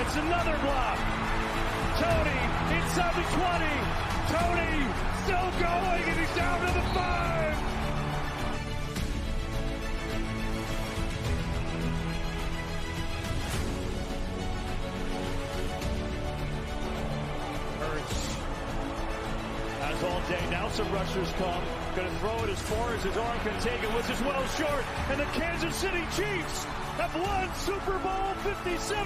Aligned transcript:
It's 0.00 0.16
another 0.16 0.56
block. 0.62 0.98
Tony 1.98 2.40
inside 2.76 3.14
the 3.14 3.26
20. 3.34 4.08
Tony 4.28 5.08
still 5.24 5.50
going 5.60 6.02
and 6.04 6.20
he's 6.20 6.36
down 6.36 6.60
to 6.60 6.72
the 6.72 6.82
five. 6.94 7.78
As 19.82 20.04
all 20.04 20.20
day, 20.28 20.50
now 20.50 20.68
some 20.68 20.92
rushers 20.92 21.32
come. 21.38 21.62
Going 21.96 22.08
to 22.08 22.14
throw 22.18 22.44
it 22.44 22.50
as 22.50 22.60
far 22.62 22.94
as 22.94 23.02
his 23.02 23.16
arm 23.16 23.38
can 23.40 23.60
take 23.60 23.82
it, 23.82 23.92
which 23.94 24.10
is 24.10 24.20
well 24.20 24.46
short. 24.48 24.84
And 25.10 25.20
the 25.20 25.24
Kansas 25.26 25.74
City 25.74 26.04
Chiefs 26.14 26.66
Super 26.98 27.10
Bowl 27.12 27.22
57. 28.42 28.96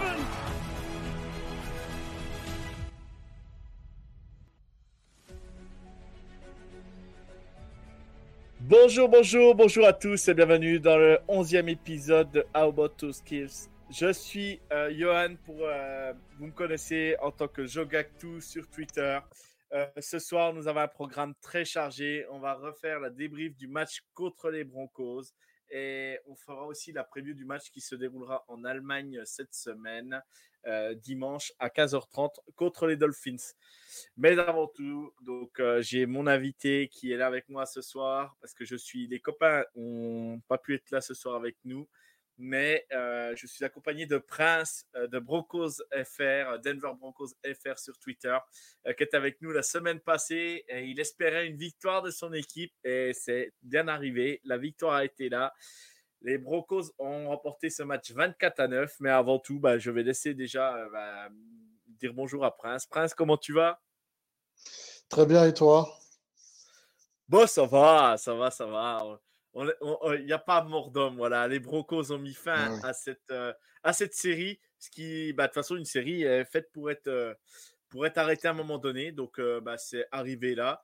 Bonjour, 8.61 9.09
bonjour, 9.11 9.55
bonjour 9.55 9.87
à 9.87 9.93
tous 9.93 10.27
et 10.27 10.33
bienvenue 10.33 10.81
dans 10.81 10.97
le 10.97 11.19
11e 11.29 11.69
épisode 11.69 12.31
de 12.31 12.47
How 12.55 12.71
About 12.71 12.89
To 12.97 13.13
Skills. 13.13 13.69
Je 13.91 14.11
suis 14.11 14.59
euh, 14.73 14.91
Johan, 14.97 15.37
pour, 15.45 15.59
euh, 15.61 16.15
vous 16.39 16.47
me 16.47 16.53
connaissez 16.53 17.15
en 17.21 17.31
tant 17.31 17.49
que 17.49 17.67
Jogactu 17.67 18.41
sur 18.41 18.71
Twitter. 18.71 19.19
Euh, 19.75 19.85
ce 19.99 20.19
soir, 20.19 20.55
nous 20.55 20.67
avons 20.67 20.81
un 20.81 20.89
programme 20.89 21.35
très 21.43 21.67
chargé. 21.67 22.25
On 22.31 22.39
va 22.39 22.55
refaire 22.55 23.01
la 23.01 23.11
débrief 23.11 23.55
du 23.55 23.69
match 23.69 24.01
contre 24.15 24.49
les 24.49 24.65
Broncos 24.65 25.25
et 25.73 26.21
on 26.27 26.37
fera 26.37 26.67
aussi 26.67 26.93
la 26.93 27.03
preview 27.03 27.33
du 27.35 27.47
match 27.47 27.71
qui 27.71 27.81
se 27.81 27.95
déroulera 27.95 28.45
en 28.49 28.63
Allemagne 28.65 29.23
cette 29.25 29.55
semaine, 29.55 30.23
euh, 30.67 30.95
dimanche 30.95 31.53
à 31.59 31.71
15h30 31.71 32.37
contre 32.55 32.87
les 32.87 32.97
Dolphins. 32.97 33.55
Mais 34.17 34.39
avant 34.39 34.69
tout, 34.69 35.13
donc 35.23 35.59
euh, 35.59 35.81
j'ai 35.83 36.07
mon 36.07 36.27
invité 36.27 36.89
qui 36.89 37.11
est 37.11 37.17
là 37.17 37.27
avec 37.27 37.49
moi 37.49 37.65
ce 37.67 37.81
soir 37.81 38.37
parce 38.41 38.53
que 38.55 38.65
je 38.65 38.77
suis 38.77 39.09
les 39.09 39.19
copains 39.19 39.65
n'ont 39.75 40.41
pas 40.47 40.59
pu 40.59 40.75
être 40.75 40.91
là 40.91 41.01
ce 41.01 41.15
soir 41.15 41.35
avec 41.35 41.57
nous 41.65 41.89
mais 42.39 42.87
euh, 42.93 43.35
je 43.37 43.47
suis 43.47 43.65
accompagné 43.65 44.07
de 44.07 44.19
Prince 44.19 44.87
euh, 44.97 45.07
de 45.07 45.19
Broncos 45.19 45.83
FR, 45.93 46.59
Denver 46.65 46.93
Broncos 46.99 47.31
FR 47.45 47.79
sur 47.79 47.99
Twitter, 47.99 48.37
euh, 48.87 48.93
qui 48.95 49.03
est 49.03 49.15
avec 49.15 49.41
nous 49.43 49.53
la 49.53 49.63
semaine 49.63 50.01
passée. 50.01 50.65
Et 50.69 50.85
il 50.85 50.99
espérait 50.99 51.47
une 51.47 51.57
victoire 51.57 52.03
de 52.03 52.11
son 52.11 52.33
équipe 52.33 52.73
et 52.85 53.13
c'est 53.15 53.53
bien 53.63 53.89
arrivé. 53.89 54.41
La 54.45 54.59
victoire 54.59 54.95
a 54.95 55.05
été 55.05 55.29
là. 55.29 55.53
Les 56.23 56.39
Broncos 56.39 56.93
ont 56.99 57.29
remporté 57.29 57.69
ce 57.69 57.83
match 57.83 58.13
24 58.13 58.61
à 58.61 58.69
9, 58.69 58.97
mais 59.01 59.11
avant 59.11 59.39
tout, 59.39 59.59
bah, 59.59 59.79
je 59.79 59.91
vais 59.91 60.05
laisser 60.05 60.35
déjà 60.35 60.89
bah, 60.93 61.29
dire 61.87 62.15
bonjour 62.15 62.45
à 62.45 62.57
Prince. 62.57 62.87
Prince, 62.87 63.13
comment 63.13 63.37
tu 63.37 63.53
vas? 63.53 63.81
Très 65.09 65.27
bien, 65.27 65.45
et 65.47 65.53
toi? 65.53 65.89
Bon, 67.29 67.47
ça 67.47 67.67
va, 67.67 68.17
ça 68.19 68.35
va, 68.35 68.51
ça 68.51 68.67
va 68.67 69.21
il 69.55 70.25
n'y 70.25 70.33
a 70.33 70.39
pas 70.39 70.63
mort 70.65 70.91
d'homme. 70.91 71.17
Voilà. 71.17 71.47
Les 71.49 71.61
Broncos 71.61 72.11
ont 72.13 72.19
mis 72.19 72.35
fin 72.35 72.81
à, 72.83 72.93
cette, 72.93 73.31
euh, 73.31 73.53
à 73.83 73.93
cette 73.93 74.15
série. 74.15 74.61
Ce 74.79 74.91
qui, 74.91 75.33
bah, 75.33 75.45
de 75.45 75.49
toute 75.49 75.55
façon, 75.55 75.77
une 75.77 75.85
série 75.85 76.23
est 76.23 76.45
faite 76.45 76.71
pour 76.73 76.91
être, 76.91 77.09
euh, 77.09 77.35
pour 77.89 78.07
être 78.07 78.19
arrêtée 78.19 78.49
à 78.49 78.53
un 78.53 78.55
moment 78.55 78.79
donné. 78.79 79.13
Donc, 79.13 79.39
euh, 79.39 79.61
bah, 79.61 79.77
c'est 79.79 80.07
arrivé 80.11 80.55
là. 80.55 80.83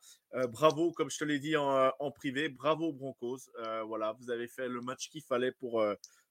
bravo, 0.50 0.92
comme 0.92 1.10
je 1.10 1.18
te 1.18 1.24
l'ai 1.24 1.38
dit 1.38 1.56
en, 1.56 1.92
en, 1.98 2.10
privé, 2.10 2.48
bravo 2.48 2.92
Broncos. 2.92 3.50
voilà, 3.86 4.14
vous 4.20 4.30
avez 4.30 4.46
fait 4.46 4.68
le 4.68 4.80
match 4.80 5.08
qu'il 5.08 5.22
fallait 5.22 5.52
pour, 5.52 5.82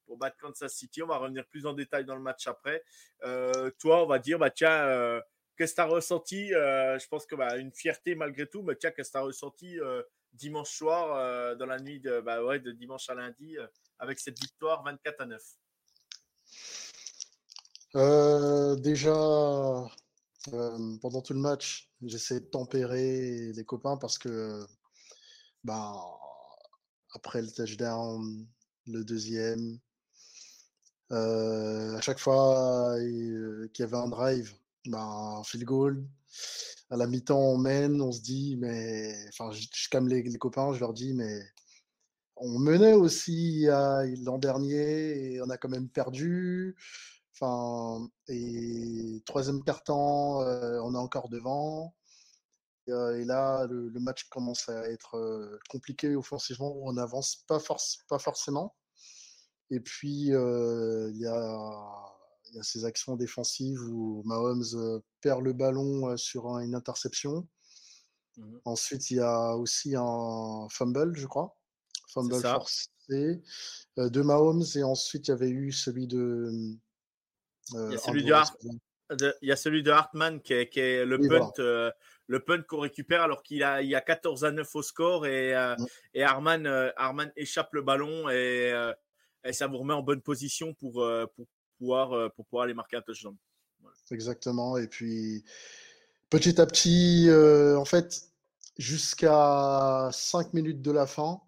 pour 0.06 0.18
battre 0.18 0.38
Kansas 0.38 0.74
City. 0.74 1.02
On 1.02 1.08
va 1.08 1.18
revenir 1.18 1.46
plus 1.48 1.66
en 1.66 1.74
détail 1.74 2.06
dans 2.06 2.16
le 2.16 2.22
match 2.22 2.46
après. 2.46 2.84
toi, 3.80 4.04
on 4.04 4.06
va 4.06 4.20
dire, 4.20 4.38
bah, 4.38 4.52
tiens, 4.52 5.20
qu'est-ce 5.58 5.72
que 5.72 5.78
tu 5.78 5.82
as 5.82 5.86
ressenti 5.86 6.50
Je 6.50 7.08
pense 7.08 7.26
que 7.26 7.36
bah, 7.36 7.58
une 7.58 7.74
fierté 7.74 8.14
malgré 8.14 8.46
tout, 8.46 8.62
mais 8.62 8.76
tiens, 8.76 8.92
qu'est-ce 8.92 9.10
que 9.10 9.14
tu 9.14 9.18
as 9.18 9.22
ressenti 9.22 9.80
dimanche 10.34 10.72
soir, 10.72 11.16
euh, 11.16 11.56
dans 11.56 11.66
la 11.66 11.80
nuit 11.80 12.00
de, 12.00 12.22
bah 12.22 12.44
ouais, 12.44 12.60
de 12.60 12.72
dimanche 12.72 13.10
à 13.10 13.16
lundi, 13.16 13.58
euh, 13.58 13.68
avec 14.00 14.20
cette 14.20 14.40
victoire 14.40 14.84
24 14.84 15.22
à 15.22 15.26
9 15.26 15.44
euh, 17.96 18.76
Déjà, 18.76 19.14
pendant 21.02 21.22
tout 21.22 21.34
le 21.34 21.40
match, 21.40 21.92
j'essaie 22.02 22.40
de 22.40 22.46
tempérer 22.46 23.52
les 23.54 23.66
copains 23.66 23.98
parce 23.98 24.18
que 24.18 24.66
bah, 25.64 25.96
après 27.14 27.42
le 27.42 27.52
touchdown, 27.52 28.48
le 28.86 29.04
deuxième, 29.04 29.80
à 31.10 32.02
chaque 32.02 32.20
fois 32.20 32.96
qu'il 33.00 33.72
y 33.80 33.84
avait 33.84 33.98
un 33.98 34.10
drive, 34.10 34.54
bah, 34.90 35.42
field 35.46 35.66
goal, 35.66 36.06
à 36.90 36.98
la 36.98 37.08
mi-temps, 37.08 37.40
on 37.40 37.58
mène, 37.58 38.02
on 38.02 38.12
se 38.12 38.22
dit, 38.22 38.58
mais. 38.58 39.14
Enfin, 39.30 39.52
je, 39.52 39.68
je 39.74 39.98
les, 40.08 40.38
copains, 40.38 40.74
je 40.74 40.80
leur 40.80 40.94
dis, 40.94 41.14
mais. 41.14 41.42
On 42.38 42.60
menait 42.60 42.94
aussi 42.94 43.66
l'an 43.66 44.38
dernier 44.38 45.34
et 45.34 45.42
on 45.42 45.50
a 45.50 45.58
quand 45.58 45.70
même 45.70 45.90
perdu. 45.90 46.76
Enfin, 47.40 48.10
et 48.30 49.22
troisième 49.26 49.64
quart-temps, 49.64 50.42
euh, 50.42 50.80
on 50.84 50.96
est 50.96 50.98
encore 50.98 51.30
devant. 51.30 51.96
Et, 52.88 52.92
euh, 52.92 53.26
là, 53.26 53.68
le, 53.68 54.00
match 54.00 54.24
commence 54.30 54.70
à 54.70 54.90
être 54.90 55.18
euh, 55.18 55.60
compliqué 55.70 56.16
offensivement, 56.16 56.76
on 56.84 56.94
n'avance 56.94 57.44
pas, 57.48 57.60
pas 58.10 58.20
forcément. 58.20 58.76
Et 59.70 59.80
puis, 59.80 60.30
il 60.30 61.18
y 61.18 61.28
a 61.28 62.17
il 62.50 62.58
y 62.58 62.60
a 62.60 62.64
ces 62.64 62.86
actions 62.86 63.16
défensives 63.16 63.82
où 63.82 64.22
Mahomes 64.26 64.64
euh, 64.74 65.00
perd 65.22 65.44
le 65.44 65.54
ballon 65.54 66.10
euh, 66.10 66.18
sur 66.18 66.48
une 66.60 66.76
interception. 66.76 67.48
Mhm. 68.38 68.62
Ensuite, 68.66 69.12
il 69.12 69.18
y 69.18 69.22
a 69.22 69.56
aussi 69.56 69.96
un 69.96 70.68
fumble, 70.70 71.16
je 71.16 71.28
crois. 71.28 71.58
Fumble 72.08 72.42
forcé 72.42 73.42
euh, 74.00 74.10
de 74.10 74.22
Mahomes. 74.22 74.64
Et 74.76 74.84
ensuite, 74.84 75.28
il 75.28 75.32
y 75.32 75.34
avait 75.34 75.50
eu 75.50 75.72
celui 75.72 76.08
de. 76.08 76.50
il, 77.74 77.92
y 77.92 77.96
a 77.96 77.98
celui 77.98 78.24
de 78.24 78.34
il 79.42 79.48
y 79.48 79.54
a 79.54 79.56
celui 79.56 79.84
de 79.84 79.92
Hartman 79.92 80.42
qui 80.42 80.54
est, 80.54 80.68
qui 80.68 80.82
est 80.82 81.06
le, 81.06 81.18
punt, 81.18 81.54
le 82.28 82.40
punt 82.44 82.62
qu'on 82.64 82.82
récupère 82.82 83.22
alors 83.22 83.42
qu'il 83.42 83.64
a, 83.64 83.82
il 83.82 83.88
y 83.88 83.96
a 83.96 84.02
14 84.02 84.44
à 84.44 84.52
9 84.52 84.76
au 84.76 84.82
score 84.82 85.26
et, 85.26 85.52
et 86.14 86.24
Hartman, 86.24 86.92
échappe 87.38 87.72
le 87.72 87.84
ballon 87.84 88.30
et, 88.30 88.94
et, 89.46 89.54
ça 89.54 89.68
vous 89.68 89.78
remet 89.78 89.94
en 89.94 90.02
bonne 90.02 90.22
position 90.22 90.74
pour, 90.74 91.10
pour 91.38 91.48
pouvoir, 91.78 92.14
euh, 92.14 92.30
pour 92.36 92.46
pouvoir 92.46 92.66
aller 92.66 92.74
marquer 92.74 92.98
un 92.98 93.02
touchdown. 93.02 93.36
Exactement. 94.12 94.78
Et 94.78 94.88
puis, 94.88 95.44
petit 96.30 96.60
à 96.62 96.66
petit, 96.66 97.26
euh, 97.30 97.78
en 97.78 97.86
fait, 97.86 98.30
jusqu'à 98.78 100.10
5 100.12 100.54
minutes 100.54 100.82
de 100.82 100.92
la 100.92 101.06
fin, 101.06 101.42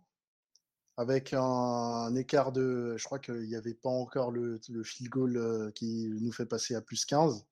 avec 0.97 1.33
un, 1.33 2.13
écart 2.15 2.51
de. 2.51 2.95
Je 2.97 3.03
crois 3.05 3.19
qu'il 3.19 3.47
n'y 3.47 3.55
avait 3.55 3.73
pas 3.73 3.89
encore 3.89 4.31
le, 4.31 4.59
le 4.69 4.83
field 4.83 5.09
goal 5.09 5.37
euh, 5.37 5.71
qui 5.71 6.09
nous 6.21 6.31
fait 6.33 6.45
passer 6.45 6.75
à 6.75 6.81
plus 6.81 7.05
15. 7.05 7.45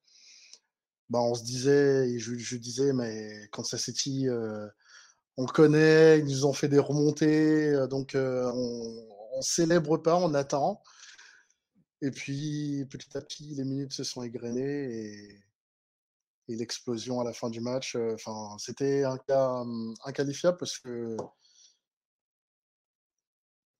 Bah, 1.10 1.19
on 1.22 1.36
se 1.36 1.44
disait, 1.44 2.10
et 2.10 2.19
je, 2.19 2.57
disais, 2.57 2.92
mais 2.92 3.48
quand 3.51 3.63
ça 3.63 3.78
City, 3.78 4.28
euh, 4.28 4.68
on 5.38 5.46
connaît, 5.46 6.19
ils 6.19 6.25
nous 6.25 6.46
ont 6.46 6.51
fait 6.51 6.68
des 6.68 6.80
remontées, 6.80 7.88
donc 7.90 8.12
on, 8.16 9.07
on 9.34 9.42
célèbre 9.42 9.98
pas, 9.98 10.18
on 10.18 10.34
attend. 10.34 10.81
Et 12.02 12.12
puis, 12.12 12.86
petit 12.90 13.18
à 13.18 13.22
petit, 13.22 13.56
les 13.56 13.64
minutes 13.64 13.94
se 13.94 14.04
sont 14.04 14.24
égrenées 14.24 14.94
et, 14.94 15.44
l'explosion 16.50 17.20
à 17.20 17.24
la 17.26 17.34
fin 17.34 17.50
du 17.50 17.60
match. 17.60 17.96
Enfin, 18.14 18.56
c'était 18.60 19.04
un 19.04 19.18
cas 19.18 19.50
hum, 19.62 19.94
inqualifiable 20.06 20.58
parce 20.58 20.80
que 20.80 21.18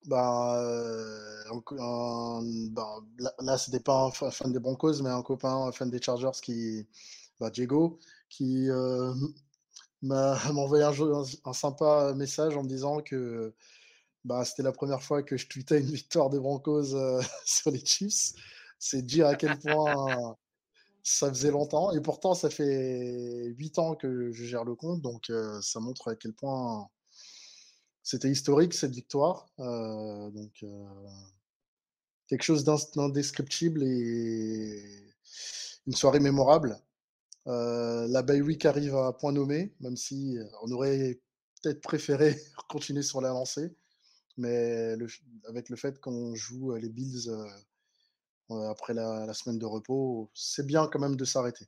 bah, 0.06 0.62
bah 2.72 3.00
là, 3.20 3.34
là 3.40 3.58
c'était 3.58 3.80
pas 3.80 4.06
un 4.06 4.12
fan 4.12 4.52
des 4.52 4.60
Broncos, 4.60 5.02
mais 5.02 5.10
un 5.10 5.22
copain, 5.22 5.68
un 5.68 5.72
fan 5.72 5.90
des 5.90 6.02
Chargers 6.02 6.40
qui, 6.42 6.88
bah, 7.40 7.50
Diego, 7.50 8.00
qui 8.30 8.68
m'a 10.02 10.38
envoyé 10.50 10.84
un, 10.84 10.94
un, 11.46 11.54
sympa 11.54 12.14
message 12.16 12.56
en 12.58 12.64
me 12.64 12.70
disant 12.70 13.02
que 13.02 13.54
bah, 14.26 14.44
c'était 14.46 14.64
la 14.64 14.72
première 14.72 15.02
fois 15.02 15.24
que 15.24 15.38
je 15.38 15.48
tweetais 15.48 15.80
une 15.80 15.92
victoire 15.92 16.30
des 16.30 16.40
Broncos 16.40 16.94
euh, 16.94 17.22
sur 17.46 17.72
les 17.72 17.84
Chiefs. 17.86 18.34
C'est 18.80 19.02
dire 19.02 19.28
à 19.28 19.36
quel 19.36 19.58
point 19.60 20.36
ça 21.04 21.30
faisait 21.30 21.52
longtemps. 21.52 21.92
Et 21.94 22.02
pourtant, 22.02 22.34
ça 22.36 22.50
fait 22.50 23.46
8 23.58 23.80
ans 23.80 23.96
que 23.96 24.32
je 24.32 24.46
gère 24.46 24.66
le 24.66 24.76
compte. 24.76 25.02
Donc, 25.02 25.32
ça 25.62 25.80
montre 25.80 26.10
à 26.10 26.16
quel 26.16 26.34
point 26.34 26.88
c'était 28.04 28.30
historique 28.30 28.76
cette 28.76 28.92
victoire. 28.92 29.50
donc, 29.58 30.64
quelque 32.28 32.44
chose 32.44 32.64
d'indescriptible 32.64 33.84
et 33.84 34.84
une 35.88 35.94
soirée 35.94 36.20
mémorable. 36.20 36.78
la 37.48 38.22
Bay 38.22 38.42
Week 38.42 38.64
arrive 38.66 38.96
à 38.96 39.12
point 39.14 39.32
nommé, 39.32 39.74
même 39.80 39.98
si 39.98 40.38
on 40.62 40.72
aurait 40.72 41.20
peut-être 41.62 41.82
préféré 41.82 42.36
continuer 42.70 43.04
sur 43.04 43.22
la 43.22 43.30
lancée. 43.30 43.76
Mais 44.38 44.96
avec 45.48 45.70
le 45.70 45.76
fait 45.76 46.00
qu'on 46.00 46.36
joue 46.36 46.76
les 46.76 46.90
Bills 46.90 47.30
après 48.50 48.94
la, 48.94 49.34
semaine 49.34 49.60
de 49.60 49.66
repos, 49.66 50.30
c'est 50.34 50.66
bien 50.66 50.88
quand 50.88 51.00
même 51.00 51.16
de 51.16 51.26
s'arrêter, 51.26 51.66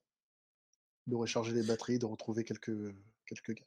de 1.08 1.16
recharger 1.16 1.52
les 1.52 1.64
batteries, 1.64 2.00
de 2.00 2.06
retrouver 2.06 2.44
quelques, 2.44 2.94
quelques 3.26 3.54
gars. 3.54 3.66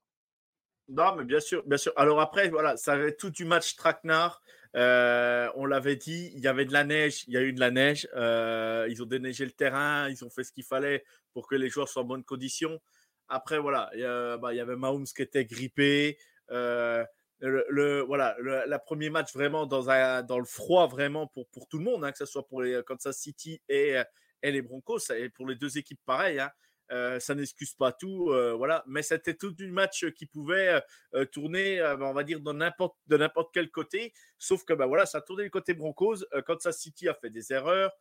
Non, 0.89 1.15
mais 1.17 1.25
bien 1.25 1.41
sûr, 1.41 1.63
bien 1.67 1.79
sûr. 1.79 1.93
Alors 1.97 2.21
après, 2.21 2.49
voilà, 2.49 2.77
ça 2.77 2.93
avait 2.93 3.15
tout 3.15 3.31
du 3.31 3.45
match 3.45 3.77
traquenard. 3.77 4.43
Euh, 4.75 5.49
on 5.55 5.67
l'avait 5.67 5.97
dit, 5.97 6.33
il 6.35 6.41
y 6.41 6.49
avait 6.49 6.65
de 6.65 6.73
la 6.73 6.85
neige, 6.85 7.25
il 7.29 7.35
y 7.35 7.37
a 7.37 7.43
eu 7.43 7.53
de 7.53 7.61
la 7.61 7.71
neige. 7.71 8.09
Euh, 8.15 8.87
ils 8.91 9.03
ont 9.03 9.07
déneigé 9.07 9.45
le 9.45 9.53
terrain, 9.53 10.09
ils 10.09 10.25
ont 10.25 10.31
fait 10.31 10.45
ce 10.45 10.53
qu'il 10.53 10.65
fallait 10.65 11.05
pour 11.33 11.47
que 11.47 11.55
les 11.55 11.69
joueurs 11.69 11.89
soient 11.89 12.03
en 12.03 12.07
bonne 12.07 12.25
condition. 12.25 12.81
Après, 13.29 13.59
voilà, 13.59 13.91
il 13.95 14.01
y, 14.01 14.41
bah, 14.41 14.49
avait 14.49 14.77
Mahomes 14.77 15.07
qui 15.07 15.23
était 15.23 15.45
grippé. 15.45 16.19
Euh, 16.51 17.05
le, 17.49 18.01
voilà, 18.01 18.37
le 18.39 18.79
premier 18.79 19.11
match 19.11 19.35
vraiment 19.35 19.67
dans, 19.67 19.91
un, 19.91 20.23
dans 20.23 20.39
le 20.39 20.45
froid, 20.45 20.87
vraiment 20.87 21.27
pour, 21.27 21.49
pour 21.49 21.69
tout 21.69 21.79
le 21.79 21.85
monde, 21.85 22.05
hein, 22.05 22.13
que 22.13 22.19
ce 22.19 22.27
soit 22.27 22.47
pour 22.47 22.63
les 22.63 22.83
Kansas 22.87 23.17
City 23.19 23.61
et, 23.69 24.01
et 24.43 24.51
les 24.53 24.63
Broncos, 24.63 25.11
et 25.11 25.29
pour 25.29 25.47
les 25.47 25.57
deux 25.57 25.77
équipes 25.79 26.01
pareil. 26.05 26.41
Hein. 26.41 26.51
Euh, 26.93 27.19
ça 27.21 27.35
n'excuse 27.35 27.75
pas 27.75 27.91
tout, 27.93 28.31
euh, 28.31 28.53
voilà. 28.53 28.85
Mais 28.87 29.03
c'était 29.03 29.35
tout 29.35 29.55
un 29.61 29.69
match 29.69 30.05
qui 30.11 30.27
pouvait 30.27 30.83
euh, 31.15 31.25
tourner, 31.25 31.83
on 32.01 32.13
va 32.13 32.23
dire, 32.23 32.41
n'importe, 32.43 32.97
de 33.07 33.17
n'importe 33.17 33.51
quel 33.55 33.71
côté. 33.71 34.13
Sauf 34.39 34.65
que, 34.65 34.75
ben 34.75 34.87
voilà, 34.87 35.07
ça 35.07 35.19
a 35.19 35.21
tourné 35.23 35.45
du 35.45 35.51
côté 35.51 35.73
Broncos. 35.73 36.17
Kansas 36.47 36.77
City 36.77 37.09
a 37.09 37.15
fait 37.15 37.31
des 37.31 37.53
erreurs. 37.53 37.93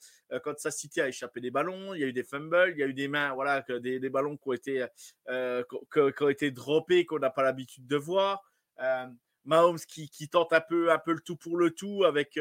Kansas 0.43 0.75
City 0.75 0.99
a 0.99 1.07
échappé 1.07 1.39
des 1.39 1.51
ballons. 1.51 1.93
Il 1.93 2.01
y 2.01 2.03
a 2.03 2.07
eu 2.07 2.13
des 2.13 2.23
fumbles. 2.23 2.73
Il 2.75 2.79
y 2.79 2.83
a 2.83 2.87
eu 2.87 2.93
des 2.93 3.07
mains, 3.07 3.33
voilà, 3.33 3.61
des, 3.61 3.99
des 3.99 4.09
ballons 4.09 4.35
qui 4.35 4.49
ont 4.49 4.53
été, 4.53 4.85
qui, 5.27 6.23
ont 6.23 6.29
été 6.29 6.51
droppés, 6.51 7.05
qu'on 7.05 7.19
n'a 7.19 7.29
pas 7.29 7.43
l'habitude 7.43 7.87
de 7.87 7.95
voir. 7.95 8.43
Mahomes 9.45 9.79
qui, 9.79 10.29
tente 10.29 10.53
un 10.53 10.61
peu, 10.61 10.87
le 11.05 11.19
tout 11.19 11.35
pour 11.35 11.57
le 11.57 11.71
tout 11.71 12.03
avec, 12.03 12.39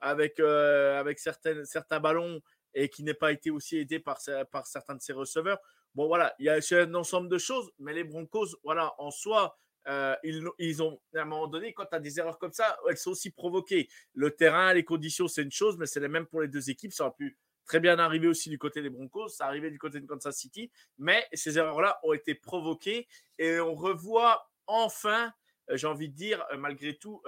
avec, 0.00 0.40
avec 0.40 1.18
certains, 1.18 2.00
ballons 2.00 2.40
et 2.74 2.88
qui 2.88 3.02
n'est 3.02 3.14
pas 3.14 3.32
été 3.32 3.50
aussi 3.50 3.78
aidé 3.78 3.98
par, 3.98 4.20
certains 4.20 4.94
de 4.94 5.00
ses 5.00 5.12
receveurs. 5.12 5.60
Bon, 5.94 6.06
voilà, 6.06 6.34
il 6.38 6.46
y 6.46 6.48
a 6.48 6.58
un 6.72 6.94
ensemble 6.94 7.28
de 7.28 7.38
choses, 7.38 7.70
mais 7.78 7.92
les 7.92 8.04
Broncos, 8.04 8.56
voilà, 8.62 8.94
en 8.98 9.10
soi, 9.10 9.58
euh, 9.88 10.14
ils, 10.58 10.82
ont, 10.82 11.00
à 11.14 11.20
un 11.20 11.24
moment 11.24 11.46
donné, 11.46 11.72
quand 11.72 11.86
tu 11.86 11.96
as 11.96 12.00
des 12.00 12.18
erreurs 12.18 12.38
comme 12.38 12.52
ça, 12.52 12.78
elles 12.88 12.98
sont 12.98 13.12
aussi 13.12 13.30
provoquées. 13.30 13.88
Le 14.12 14.30
terrain, 14.30 14.74
les 14.74 14.84
conditions, 14.84 15.28
c'est 15.28 15.42
une 15.42 15.50
chose, 15.50 15.78
mais 15.78 15.86
c'est 15.86 16.00
les 16.00 16.08
mêmes 16.08 16.26
pour 16.26 16.42
les 16.42 16.48
deux 16.48 16.68
équipes. 16.68 16.92
Ça 16.92 17.06
aurait 17.06 17.14
pu 17.16 17.38
très 17.64 17.80
bien 17.80 17.98
arriver 17.98 18.26
aussi 18.26 18.48
du 18.50 18.58
côté 18.58 18.82
des 18.82 18.90
Broncos, 18.90 19.28
ça 19.28 19.46
arrivait 19.46 19.70
du 19.70 19.78
côté 19.78 20.00
de 20.00 20.06
Kansas 20.06 20.36
City, 20.36 20.70
mais 20.96 21.26
ces 21.34 21.58
erreurs-là 21.58 22.00
ont 22.02 22.14
été 22.14 22.34
provoquées 22.34 23.06
et 23.38 23.60
on 23.60 23.74
revoit 23.74 24.50
enfin, 24.66 25.26
euh, 25.26 25.30
j'ai 25.76 25.86
envie 25.86 26.08
de 26.08 26.14
dire, 26.14 26.44
euh, 26.52 26.56
malgré 26.56 26.96
tout, 26.96 27.22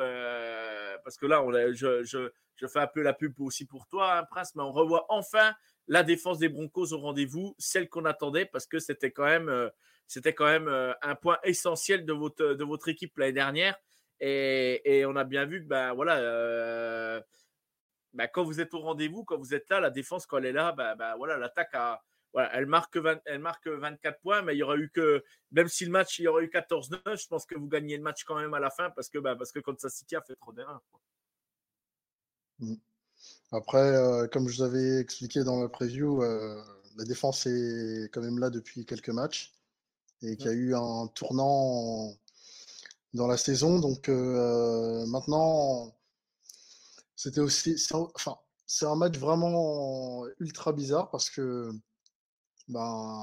parce 1.04 1.16
que 1.16 1.26
là, 1.26 1.42
on 1.42 1.52
je, 1.52 2.02
je, 2.04 2.66
fais 2.66 2.78
un 2.78 2.86
peu 2.86 3.02
la 3.02 3.12
pub 3.12 3.38
aussi 3.40 3.66
pour 3.66 3.86
toi, 3.86 4.18
hein, 4.18 4.24
Prince, 4.30 4.54
mais 4.54 4.62
on 4.62 4.72
revoit 4.72 5.06
enfin 5.08 5.54
la 5.90 6.04
défense 6.04 6.38
des 6.38 6.48
Broncos 6.48 6.92
au 6.92 6.98
rendez-vous, 6.98 7.56
celle 7.58 7.88
qu'on 7.88 8.04
attendait 8.04 8.46
parce 8.46 8.66
que 8.66 8.78
c'était 8.78 9.10
quand 9.10 9.24
même, 9.24 9.48
euh, 9.48 9.68
c'était 10.06 10.34
quand 10.34 10.46
même 10.46 10.68
euh, 10.68 10.92
un 11.02 11.16
point 11.16 11.38
essentiel 11.42 12.06
de 12.06 12.12
votre, 12.12 12.54
de 12.54 12.64
votre 12.64 12.88
équipe 12.88 13.18
l'année 13.18 13.32
dernière. 13.32 13.76
Et, 14.20 15.04
on 15.06 15.16
a 15.16 15.24
bien 15.24 15.46
vu 15.46 15.62
que 15.62 15.66
ben, 15.66 15.92
voilà, 15.94 16.18
euh, 16.18 17.20
ben, 18.12 18.28
quand 18.28 18.44
vous 18.44 18.60
êtes 18.60 18.72
au 18.72 18.80
rendez-vous, 18.80 19.24
quand 19.24 19.36
vous 19.36 19.52
êtes 19.52 19.68
là, 19.68 19.80
la 19.80 19.90
défense, 19.90 20.26
quand 20.26 20.38
elle 20.38 20.46
est 20.46 20.52
là, 20.52 20.72
ben, 20.72 20.94
ben 20.94 21.16
voilà, 21.16 21.36
l'attaque 21.36 21.74
a. 21.74 22.00
Voilà, 22.32 22.54
elle, 22.54 22.66
marque 22.66 22.96
elle 23.26 23.40
marque 23.40 23.66
24 23.66 24.20
points, 24.20 24.42
mais 24.42 24.54
il 24.54 24.58
y 24.58 24.62
aura 24.62 24.76
eu 24.76 24.90
que, 24.90 25.24
même 25.50 25.68
si 25.68 25.84
le 25.84 25.90
match, 25.90 26.18
il 26.18 26.22
y 26.22 26.28
aurait 26.28 26.44
eu 26.44 26.48
14-9, 26.48 27.20
je 27.20 27.26
pense 27.26 27.44
que 27.44 27.56
vous 27.56 27.66
gagnez 27.66 27.96
le 27.96 28.02
match 28.02 28.24
quand 28.24 28.36
même 28.36 28.54
à 28.54 28.60
la 28.60 28.70
fin 28.70 28.90
parce 28.90 29.08
que, 29.08 29.18
ben, 29.18 29.34
parce 29.36 29.50
que 29.50 29.58
Kansas 29.58 29.92
City 29.92 30.14
a 30.14 30.22
fait 30.22 30.36
trop 30.36 30.52
d'erreurs. 30.52 30.82
Mmh. 32.60 32.74
Après, 33.52 33.78
euh, 33.78 34.28
comme 34.28 34.48
je 34.48 34.56
vous 34.58 34.62
avais 34.62 35.00
expliqué 35.00 35.42
dans 35.42 35.60
la 35.60 35.68
preview, 35.68 36.22
euh, 36.22 36.62
la 36.96 37.04
défense 37.04 37.46
est 37.46 38.08
quand 38.12 38.22
même 38.22 38.38
là 38.38 38.50
depuis 38.50 38.86
quelques 38.86 39.10
matchs 39.10 39.52
et 40.22 40.36
qu'il 40.36 40.46
y 40.46 40.50
a 40.50 40.52
eu 40.52 40.74
un 40.74 41.08
tournant 41.08 42.14
dans 43.14 43.26
la 43.26 43.36
saison. 43.36 43.80
Donc 43.80 44.08
euh, 44.08 45.04
maintenant, 45.06 45.94
c'était 47.16 47.40
aussi, 47.40 47.76
enfin, 47.92 48.36
c'est 48.66 48.86
un 48.86 48.96
match 48.96 49.18
vraiment 49.18 50.24
ultra 50.38 50.72
bizarre 50.72 51.10
parce 51.10 51.28
que, 51.30 51.72
ben, 52.68 53.22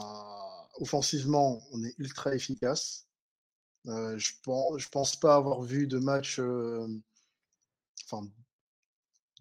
offensivement, 0.79 1.63
on 1.71 1.83
est 1.83 1.95
ultra 1.97 2.35
efficace. 2.35 3.07
je 3.85 4.31
pense, 4.43 4.85
pense 4.87 5.15
pas 5.15 5.35
avoir 5.35 5.61
vu 5.61 5.87
de 5.87 5.99
match, 5.99 6.39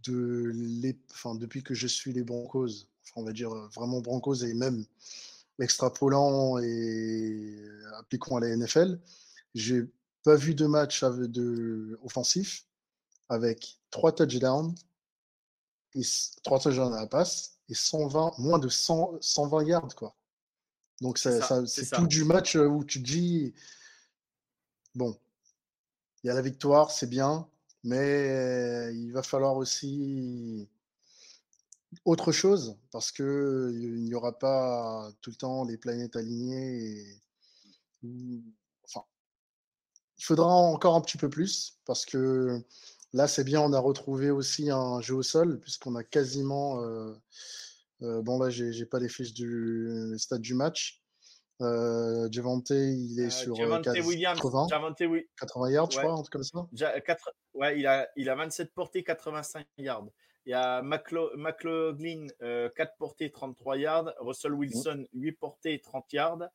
les, 0.09 0.99
enfin, 1.13 1.35
depuis 1.35 1.63
que 1.63 1.75
je 1.75 1.87
suis 1.87 2.13
les 2.13 2.23
Broncos, 2.23 2.87
on 3.17 3.25
va 3.25 3.33
dire 3.33 3.51
vraiment 3.75 4.01
Broncos 4.01 4.45
et 4.45 4.55
même 4.55 4.85
extrapolant 5.59 6.59
et 6.59 7.67
appliquant 7.99 8.37
à 8.37 8.41
la 8.41 8.57
NFL, 8.57 9.01
j'ai 9.55 9.83
pas 10.23 10.37
vu 10.37 10.55
de 10.55 10.67
match 10.67 11.03
de 11.05 11.99
offensif 12.03 12.67
avec 13.29 13.81
trois 13.91 14.15
touchdowns 14.15 14.75
et 15.95 16.03
trois 16.43 16.61
touchdowns 16.61 16.95
à 16.95 17.01
la 17.03 17.07
passe 17.07 17.56
et 17.69 17.75
120, 17.75 18.39
moins 18.39 18.59
de 18.59 18.69
100, 18.69 19.19
120 19.21 19.65
yards 19.65 19.95
quoi. 19.97 20.15
Donc 21.01 21.19
c'est 21.19 21.41
tout 21.93 22.07
du 22.07 22.25
match 22.25 22.57
où 22.57 22.85
tu 22.85 23.01
dis 23.01 23.53
bon, 24.95 25.19
il 26.23 26.29
y 26.29 26.31
a 26.31 26.35
la 26.35 26.41
victoire, 26.41 26.91
c'est 26.91 27.07
bien, 27.07 27.47
mais 27.85 28.95
il 28.95 29.13
va 29.13 29.23
falloir 29.23 29.57
aussi 29.57 30.69
autre 32.05 32.33
chose 32.33 32.77
parce 32.91 33.13
que 33.13 33.71
il 33.75 34.05
n'y 34.05 34.15
aura 34.15 34.39
pas 34.39 35.11
tout 35.21 35.31
le 35.31 35.37
temps 35.37 35.65
les 35.65 35.77
planètes 35.77 36.17
alignées. 36.17 37.21
Enfin, 38.85 39.05
il 40.19 40.25
faudra 40.25 40.47
encore 40.47 40.95
un 40.95 41.01
petit 41.01 41.19
peu 41.19 41.29
plus 41.29 41.79
parce 41.85 42.07
que 42.07 42.65
là, 43.13 43.29
c'est 43.29 43.45
bien, 43.45 43.61
on 43.61 43.73
a 43.73 43.79
retrouvé 43.79 44.31
aussi 44.31 44.71
un 44.71 45.01
jeu 45.01 45.15
au 45.15 45.23
sol 45.23 45.61
puisqu'on 45.61 45.95
a 45.95 46.05
quasiment. 46.05 46.83
Bon, 48.01 48.39
là, 48.39 48.51
j'ai 48.51 48.87
pas 48.87 48.99
les 48.99 49.09
fiches 49.09 49.35
du 49.35 50.15
stade 50.19 50.41
du 50.41 50.55
match, 50.55 51.03
euh, 51.63 52.29
Javante, 52.31 52.71
il 52.71 53.19
est 53.19 53.27
euh, 53.27 53.31
sur 53.31 53.57
80, 53.57 53.83
euh, 53.87 54.03
Williams, 54.03 54.39
80 54.41 55.71
yards, 55.71 55.91
je 55.91 55.99
crois, 55.99 56.13
un 56.13 56.17
truc 56.17 56.31
comme 56.31 56.43
ça. 56.43 56.67
ouais, 57.55 57.79
il 57.79 57.87
a, 57.87 58.09
il 58.17 58.29
a 58.29 58.35
27 58.35 58.75
portées, 58.75 59.03
85 59.03 59.67
yards. 59.79 60.09
Il 60.45 60.51
y 60.51 60.55
a 60.55 60.83
McLaughlin, 60.83 62.27
4 62.41 62.97
portées, 62.99 63.33
33 63.33 63.79
yards. 63.79 64.15
Russell 64.21 64.53
mmh. 64.53 64.59
Wilson, 64.59 65.07
8 65.15 65.33
portées, 65.33 65.81
30 65.81 66.13
yards. 66.13 66.51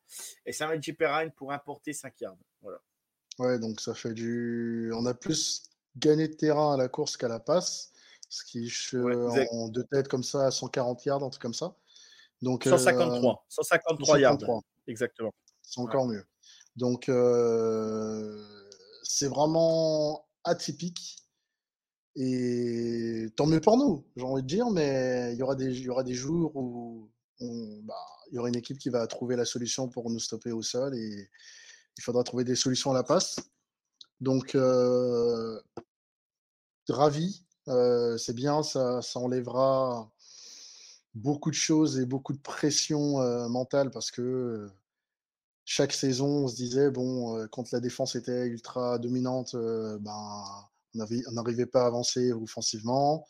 Et 0.45 0.53
Samuel 0.53 0.81
J. 0.81 0.93
Perrine 0.93 1.31
pour 1.31 1.51
1 1.51 1.57
portée, 1.57 1.91
5 1.93 2.21
yards. 2.21 2.37
Voilà. 2.61 2.79
Ouais, 3.39 3.59
donc 3.59 3.81
ça 3.81 3.93
fait 3.93 4.13
du. 4.13 4.91
On 4.95 5.05
a 5.07 5.13
plus 5.13 5.63
gagné 5.97 6.27
de 6.27 6.35
terrain 6.35 6.75
à 6.75 6.77
la 6.77 6.87
course 6.87 7.17
qu'à 7.17 7.27
la 7.27 7.39
passe. 7.39 7.91
Ce 8.31 8.45
qui, 8.45 8.71
ouais, 8.95 9.47
en, 9.51 9.67
deux 9.67 9.83
têtes 9.83 10.07
comme 10.07 10.23
ça, 10.23 10.45
à 10.47 10.51
140 10.51 11.03
yards, 11.03 11.21
un 11.21 11.29
truc 11.29 11.41
comme 11.41 11.53
ça. 11.53 11.75
Donc, 12.41 12.63
153. 12.63 13.45
153 13.49 14.19
yards. 14.19 14.37
Exactement. 14.87 15.33
C'est 15.61 15.81
encore 15.81 16.07
mieux. 16.07 16.23
Donc, 16.77 17.09
euh, 17.09 18.41
c'est 19.03 19.27
vraiment 19.27 20.25
atypique. 20.45 21.17
Et 22.15 23.27
tant 23.35 23.47
mieux 23.47 23.59
pour 23.59 23.75
nous, 23.75 24.05
j'ai 24.15 24.23
envie 24.23 24.43
de 24.43 24.47
dire, 24.47 24.69
mais 24.69 25.33
il 25.33 25.37
y 25.37 25.43
aura 25.43 25.55
des, 25.55 25.65
il 25.65 25.83
y 25.83 25.89
aura 25.89 26.03
des 26.03 26.13
jours 26.13 26.55
où 26.55 27.11
bah, 27.83 27.93
il 28.29 28.35
y 28.35 28.39
aura 28.39 28.47
une 28.47 28.55
équipe 28.55 28.77
qui 28.77 28.89
va 28.89 29.05
trouver 29.07 29.35
la 29.35 29.45
solution 29.45 29.89
pour 29.89 30.09
nous 30.09 30.19
stopper 30.19 30.53
au 30.53 30.61
sol 30.61 30.95
et 30.95 31.29
il 31.97 32.01
faudra 32.01 32.23
trouver 32.23 32.45
des 32.45 32.55
solutions 32.55 32.91
à 32.91 32.93
la 32.93 33.03
passe. 33.03 33.35
Donc, 34.21 34.55
euh, 34.55 35.59
ravi, 36.87 37.43
euh, 37.71 38.17
c'est 38.17 38.33
bien, 38.33 38.63
ça, 38.63 39.01
ça 39.01 39.19
enlèvera 39.19 40.09
beaucoup 41.15 41.49
de 41.49 41.55
choses 41.55 41.99
et 41.99 42.05
beaucoup 42.05 42.33
de 42.33 42.39
pression 42.39 43.17
mentale 43.49 43.91
parce 43.91 44.11
que 44.11 44.69
chaque 45.65 45.93
saison, 45.93 46.45
on 46.45 46.47
se 46.47 46.55
disait, 46.55 46.89
bon, 46.89 47.47
quand 47.49 47.71
la 47.71 47.79
défense 47.79 48.15
était 48.15 48.45
ultra 48.47 48.97
dominante, 48.97 49.55
ben, 49.55 50.43
on 50.95 51.31
n'arrivait 51.31 51.65
pas 51.65 51.83
à 51.83 51.87
avancer 51.87 52.31
offensivement. 52.33 53.27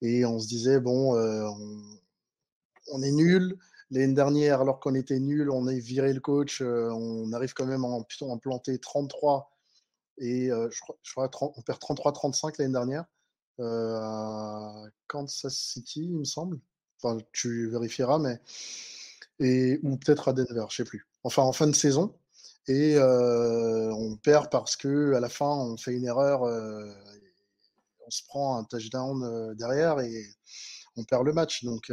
Et 0.00 0.24
on 0.24 0.38
se 0.38 0.48
disait, 0.48 0.80
bon, 0.80 1.14
on, 2.92 3.02
est 3.02 3.12
nul. 3.12 3.58
L'année 3.90 4.14
dernière, 4.14 4.62
alors 4.62 4.80
qu'on 4.80 4.94
était 4.94 5.20
nul, 5.20 5.50
on 5.50 5.66
a 5.66 5.74
viré 5.74 6.12
le 6.12 6.20
coach, 6.20 6.62
on 6.62 7.32
arrive 7.32 7.52
quand 7.52 7.66
même 7.66 7.84
à 7.84 7.88
en, 7.88 8.38
planter 8.38 8.78
33 8.78 9.50
et 10.18 10.48
je 10.48 11.12
crois, 11.12 11.30
on 11.56 11.62
perd 11.62 11.78
33-35 11.78 12.54
l'année 12.58 12.72
dernière 12.72 13.04
à 13.58 14.84
Kansas 15.06 15.54
City, 15.54 16.04
il 16.04 16.18
me 16.18 16.24
semble. 16.24 16.58
Enfin, 17.02 17.18
tu 17.32 17.68
vérifieras, 17.70 18.18
mais 18.18 18.40
et 19.40 19.80
ou 19.82 19.96
peut-être 19.96 20.28
à 20.28 20.32
Denver, 20.32 20.66
je 20.70 20.76
sais 20.76 20.84
plus. 20.84 21.06
Enfin, 21.24 21.42
en 21.42 21.52
fin 21.52 21.66
de 21.66 21.74
saison. 21.74 22.14
Et 22.68 22.96
on 22.98 24.16
perd 24.16 24.50
parce 24.50 24.76
que 24.76 25.14
à 25.14 25.20
la 25.20 25.28
fin, 25.28 25.50
on 25.50 25.76
fait 25.76 25.94
une 25.94 26.04
erreur, 26.04 26.42
on 26.42 28.10
se 28.10 28.22
prend 28.28 28.56
un 28.56 28.64
touchdown 28.64 29.54
derrière 29.56 29.98
et 30.00 30.26
on 30.96 31.04
perd 31.04 31.24
le 31.26 31.32
match. 31.32 31.64
Donc, 31.64 31.92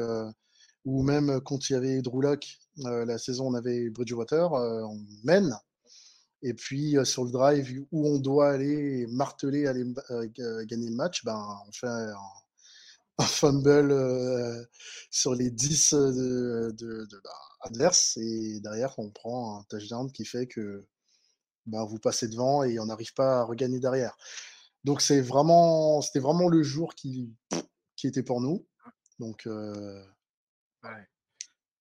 ou 0.85 1.01
même 1.03 1.41
quand 1.41 1.69
il 1.69 1.73
y 1.73 1.75
avait 1.75 2.01
Drew 2.01 2.21
Lock, 2.21 2.45
la 2.77 3.17
saison, 3.17 3.47
on 3.47 3.55
avait 3.55 3.89
Bridgewater, 3.89 4.51
on 4.51 4.99
mène. 5.23 5.57
Et 6.41 6.53
puis 6.53 6.95
sur 7.03 7.25
le 7.25 7.31
drive 7.31 7.85
où 7.91 8.07
on 8.07 8.19
doit 8.19 8.51
aller 8.51 9.05
marteler, 9.07 9.67
aller 9.67 9.85
gagner 10.65 10.89
le 10.89 10.95
match, 10.95 11.23
ben, 11.25 11.59
on 11.67 11.71
fait 11.71 11.87
un, 11.87 12.15
fumble 13.23 14.67
sur 15.11 15.35
les 15.35 15.51
10 15.51 15.93
de, 15.93 16.71
de, 16.77 17.07
bah, 17.21 17.91
et 18.15 18.59
derrière 18.61 18.97
on 18.97 19.09
prend 19.09 19.59
un 19.59 19.63
touchdown 19.63 20.09
qui 20.09 20.23
fait 20.23 20.47
que 20.47 20.85
ben, 21.65 21.83
vous 21.85 21.99
passez 21.99 22.29
devant 22.29 22.63
et 22.63 22.79
on 22.79 22.85
n'arrive 22.85 23.13
pas 23.13 23.41
à 23.41 23.43
regagner 23.43 23.79
derrière. 23.79 24.15
Donc 24.85 25.01
c'est 25.01 25.21
vraiment, 25.21 26.01
c'était 26.01 26.19
vraiment 26.19 26.47
le 26.47 26.63
jour 26.63 26.95
qui, 26.95 27.35
qui 27.97 28.07
était 28.07 28.23
pour 28.23 28.39
nous. 28.39 28.65
Donc 29.19 29.45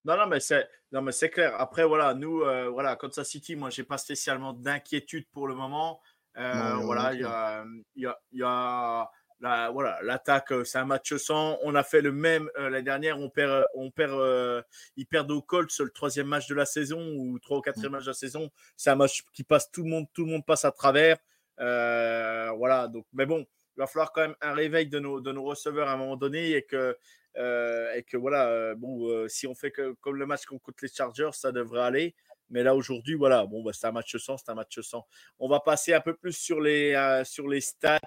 non, 0.08 0.16
non, 0.16 0.26
mais 0.26 0.40
c'est, 0.40 0.66
non, 0.90 1.02
mais 1.02 1.12
c'est 1.12 1.28
clair. 1.28 1.54
Après, 1.60 1.84
voilà, 1.84 2.14
nous, 2.14 2.40
euh, 2.40 2.70
voilà, 2.70 2.96
Kansas 2.96 3.28
City, 3.28 3.56
moi, 3.56 3.68
j'ai 3.68 3.84
pas 3.84 3.98
spécialement 3.98 4.54
d'inquiétude 4.54 5.26
pour 5.30 5.46
le 5.46 5.54
moment. 5.54 6.00
Euh, 6.38 6.76
voilà, 6.76 7.12
il 7.12 7.20
y 7.20 7.24
a, 7.24 7.64
y 7.94 8.06
a, 8.06 8.18
y 8.32 8.42
a 8.42 9.10
la, 9.40 9.70
voilà, 9.70 9.98
l'attaque, 10.02 10.52
euh, 10.52 10.64
c'est 10.64 10.78
un 10.78 10.86
match 10.86 11.14
sans. 11.16 11.58
On 11.62 11.74
a 11.74 11.82
fait 11.82 12.00
le 12.00 12.10
même 12.10 12.48
l'année 12.56 12.82
dernière. 12.82 13.18
On 13.18 13.28
perd, 13.28 13.66
on 13.74 13.90
perd, 13.90 14.64
ils 14.96 15.04
perdent 15.04 15.30
au 15.30 15.42
Colts 15.42 15.78
le 15.78 15.90
troisième 15.90 16.26
match 16.26 16.48
de 16.48 16.54
la 16.54 16.64
saison 16.64 17.14
ou 17.14 17.38
trois 17.38 17.58
ou 17.58 17.60
quatrième 17.60 17.90
mmh. 17.90 17.94
match 17.94 18.04
de 18.04 18.10
la 18.10 18.14
saison. 18.14 18.50
C'est 18.78 18.88
un 18.88 18.96
match 18.96 19.22
qui 19.34 19.44
passe 19.44 19.70
tout 19.70 19.82
le 19.82 19.90
monde, 19.90 20.06
tout 20.14 20.24
le 20.24 20.30
monde 20.30 20.46
passe 20.46 20.64
à 20.64 20.72
travers. 20.72 21.18
voilà, 21.58 22.88
donc, 22.88 23.04
mais 23.12 23.26
bon, 23.26 23.44
il 23.76 23.80
va 23.80 23.86
falloir 23.86 24.10
quand 24.10 24.22
même 24.22 24.36
un 24.40 24.54
réveil 24.54 24.86
de 24.88 25.00
nos, 25.00 25.20
de 25.20 25.32
nos 25.32 25.44
receveurs 25.44 25.88
à 25.88 25.92
un 25.92 25.96
moment 25.98 26.16
donné 26.16 26.52
et 26.52 26.62
que 26.62 26.96
euh, 27.36 27.92
et 27.94 28.02
que 28.02 28.16
voilà, 28.16 28.48
euh, 28.48 28.74
bon, 28.74 29.08
euh, 29.08 29.28
si 29.28 29.46
on 29.46 29.54
fait 29.54 29.70
comme 29.70 30.16
le 30.16 30.26
match 30.26 30.44
contre 30.46 30.72
les 30.82 30.88
Chargers, 30.88 31.30
ça 31.32 31.52
devrait 31.52 31.82
aller. 31.82 32.14
Mais 32.50 32.62
là, 32.62 32.74
aujourd'hui, 32.74 33.14
voilà, 33.14 33.44
bon, 33.46 33.62
bah, 33.62 33.72
c'est 33.74 33.86
un 33.86 33.92
match 33.92 34.16
sans, 34.16 34.38
c'est 34.38 34.50
un 34.50 34.54
match 34.54 34.80
sans. 34.80 35.06
On 35.38 35.48
va 35.48 35.60
passer 35.60 35.92
un 35.92 36.00
peu 36.00 36.14
plus 36.14 36.32
sur 36.32 36.60
les, 36.60 37.22
sur 37.24 37.46
les 37.46 37.60
stats, 37.60 38.00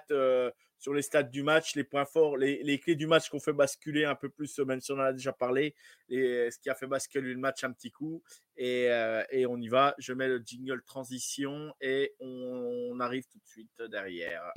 sur 0.78 0.92
les 0.92 1.02
stats 1.02 1.22
du 1.22 1.44
match, 1.44 1.76
les 1.76 1.84
points 1.84 2.04
forts, 2.04 2.36
les, 2.36 2.60
les 2.64 2.80
clés 2.80 2.96
du 2.96 3.06
match 3.06 3.28
qu'on 3.28 3.38
fait 3.38 3.52
basculer 3.52 4.04
un 4.04 4.16
peu 4.16 4.28
plus, 4.28 4.58
même 4.58 4.80
si 4.80 4.90
on 4.90 4.96
en 4.96 5.02
a 5.02 5.12
déjà 5.12 5.32
parlé, 5.32 5.76
ce 6.10 6.58
qui 6.58 6.70
a 6.70 6.74
fait 6.74 6.88
basculer 6.88 7.32
le 7.32 7.38
match 7.38 7.62
un 7.62 7.72
petit 7.72 7.92
coup. 7.92 8.20
Et, 8.56 8.86
et 9.30 9.46
on 9.46 9.58
y 9.58 9.68
va. 9.68 9.94
Je 9.98 10.12
mets 10.12 10.28
le 10.28 10.42
jingle 10.44 10.82
transition 10.82 11.72
et 11.80 12.12
on 12.18 12.98
arrive 12.98 13.24
tout 13.28 13.38
de 13.38 13.46
suite 13.46 13.82
derrière. 13.92 14.52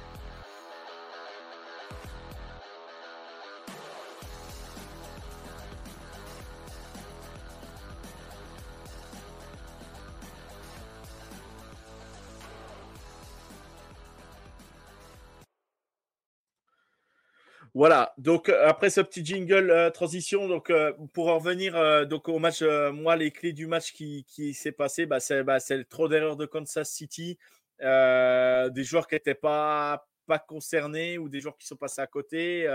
Voilà, 17.76 18.14
donc 18.18 18.48
euh, 18.48 18.66
après 18.70 18.90
ce 18.90 19.02
petit 19.02 19.24
jingle 19.26 19.70
euh, 19.70 19.90
transition, 19.90 20.48
donc 20.48 20.70
euh, 20.70 20.94
pour 21.12 21.28
en 21.28 21.40
revenir 21.40 22.08
donc 22.08 22.30
au 22.30 22.40
match, 22.40 22.64
moi 22.94 23.18
les 23.18 23.32
clés 23.32 23.52
du 23.52 23.68
match 23.68 23.92
qui, 23.92 24.24
qui 24.30 24.54
s'est 24.54 24.72
passé, 24.72 25.06
bah, 25.06 25.20
c'est 25.20 25.44
bah, 25.44 25.58
le 25.70 25.84
trop 25.84 26.08
d'erreurs 26.08 26.38
de 26.38 26.46
Kansas 26.46 26.90
City, 26.90 27.38
des 27.82 28.84
joueurs 28.84 29.08
qui 29.08 29.16
n'étaient 29.16 29.36
pas 29.36 30.08
pas 30.26 30.40
concernés 30.40 31.18
ou 31.18 31.28
des 31.28 31.42
joueurs 31.42 31.58
qui 31.58 31.68
sont 31.68 31.76
passés 31.76 32.02
à 32.02 32.08
côté, 32.08 32.66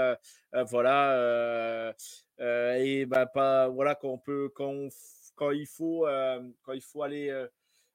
voilà, 0.68 1.94
et 2.38 3.06
bah, 3.06 3.24
pas 3.24 3.68
voilà 3.68 3.94
quand 3.94 4.18
peut 4.18 4.50
quand 4.54 4.88
quand 5.34 5.50
il 5.50 5.66
faut 5.66 6.06
quand 6.62 6.72
il 6.74 6.82
faut 6.82 7.02
aller 7.02 7.46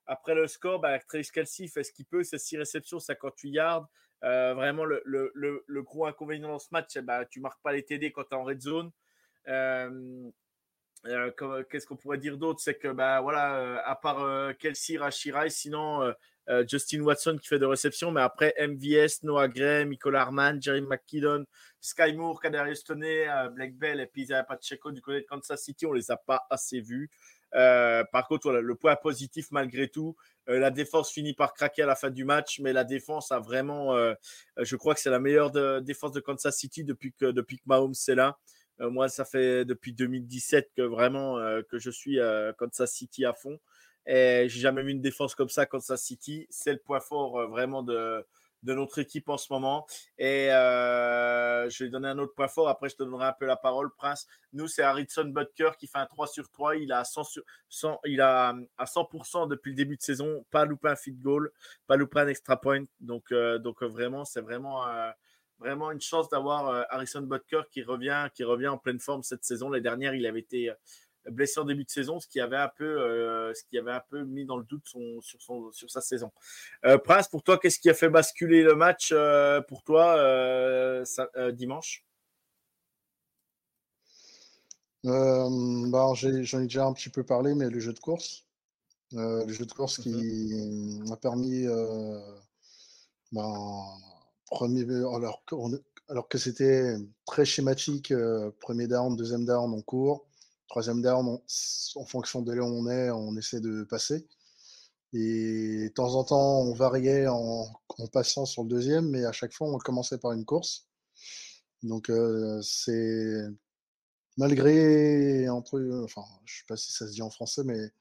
après 0.08 0.34
le 0.34 0.48
score, 0.48 0.80
bah, 0.80 0.98
Travis 1.08 1.30
Kelsey 1.32 1.68
fait 1.68 1.84
ce 1.84 1.92
qu'il 1.92 2.06
peut, 2.06 2.24
c'est 2.24 2.40
6 2.40 2.58
réceptions, 2.58 3.00
58 3.00 3.52
yards. 3.52 3.88
Euh, 4.26 4.56
vraiment, 4.56 4.86
le, 4.86 5.82
gros 5.84 6.06
inconvénient 6.06 6.50
dans 6.50 6.60
ce 6.60 6.70
match, 6.72 6.98
bah, 7.00 7.26
tu 7.26 7.40
marques 7.40 7.62
pas 7.62 7.74
les 7.74 7.84
TD 7.84 8.12
quand 8.12 8.24
tu 8.24 8.30
es 8.32 8.36
en 8.36 8.44
red 8.44 8.62
zone. 8.62 8.92
Euh, 9.48 10.30
euh, 11.06 11.64
qu'est-ce 11.70 11.86
qu'on 11.86 11.96
pourrait 11.96 12.18
dire 12.18 12.38
d'autre? 12.38 12.60
C'est 12.60 12.76
que, 12.76 12.88
bah, 12.88 13.22
voilà, 13.22 13.84
à 13.86 13.96
part 13.96 14.58
Kelsey, 14.58 14.98
Rashirai, 14.98 15.50
sinon 15.50 16.14
Justin 16.68 17.02
Watson 17.02 17.38
qui 17.40 17.48
fait 17.48 17.60
de 17.60 17.66
réception, 17.66 18.12
mais 18.12 18.22
après 18.22 18.54
MVS, 18.60 19.24
Noah 19.24 19.48
Gray, 19.48 19.86
Michael 19.86 20.16
Harman, 20.16 20.62
Jerry 20.62 20.82
McKinnon, 20.82 21.46
Sky 21.80 22.14
Moore, 22.14 22.42
Kadarius 22.42 22.84
Toney, 22.84 23.28
Black 23.52 23.76
Bell 23.76 24.00
et 24.00 24.08
puis 24.08 24.28
Pacheco 24.48 24.92
du 24.92 25.02
côté 25.02 25.22
de 25.22 25.26
Kansas 25.28 25.62
City, 25.62 25.86
on 25.86 25.94
les 25.94 26.10
a 26.10 26.18
pas 26.18 26.48
assez 26.50 26.82
vus. 26.82 27.12
Par 28.12 28.28
contre, 28.28 28.52
le 28.52 28.76
point 28.76 28.96
positif 28.96 29.48
malgré 29.52 29.88
tout, 29.88 30.16
euh, 30.50 30.60
la 30.60 30.72
défense 30.72 31.12
finit 31.12 31.34
par 31.34 31.54
craquer 31.54 31.84
à 31.84 31.86
la 31.86 31.96
fin 31.96 32.10
du 32.10 32.24
match, 32.24 32.60
mais 32.60 32.74
la 32.74 32.84
défense 32.84 33.32
a 33.32 33.40
vraiment, 33.40 33.96
euh, 33.96 34.14
je 34.58 34.76
crois 34.76 34.94
que 34.94 35.00
c'est 35.00 35.10
la 35.10 35.20
meilleure 35.20 35.52
défense 35.82 36.12
de 36.12 36.20
Kansas 36.20 36.56
City 36.56 36.84
depuis 36.84 37.14
que, 37.14 37.32
depuis 37.32 37.58
que 37.58 37.64
Mahomes 37.66 37.94
est 38.08 38.16
là. 38.16 38.38
Euh, 38.82 38.90
moi, 38.90 39.10
ça 39.10 39.26
fait 39.26 39.66
depuis 39.66 39.94
2017 39.94 40.72
que 40.76 40.82
vraiment 40.82 41.38
que 41.70 41.80
je 41.80 41.90
suis 41.90 42.20
Kansas 42.58 42.92
City 42.92 43.26
à 43.26 43.34
fond. 43.34 43.60
Et 44.08 44.46
j'ai 44.50 44.60
jamais 44.60 44.84
vu 44.84 44.92
une 44.92 45.02
défense 45.02 45.34
comme 45.34 45.50
ça, 45.50 45.66
Kansas 45.66 46.02
City. 46.02 46.46
C'est 46.50 46.74
le 46.74 46.80
point 46.80 47.00
fort 47.00 47.50
vraiment 47.50 47.82
de, 47.82 48.24
de 48.66 48.74
notre 48.74 49.00
équipe 49.00 49.30
en 49.30 49.38
ce 49.38 49.52
moment. 49.54 49.86
Et 50.18 50.52
euh, 50.52 51.70
je 51.70 51.84
vais 51.84 51.90
donner 51.90 52.10
un 52.10 52.18
autre 52.18 52.34
point 52.34 52.48
fort. 52.48 52.68
Après, 52.68 52.90
je 52.90 52.96
te 52.96 53.04
donnerai 53.04 53.28
un 53.28 53.34
peu 53.34 53.46
la 53.46 53.56
parole, 53.56 53.94
Prince. 53.96 54.28
Nous, 54.54 54.68
c'est 54.68 54.82
Harrison 54.82 55.26
Butker 55.26 55.72
qui 55.80 55.88
fait 55.88 56.00
un 56.00 56.08
3 56.08 56.28
sur 56.28 56.50
3. 56.50 56.76
Il 56.78 56.92
a 56.92 57.04
100, 57.04 57.24
100 57.70 58.00
il 58.06 58.22
a 58.22 58.56
à 58.78 58.86
100% 58.86 59.48
depuis 59.48 59.70
le 59.72 59.76
début 59.76 59.96
de 59.96 60.02
saison. 60.02 60.46
Pas 60.52 60.66
loupé 60.66 60.90
un 60.90 60.96
feed 60.96 61.22
goal, 61.22 61.52
pas 61.88 61.96
loupé 61.96 62.20
un 62.20 62.28
extra 62.28 62.60
point. 62.60 62.84
Donc, 63.00 63.32
euh, 63.32 63.60
donc 63.60 63.84
vraiment, 63.84 64.26
c'est 64.26 64.42
vraiment, 64.42 64.88
euh, 64.88 65.12
vraiment 65.60 65.92
une 65.92 66.02
chance 66.02 66.28
d'avoir 66.30 66.86
Harrison 66.90 67.22
Butker 67.22 67.62
qui 67.72 67.84
revient, 67.84 68.28
qui 68.34 68.44
revient 68.44 68.68
en 68.68 68.78
pleine 68.78 69.00
forme 69.00 69.24
cette 69.24 69.46
saison. 69.46 69.70
Les 69.70 69.80
dernières, 69.80 70.16
il 70.16 70.26
avait 70.26 70.42
été 70.42 70.74
blessé 71.32 71.60
en 71.60 71.66
début 71.66 71.84
de 71.84 71.90
saison, 71.90 72.20
ce 72.20 72.28
qui 72.28 72.40
avait 72.40 72.58
un 72.58 72.70
peu, 72.76 72.84
euh, 72.86 73.54
ce 73.54 73.64
qui 73.70 73.78
avait 73.78 73.92
un 73.92 74.02
peu 74.10 74.24
mis 74.24 74.46
dans 74.46 74.58
le 74.58 74.64
doute 74.64 74.84
son, 74.86 75.22
sur, 75.22 75.42
son, 75.42 75.72
sur 75.72 75.90
sa 75.90 76.02
saison. 76.02 76.32
Euh, 76.86 76.98
Prince, 76.98 77.28
pour 77.28 77.44
toi, 77.44 77.58
qu'est-ce 77.58 77.80
qui 77.80 77.90
a 77.90 77.94
fait 77.94 78.10
basculer 78.10 78.64
le 78.64 78.76
match 78.76 79.12
euh, 79.12 79.62
pour 79.62 79.84
toi 79.84 81.04
dimanche? 81.54 82.06
Bah, 85.04 86.14
J'en 86.16 86.60
ai, 86.60 86.64
déjà 86.64 86.86
un 86.86 86.94
petit 86.94 87.10
peu 87.10 87.24
parlé, 87.24 87.54
mais 87.54 87.70
le 87.70 87.80
jeu 87.80 87.94
de 87.94 88.00
course. 88.00 88.46
le 89.12 89.52
jeu 89.52 89.66
de 89.66 89.72
course 89.72 90.00
qui 90.00 90.10
mhm. 90.10 91.08
m'a 91.10 91.18
permis, 91.18 91.68
ben, 93.32 93.86
premier, 94.48 94.84
alors, 94.84 95.44
alors 96.10 96.28
que 96.28 96.38
c'était 96.38 96.96
très 97.26 97.46
schématique, 97.46 98.14
premier 98.60 98.88
down, 98.88 99.16
deuxième 99.16 99.46
down 99.46 99.74
en 99.74 99.82
cours 99.82 100.26
Troisième 100.68 101.02
down, 101.02 101.40
en 101.96 102.06
fonction 102.06 102.42
de 102.42 102.54
là 102.54 102.64
où 102.64 102.68
on 102.68 102.90
est, 102.90 103.10
on 103.12 103.36
essaie 103.38 103.60
de 103.62 103.84
passer. 103.84 104.28
Et 105.14 105.90
de 105.90 105.94
temps 105.94 106.16
en 106.16 106.24
temps, 106.24 106.62
on 106.62 106.74
variait 106.74 107.28
en, 107.28 107.68
passant 108.12 108.46
sur 108.46 108.64
le 108.64 108.70
deuxième, 108.70 109.10
mais 109.10 109.26
à 109.26 109.32
chaque 109.32 109.54
fois, 109.54 109.68
on 109.70 109.78
commençait 109.78 110.18
par 110.18 110.34
une 110.34 110.46
course. 110.46 110.88
Donc, 111.84 112.10
euh, 112.10 112.62
c'est 112.62 113.42
malgré 114.38 115.48
entre, 115.50 115.80
enfin, 116.04 116.24
je 116.46 116.58
sais 116.58 116.66
pas 116.68 116.78
si 116.78 116.92
ça 116.92 117.08
se 117.08 117.14
dit 117.14 117.22
en 117.22 117.30
français, 117.30 117.64
mais 117.64 117.92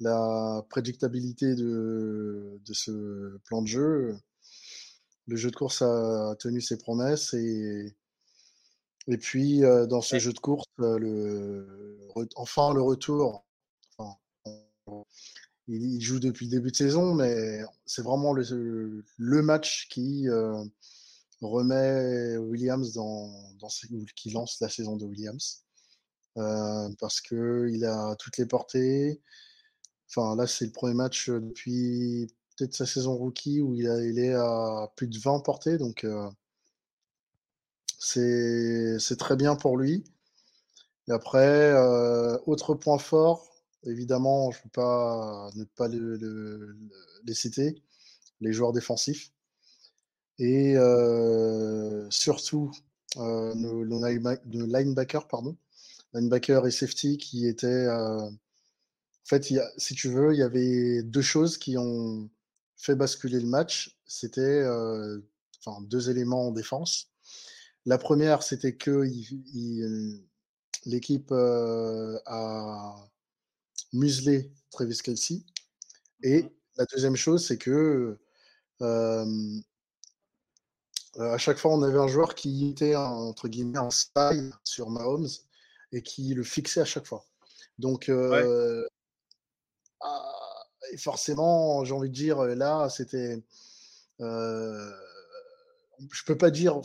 la 0.00 0.64
prédictabilité 0.70 1.54
de, 1.54 2.60
de 2.64 2.72
ce 2.72 3.38
plan 3.44 3.62
de 3.62 3.66
jeu, 3.66 4.16
le 5.26 5.36
jeu 5.36 5.50
de 5.50 5.56
course 5.56 5.82
a 5.82 6.34
tenu 6.38 6.60
ses 6.60 6.78
promesses 6.78 7.34
et 7.34 7.94
et 9.08 9.16
puis, 9.16 9.60
dans 9.60 10.02
ce 10.02 10.18
jeu 10.18 10.32
de 10.34 10.38
course, 10.38 10.66
le, 10.78 11.98
enfin 12.36 12.74
le 12.74 12.82
retour, 12.82 13.46
il, 15.66 16.00
joue 16.00 16.20
depuis 16.20 16.46
le 16.46 16.50
début 16.50 16.70
de 16.70 16.76
saison, 16.76 17.14
mais 17.14 17.62
c'est 17.86 18.02
vraiment 18.02 18.34
le, 18.34 19.04
le, 19.16 19.42
match 19.42 19.88
qui 19.88 20.28
remet 21.40 22.36
Williams 22.36 22.92
dans, 22.92 23.30
dans 23.58 23.68
qui 24.14 24.30
lance 24.30 24.60
la 24.60 24.68
saison 24.68 24.96
de 24.96 25.06
Williams. 25.06 25.64
parce 26.34 27.22
qu'il 27.22 27.84
a 27.86 28.14
toutes 28.16 28.36
les 28.36 28.46
portées. 28.46 29.22
Enfin, 30.10 30.36
là, 30.36 30.46
c'est 30.46 30.66
le 30.66 30.72
premier 30.72 30.94
match 30.94 31.30
depuis 31.30 32.26
peut-être 32.56 32.74
sa 32.74 32.86
saison 32.86 33.16
rookie 33.16 33.60
où 33.62 33.74
il, 33.74 33.88
a, 33.88 34.04
il 34.04 34.18
est 34.18 34.34
à 34.34 34.92
plus 34.96 35.06
de 35.06 35.18
20 35.18 35.40
portées. 35.40 35.78
Donc, 35.78 36.04
c'est 37.98 39.16
très 39.18 39.36
bien 39.36 39.56
pour 39.56 39.76
lui. 39.76 40.04
Et 41.08 41.12
après, 41.12 41.72
autre 42.46 42.74
point 42.74 42.98
fort, 42.98 43.48
évidemment, 43.84 44.50
je 44.50 44.58
ne 44.58 44.62
peux 44.64 44.68
pas 44.70 45.50
ne 45.56 45.64
pas 45.64 45.88
les 45.88 47.34
citer, 47.34 47.82
les 48.40 48.52
joueurs 48.52 48.72
défensifs. 48.72 49.32
Et 50.38 50.74
surtout, 52.10 52.70
nos, 53.16 53.84
linebackers, 53.84 55.26
pardon, 55.28 55.56
linebacker 56.14 56.66
et 56.66 56.70
safety 56.70 57.18
qui 57.18 57.46
étaient. 57.46 57.88
en 57.88 58.30
fait, 59.24 59.44
si 59.76 59.94
tu 59.94 60.08
veux, 60.08 60.34
il 60.34 60.38
y 60.38 60.42
avait 60.42 61.02
deux 61.02 61.22
choses 61.22 61.58
qui 61.58 61.76
ont 61.78 62.30
fait 62.76 62.94
basculer 62.94 63.40
le 63.40 63.48
match. 63.48 63.98
C'était 64.06 64.64
deux 65.82 66.10
éléments 66.10 66.48
en 66.48 66.52
défense. 66.52 67.10
La 67.88 67.96
première, 67.96 68.42
c'était 68.42 68.76
que 68.76 69.08
l'équipe 70.84 71.32
a 71.32 72.94
muselé 73.94 74.52
Travis 74.70 74.98
Kelsey. 74.98 75.40
Et 76.22 76.42
mmh 76.42 76.50
la 76.76 76.84
deuxième 76.84 77.16
chose, 77.16 77.44
c'est 77.46 77.56
que 77.56 78.18
à 78.78 79.24
chaque 81.38 81.56
fois, 81.56 81.72
on 81.72 81.82
avait 81.82 81.98
un 81.98 82.08
joueur 82.08 82.34
qui 82.34 82.68
était 82.68 82.94
entre 82.94 83.48
guillemets 83.48 83.78
en 83.78 83.90
style 83.90 84.52
sur 84.64 84.90
Mahomes 84.90 85.26
et 85.90 86.02
qui 86.02 86.34
le 86.34 86.44
fixait 86.44 86.82
à 86.82 86.84
chaque 86.84 87.06
fois. 87.06 87.24
Donc, 87.78 88.10
ah, 90.02 90.64
forcément, 90.98 91.86
j'ai 91.86 91.94
envie 91.94 92.10
de 92.10 92.14
dire, 92.14 92.42
là, 92.42 92.90
c'était. 92.90 93.42
je 94.20 94.92
peux 96.26 96.36
pas 96.36 96.50
dire 96.50 96.82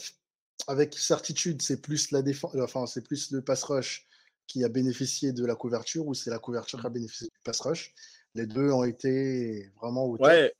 avec 0.67 0.93
certitude, 0.97 1.61
c'est 1.61 1.81
plus 1.81 2.11
la 2.11 2.21
défense, 2.21 2.55
enfin, 2.61 2.85
c'est 2.85 3.05
plus 3.05 3.31
le 3.31 3.41
pass 3.41 3.63
rush 3.63 4.07
qui 4.47 4.63
a 4.63 4.69
bénéficié 4.69 5.33
de 5.33 5.45
la 5.45 5.55
couverture 5.55 6.07
ou 6.07 6.13
c'est 6.13 6.29
la 6.29 6.39
couverture 6.39 6.79
qui 6.81 6.87
a 6.87 6.89
bénéficié 6.89 7.27
du 7.27 7.39
pass 7.43 7.59
rush? 7.61 7.93
Les 8.35 8.45
deux 8.45 8.71
ont 8.71 8.83
été 8.83 9.71
vraiment 9.79 10.05
au 10.05 10.17
ouais. 10.17 10.53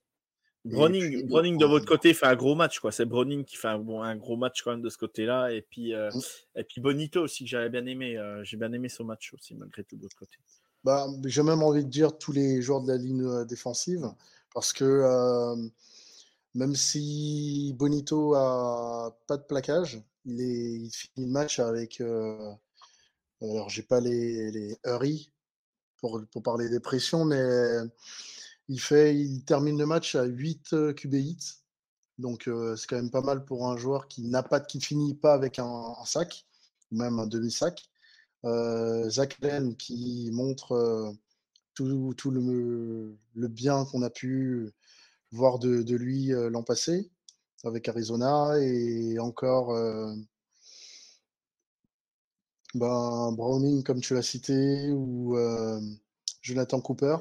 Browning, 0.66 1.28
Browning 1.28 1.58
de 1.58 1.66
votre 1.66 1.86
côté 1.86 2.14
fait 2.14 2.26
un 2.26 2.36
gros 2.36 2.56
match, 2.56 2.80
quoi. 2.80 2.92
C'est 2.92 3.06
Browning 3.06 3.44
qui 3.44 3.58
fait 3.58 3.68
un, 3.68 3.80
bon, 3.80 4.02
un 4.02 4.16
gros 4.16 4.38
match 4.38 4.62
quand 4.64 4.72
même 4.72 4.82
de 4.82 4.90
ce 4.90 4.98
côté-là. 4.98 5.52
Et 5.52 5.62
puis, 5.62 5.94
euh, 5.94 6.10
mmh. 6.10 6.60
et 6.60 6.64
puis 6.64 6.80
Bonito 6.80 7.22
aussi, 7.22 7.44
que 7.44 7.50
j'avais 7.50 7.70
bien 7.70 7.86
aimé. 7.86 8.18
Euh, 8.18 8.42
j'ai 8.46 8.56
bien 8.56 8.72
aimé 8.72 8.88
son 8.88 9.04
match 9.04 9.34
aussi, 9.34 9.56
malgré 9.56 9.84
tout, 9.84 9.98
de 9.98 10.04
l'autre 10.04 10.16
côté. 10.16 10.38
Bah, 10.86 11.08
j'ai 11.26 11.44
même 11.44 11.64
envie 11.64 11.84
de 11.84 11.90
dire 11.90 12.18
tous 12.18 12.32
les 12.32 12.62
joueurs 12.62 12.82
de 12.82 12.92
la 12.92 12.98
ligne 12.98 13.26
euh, 13.26 13.46
défensive, 13.46 14.10
parce 14.54 14.72
que 14.72 14.86
même 16.56 16.76
si 16.76 17.74
Bonito 17.78 18.36
a 18.36 19.18
pas 19.28 19.38
de 19.38 19.44
plaquage, 19.44 20.04
il, 20.26 20.90
finit 20.92 21.26
le 21.26 21.32
match 21.32 21.60
avec. 21.60 22.02
alors, 23.42 23.70
j'ai 23.70 23.84
pas 23.84 24.00
les, 24.00 24.52
les 24.52 24.78
hurry 24.86 25.32
pour, 26.00 26.22
parler 26.44 26.70
des 26.70 26.80
pressions, 26.80 27.26
mais 27.26 27.42
il, 28.68 28.80
fait, 28.80 29.16
il 29.16 29.44
termine 29.46 29.78
le 29.78 29.86
match 29.86 30.16
à 30.16 30.26
8 30.26 30.94
QB 30.96 31.14
hits. 31.14 31.54
Donc, 32.18 32.50
c'est 32.78 32.88
quand 32.88 32.98
même 32.98 33.12
pas 33.12 33.22
mal 33.22 33.46
pour 33.46 33.68
un 33.68 33.78
joueur 33.78 34.08
qui 34.08 34.24
n'a 34.24 34.44
pas, 34.44 34.60
qui 34.60 34.80
finit 34.82 35.16
pas 35.16 35.34
avec 35.34 35.60
un, 35.60 35.96
sac, 36.06 36.46
ou 36.92 36.98
même 36.98 37.20
un 37.20 37.28
demi-sac. 37.28 37.90
Zach 39.10 39.38
Len 39.42 39.76
qui 39.78 40.30
montre 40.34 41.16
tout, 41.74 42.14
tout 42.18 42.32
le, 42.32 43.48
bien 43.48 43.86
qu'on 43.86 44.04
a 44.04 44.10
pu 44.10 44.72
voir 45.34 45.60
de, 45.60 45.96
lui 45.96 46.28
l'an 46.28 46.64
passé 46.64 47.12
avec 47.64 47.88
Arizona 47.90 48.58
et 48.60 49.20
encore 49.20 49.74
ben, 52.74 53.32
Browning, 53.34 53.84
comme 53.84 54.02
tu 54.02 54.14
l'as 54.14 54.22
cité, 54.22 54.90
ou 54.92 55.38
Jonathan 56.42 56.82
Cooper. 56.82 57.18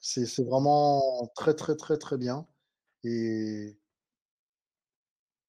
C'est 0.00 0.44
vraiment 0.44 1.30
très, 1.34 1.54
très, 1.54 1.76
très, 1.76 1.98
très 1.98 2.16
bien. 2.18 2.46
Et 3.04 3.76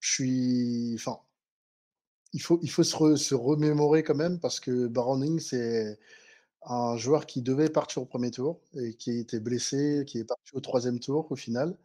je 0.00 0.12
suis. 0.12 0.94
Enfin, 0.94 1.20
il 2.32 2.42
faut, 2.42 2.58
il 2.62 2.70
faut 2.70 2.84
se, 2.84 3.34
remémorer 3.34 4.02
quand 4.02 4.14
même 4.14 4.38
parce 4.40 4.60
que 4.60 4.86
Browning, 4.86 5.40
c'est 5.40 5.98
un 6.68 6.96
joueur 6.96 7.26
qui 7.26 7.42
devait 7.42 7.70
partir 7.70 8.02
au 8.02 8.06
premier 8.06 8.30
tour 8.30 8.60
et 8.74 8.94
qui 8.94 9.18
était 9.18 9.40
blessé, 9.40 10.04
qui 10.06 10.18
est 10.18 10.24
parti 10.24 10.50
au 10.54 10.60
troisième 10.60 11.00
tour 11.00 11.30
au 11.30 11.36
final. 11.36 11.76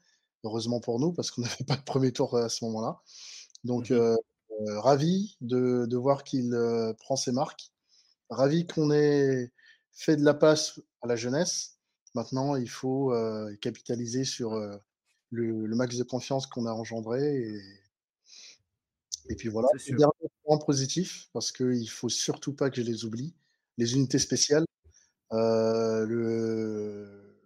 Heureusement 0.43 0.79
pour 0.79 0.99
nous 0.99 1.13
parce 1.13 1.31
qu'on 1.31 1.41
n'avait 1.43 1.65
pas 1.65 1.77
de 1.77 1.83
premier 1.83 2.11
tour 2.11 2.37
à 2.37 2.49
ce 2.49 2.65
moment-là. 2.65 3.01
Donc, 3.63 3.89
mmh 3.91 4.15
ravi 4.67 5.35
de, 5.41 5.87
de 5.87 5.97
voir 5.97 6.23
qu'il 6.23 6.55
prend 6.99 7.15
ses 7.15 7.31
marques. 7.31 7.71
Ravi 8.29 8.67
qu'on 8.67 8.91
ait 8.91 9.51
fait 9.91 10.15
de 10.15 10.23
la 10.23 10.35
passe 10.35 10.79
à 11.01 11.07
la 11.07 11.15
jeunesse 11.15 11.73
Maintenant, 12.15 12.55
il 12.55 12.69
faut 12.69 13.13
capitaliser 13.61 14.23
sur 14.23 14.53
le, 15.31 15.75
max 15.75 15.97
de 15.97 16.03
confiance 16.03 16.45
qu'on 16.45 16.65
a 16.65 16.71
engendré. 16.71 17.37
Et, 17.37 17.61
et 19.29 19.35
puis 19.35 19.49
voilà. 19.49 19.67
Dernier 19.87 20.29
point 20.43 20.57
positif, 20.59 21.29
parce 21.33 21.51
qu'il 21.51 21.81
ne 21.81 21.85
faut 21.85 22.09
surtout 22.09 22.53
pas 22.53 22.69
que 22.69 22.77
je 22.77 22.81
les 22.81 23.05
oublie, 23.05 23.33
les 23.77 23.95
unités 23.95 24.19
spéciales. 24.19 24.65
le, 25.31 27.37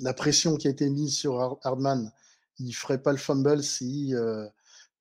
la 0.00 0.14
pression 0.14 0.56
qui 0.56 0.68
a 0.68 0.70
été 0.70 0.88
mise 0.90 1.16
sur 1.16 1.58
Hardman, 1.62 2.12
il 2.58 2.68
ne 2.68 2.72
ferait 2.72 3.02
pas 3.02 3.12
le 3.12 3.18
fumble 3.18 3.62
si 3.62 4.14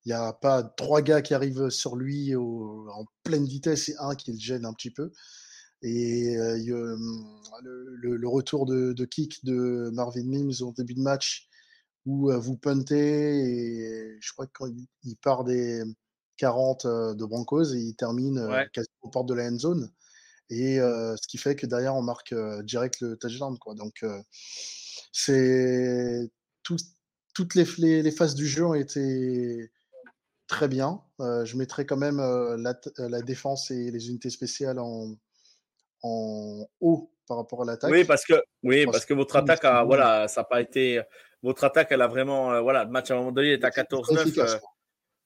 il 0.05 0.07
n'y 0.07 0.13
a 0.13 0.33
pas 0.33 0.63
trois 0.63 1.01
gars 1.01 1.21
qui 1.21 1.33
arrivent 1.33 1.69
sur 1.69 1.95
lui 1.95 2.35
en 2.35 3.05
pleine 3.23 3.45
vitesse 3.45 3.89
et 3.89 3.95
un 3.99 4.15
qui 4.15 4.33
le 4.33 4.39
gêne 4.39 4.65
un 4.65 4.73
petit 4.73 4.91
peu. 4.91 5.11
Et 5.83 6.35
le, 6.35 8.27
retour 8.27 8.65
de, 8.65 9.05
kick 9.05 9.43
de 9.45 9.89
Marvin 9.93 10.25
Mims 10.25 10.61
au 10.61 10.73
début 10.73 10.93
de 10.93 11.01
match 11.01 11.47
où 12.05 12.31
vous 12.31 12.57
puntez 12.57 13.39
et 13.39 14.17
je 14.19 14.33
crois 14.33 14.47
qu'il 14.47 15.17
part 15.21 15.43
des 15.43 15.83
40 16.37 16.87
de 16.87 17.25
Broncos 17.25 17.73
et 17.73 17.79
il 17.79 17.95
termine 17.95 18.39
quasiment 18.73 18.95
aux 19.03 19.09
portes 19.09 19.29
de 19.29 19.35
la 19.35 19.47
end 19.47 19.57
zone. 19.57 19.91
Et 20.51 20.77
ce 20.77 21.27
qui 21.27 21.37
fait 21.37 21.55
que 21.55 21.65
derrière 21.65 21.95
on 21.95 22.01
marque 22.01 22.35
direct 22.63 23.01
le 23.01 23.17
touchdown. 23.17 23.57
Quoi. 23.57 23.73
Donc 23.73 24.03
c'est 25.11 26.29
toutes 27.33 27.55
les, 27.55 28.03
les, 28.03 28.11
phases 28.11 28.35
du 28.35 28.45
jeu 28.45 28.65
ont 28.65 28.73
été 28.73 29.71
très 30.47 30.67
bien. 30.67 31.01
je 31.19 31.55
mettrai 31.55 31.85
quand 31.85 31.97
même 31.97 32.17
la, 32.17 32.79
la, 32.97 33.21
défense 33.21 33.71
et 33.71 33.89
les 33.89 34.09
unités 34.09 34.29
spéciales 34.29 34.77
en, 34.77 35.15
en 36.03 36.67
haut 36.81 37.11
par 37.27 37.37
rapport 37.37 37.61
à 37.61 37.65
l'attaque. 37.65 37.91
Oui, 37.91 38.03
parce 38.03 38.25
que, 38.25 38.43
oui, 38.63 38.85
parce 38.85 39.05
que 39.05 39.13
votre 39.13 39.35
attaque, 39.37 39.63
a, 39.63 39.83
voilà, 39.83 40.27
ça 40.27 40.41
n'a 40.41 40.45
pas 40.45 40.61
été. 40.61 41.01
Votre 41.41 41.63
attaque, 41.63 41.87
elle 41.91 42.01
a 42.01 42.07
vraiment. 42.07 42.51
Euh, 42.51 42.61
voilà, 42.61 42.83
le 42.83 42.91
match 42.91 43.09
à 43.09 43.13
un 43.13 43.17
moment 43.17 43.31
donné 43.31 43.53
est 43.53 43.63
à 43.63 43.69
14-9. 43.69 44.39
Euh, 44.39 44.57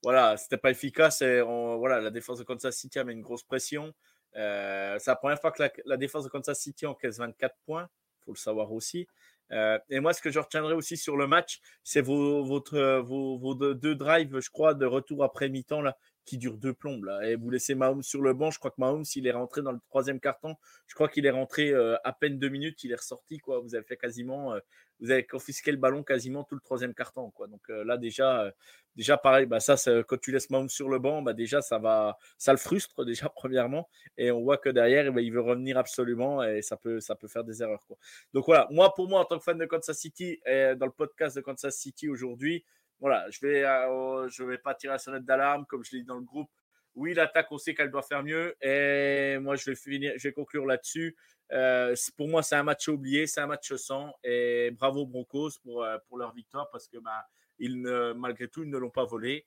voilà, 0.04 0.38
c'était 0.38 0.58
pas 0.58 0.72
efficace. 0.72 1.22
Et 1.22 1.42
voilà, 1.42 2.00
la 2.00 2.12
défense 2.12 2.40
de 2.40 2.44
Kansas 2.44 2.76
City 2.76 3.00
a 3.00 3.04
mis 3.04 3.14
une 3.14 3.22
grosse 3.22 3.44
pression. 3.44 3.94
Euh, 4.36 4.98
c'est 5.00 5.12
la 5.12 5.15
première 5.15 5.39
fois 5.39 5.52
que 5.52 5.63
la, 5.86 5.98
défense 5.98 6.24
de 6.26 6.30
Kansas 6.30 6.60
City 6.60 6.86
encaisse 6.86 7.17
24 7.17 7.56
points. 7.65 7.89
Il 8.21 8.26
faut 8.26 8.32
le 8.34 8.38
savoir 8.38 8.71
aussi. 8.71 9.08
et 9.52 10.00
moi, 10.00 10.13
ce 10.13 10.21
que 10.21 10.32
je 10.32 10.39
retiendrai 10.39 10.74
aussi 10.74 10.98
sur 10.98 11.17
le 11.17 11.28
match, 11.28 11.60
c'est 11.84 12.02
vos, 12.02 12.43
votre, 12.43 13.00
vos, 13.00 13.56
deux, 13.56 13.95
drives, 13.95 14.39
je 14.39 14.50
crois, 14.50 14.74
de 14.74 14.86
retour 14.86 15.24
après 15.24 15.50
mi-temps 15.50 15.82
qui 16.26 16.38
dure 16.38 16.58
deux 16.58 16.74
plombes. 16.74 17.06
Là. 17.06 17.28
Et 17.30 17.36
vous 17.36 17.50
laissez 17.50 17.76
Mahomes 17.76 18.04
sur 18.04 18.22
le 18.22 18.34
banc. 18.34 18.52
Je 18.52 18.60
crois 18.60 18.72
que 18.72 18.80
Mahomes, 18.80 19.06
s'il 19.06 19.28
est 19.28 19.32
rentré 19.32 19.62
dans 19.62 19.72
le 19.72 19.80
troisième 19.90 20.20
carton, 20.20 20.56
je 20.88 20.96
crois 20.96 21.08
qu'il 21.08 21.26
est 21.26 21.32
rentré 21.32 21.70
euh, 21.70 21.96
à 22.04 22.14
peine 22.14 22.40
deux 22.40 22.50
minutes, 22.50 22.84
il 22.84 22.92
est 22.92 22.96
ressorti. 22.96 23.38
Quoi. 23.38 23.60
Vous 23.60 23.76
avez 23.76 23.84
fait 23.84 23.96
quasiment, 23.96 24.54
euh, 24.54 24.60
vous 25.00 25.12
avez 25.12 25.26
confisqué 25.26 25.72
le 25.72 25.78
ballon 25.78 26.04
quasiment 26.04 26.44
tout 26.44 26.56
le 26.56 26.62
troisième 26.62 26.94
carton. 26.94 27.30
Quoi. 27.32 27.48
Donc 27.48 27.62
euh, 27.70 27.84
là, 27.86 27.98
déjà, 27.98 28.52
déjà 28.96 29.18
pareil, 29.18 29.46
bah, 29.46 29.60
ça, 29.60 29.76
quand 30.04 30.20
tu 30.20 30.32
laisses 30.32 30.50
Mahomes 30.50 30.70
sur 30.70 30.90
le 30.90 30.98
banc, 30.98 31.22
bah, 31.22 31.34
déjà, 31.34 31.62
ça, 31.62 31.78
va, 31.78 32.18
ça 32.38 32.52
le 32.52 32.58
frustre, 32.58 33.06
déjà, 33.06 33.30
premièrement. 33.30 33.88
Et 34.18 34.32
on 34.32 34.42
voit 34.42 34.58
que 34.58 34.70
derrière, 34.70 35.14
bah, 35.14 35.22
il 35.22 35.32
veut 35.32 35.42
revenir 35.42 35.78
absolument 35.78 36.44
et 36.44 36.62
ça 36.64 36.76
peut, 36.76 37.00
ça 37.00 37.16
peut 37.16 37.28
faire 37.28 37.44
des 37.44 37.62
erreurs. 37.62 37.86
Quoi. 37.88 37.98
Donc 38.34 38.46
voilà, 38.48 38.68
moi, 38.72 38.94
pour 38.96 39.08
moi, 39.08 39.22
en 39.22 39.26
tant 39.26 39.38
que 39.38 39.44
fan 39.44 39.58
de 39.58 39.66
Kansas 39.66 39.98
City, 39.98 40.40
et 40.46 40.74
dans 40.76 40.88
le 40.88 40.92
podcast 40.92 41.36
de 41.36 41.42
Kansas 41.42 41.76
City 41.78 42.10
aujourd'hui, 42.10 42.66
voilà, 43.00 43.30
je 43.30 43.40
vais, 43.42 43.64
euh, 43.64 44.30
je 44.30 44.44
vais 44.44 44.58
pas 44.58 44.74
tirer 44.74 44.94
la 44.94 45.00
sonnette 45.00 45.26
d'alarme 45.26 45.66
comme 45.68 45.84
je 45.84 45.92
l'ai 45.96 46.02
dit 46.02 46.06
dans 46.06 46.18
le 46.18 46.24
groupe. 46.24 46.50
Oui, 46.96 47.14
l'attaque, 47.14 47.48
on 47.52 47.58
sait 47.58 47.76
qu'elle 47.76 47.92
doit 47.92 48.04
faire 48.04 48.24
mieux. 48.24 48.56
Et 48.62 49.38
moi, 49.40 49.56
je 49.58 49.72
vais 49.72 49.76
je 49.76 50.28
vais 50.28 50.34
conclure 50.34 50.66
là-dessus. 50.66 51.18
Euh, 51.52 51.94
pour 52.18 52.30
moi, 52.30 52.42
c'est 52.42 52.56
un 52.56 52.64
match 52.64 52.88
oublié, 52.88 53.28
c'est 53.28 53.42
un 53.42 53.48
match 53.48 53.74
sans. 53.76 54.14
Et 54.24 54.72
bravo 54.72 55.06
Broncos 55.06 55.52
pour, 55.62 55.84
euh, 55.84 55.98
pour 56.08 56.18
leur 56.18 56.34
victoire 56.34 56.70
parce 56.72 56.88
que 56.88 56.98
bah, 56.98 57.26
ils 57.60 57.78
malgré 58.16 58.48
tout, 58.48 58.64
ils 58.64 58.70
ne 58.70 58.78
l'ont 58.78 58.90
pas 58.90 59.04
volé. 59.04 59.46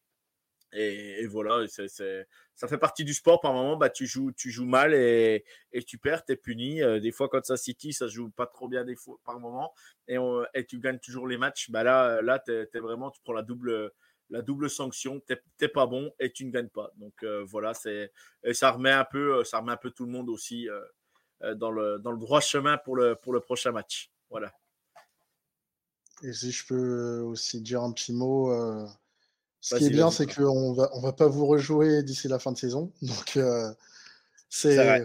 Et, 0.72 1.26
voilà, 1.26 1.66
ça 1.66 2.68
fait 2.68 2.78
partie 2.78 3.04
du 3.04 3.14
sport. 3.14 3.40
Par 3.40 3.52
moment, 3.52 3.76
bah, 3.76 3.88
tu, 3.88 4.06
joues, 4.06 4.32
tu 4.32 4.50
joues 4.50 4.66
mal 4.66 4.94
et, 4.94 5.44
tu 5.86 5.98
perds, 5.98 6.24
tu 6.24 6.32
es 6.32 6.36
puni. 6.36 6.82
Euh, 6.82 7.00
des 7.00 7.12
fois, 7.12 7.28
quand 7.28 7.44
ça 7.44 7.56
City, 7.56 7.92
ça 7.92 8.06
joue 8.06 8.30
pas 8.30 8.46
trop 8.46 8.68
bien 8.68 8.84
des 8.84 8.96
fois, 8.96 9.18
par 9.24 9.40
moment 9.40 9.72
et, 10.06 10.18
tu 10.66 10.78
gagnes 10.78 10.98
toujours 10.98 11.26
les 11.26 11.38
matchs. 11.38 11.70
Bah 11.70 11.82
là, 11.82 12.20
là 12.22 12.38
tu 12.38 12.78
vraiment, 12.78 13.10
tu 13.10 13.20
prends 13.22 13.32
la 13.32 13.42
double, 13.42 13.92
la 14.30 14.42
double 14.42 14.68
sanction. 14.68 15.22
Tu 15.26 15.34
n'es 15.60 15.68
pas 15.68 15.86
bon 15.86 16.12
et 16.18 16.32
tu 16.32 16.44
ne 16.44 16.50
gagnes 16.50 16.68
pas. 16.68 16.92
Donc 16.96 17.14
euh, 17.22 17.44
voilà, 17.44 17.72
et 17.86 18.54
ça, 18.54 18.72
remet 18.72 18.92
un 18.92 19.04
peu, 19.04 19.44
ça 19.44 19.60
remet 19.60 19.72
un 19.72 19.76
peu 19.76 19.90
tout 19.90 20.04
le 20.04 20.12
monde 20.12 20.28
aussi 20.28 20.68
euh, 20.68 21.54
dans, 21.54 21.70
le, 21.70 21.98
dans 21.98 22.12
le 22.12 22.18
droit 22.18 22.40
chemin 22.40 22.76
pour 22.76 22.96
le, 22.96 23.14
pour 23.14 23.32
le 23.32 23.40
prochain 23.40 23.72
match. 23.72 24.10
Voilà. 24.28 24.52
Et 26.22 26.32
si 26.32 26.50
je 26.50 26.66
peux 26.66 27.20
aussi 27.20 27.62
dire 27.62 27.82
un 27.82 27.92
petit 27.92 28.12
mot. 28.12 28.52
Ce 29.60 29.74
qui 29.76 29.86
est 29.86 29.90
bien, 29.90 30.10
c'est 30.10 30.26
qu'on 30.26 30.72
va, 30.72 30.90
on 30.94 31.00
va 31.00 31.12
pas 31.12 31.26
vous 31.26 31.46
rejouer 31.46 32.02
d'ici 32.02 32.28
la 32.28 32.38
fin 32.38 32.52
de 32.52 32.58
saison. 32.58 32.92
Donc, 33.02 33.36
euh, 33.36 33.72
c'est. 34.48 35.04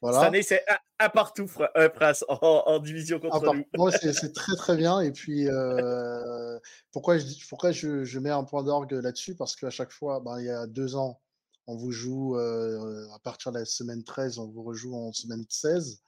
Voilà. 0.00 0.18
Cette 0.18 0.28
année, 0.28 0.42
c'est 0.42 0.62
un, 0.98 1.08
partout, 1.08 1.50
euh, 1.78 1.88
Prince, 1.88 2.26
en, 2.28 2.78
division 2.78 3.18
contre 3.18 3.54
nous. 3.54 3.64
Moi, 3.74 3.90
c'est 3.90 4.32
très, 4.34 4.54
très 4.54 4.76
bien. 4.76 5.00
Et 5.00 5.12
puis, 5.12 5.48
euh, 5.48 6.58
pourquoi, 6.92 7.16
je, 7.16 7.24
pourquoi 7.48 7.72
je, 7.72 8.04
je 8.04 8.18
mets 8.18 8.30
un 8.30 8.44
point 8.44 8.62
d'orgue 8.62 8.92
là-dessus? 8.92 9.34
Parce 9.34 9.56
qu'à 9.56 9.70
chaque 9.70 9.92
fois, 9.92 10.20
ben, 10.20 10.38
il 10.40 10.46
y 10.46 10.50
a 10.50 10.66
deux 10.66 10.94
ans, 10.94 11.20
on 11.66 11.76
vous 11.76 11.90
joue 11.90 12.36
à 12.36 13.18
partir 13.22 13.50
de 13.52 13.60
la 13.60 13.64
semaine 13.64 14.04
13, 14.04 14.38
on 14.38 14.48
vous 14.48 14.62
rejoue 14.62 14.94
en 14.94 15.12
semaine 15.12 15.44
16. 15.48 16.02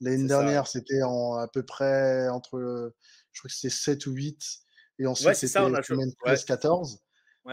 L'année 0.00 0.26
dernière, 0.26 0.66
c'était 0.66 1.00
à 1.02 1.46
peu 1.52 1.62
près 1.62 2.28
entre, 2.28 2.92
je 3.32 3.40
crois 3.40 3.48
que 3.48 3.54
c'était 3.54 3.72
7 3.72 4.06
ou 4.06 4.12
8 4.12 4.65
et 4.98 5.06
ensuite, 5.06 5.34
c'était 5.34 5.58
semaine 5.82 6.12
13-14. 6.24 6.98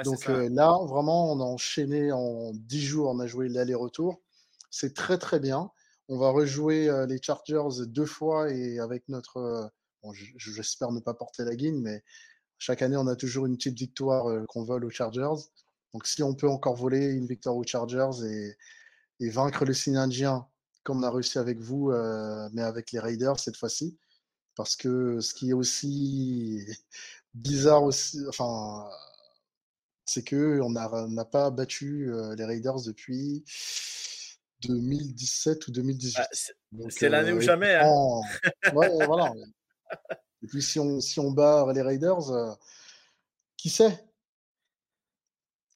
Donc 0.04 0.26
là, 0.28 0.78
vraiment, 0.86 1.32
on 1.32 1.40
a 1.40 1.44
enchaîné 1.44 2.12
en 2.12 2.52
10 2.54 2.82
jours, 2.82 3.10
on 3.10 3.20
a 3.20 3.28
joué 3.28 3.50
l'aller-retour. 3.50 4.22
C'est 4.72 4.94
très, 4.94 5.18
très 5.18 5.40
bien. 5.40 5.70
On 6.10 6.18
va 6.18 6.30
rejouer 6.30 6.90
les 7.08 7.22
Chargers 7.22 7.86
deux 7.86 8.06
fois 8.06 8.52
et 8.52 8.80
avec 8.80 9.08
notre. 9.08 9.72
Bon, 10.02 10.12
J'espère 10.38 10.92
ne 10.92 11.00
pas 11.00 11.14
porter 11.14 11.46
la 11.46 11.56
guine, 11.56 11.82
mais 11.82 12.04
chaque 12.58 12.82
année, 12.82 12.98
on 12.98 13.08
a 13.08 13.16
toujours 13.16 13.46
une 13.46 13.56
petite 13.56 13.78
victoire 13.78 14.46
qu'on 14.48 14.64
vole 14.64 14.86
aux 14.86 14.90
Chargers. 14.90 15.44
Donc 15.94 16.08
si 16.08 16.24
on 16.24 16.34
peut 16.34 16.50
encore 16.50 16.76
voler 16.76 17.06
une 17.12 17.28
victoire 17.28 17.56
aux 17.56 17.64
Chargers 17.64 18.26
et, 18.26 18.58
et 19.20 19.30
vaincre 19.30 19.64
le 19.64 19.74
signe 19.74 19.98
indien 19.98 20.48
comme 20.84 21.00
on 21.00 21.04
a 21.04 21.12
réussi 21.12 21.40
avec 21.40 21.60
vous, 21.60 21.92
mais 22.54 22.62
avec 22.62 22.92
les 22.92 23.00
Raiders 23.00 23.40
cette 23.40 23.58
fois-ci, 23.58 23.98
parce 24.56 24.76
que 24.76 25.20
ce 25.20 25.34
qui 25.34 25.50
est 25.50 25.54
aussi 25.54 26.66
bizarre 27.34 27.84
aussi, 27.84 28.20
enfin, 28.28 28.90
c'est 30.06 30.24
que 30.24 30.60
on 30.62 30.70
n'a 30.70 31.26
pas 31.26 31.50
battu 31.52 32.12
les 32.38 32.46
Raiders 32.46 32.82
depuis 32.86 33.44
2017 34.62 35.68
ou 35.68 35.72
2018. 35.72 36.18
Bah, 36.72 36.86
c'est 36.90 37.10
l'année 37.10 37.34
ou 37.34 37.42
jamais. 37.42 37.76
Hein. 37.76 38.22
ouais, 38.74 38.90
voilà. 39.06 39.32
Et 40.44 40.48
puis 40.48 40.62
si 40.62 40.80
on, 40.80 41.00
si 41.00 41.20
on 41.20 41.32
bat 41.32 41.72
les 41.74 41.82
Raiders, 41.82 42.58
qui 43.64 43.70
sait? 43.70 43.98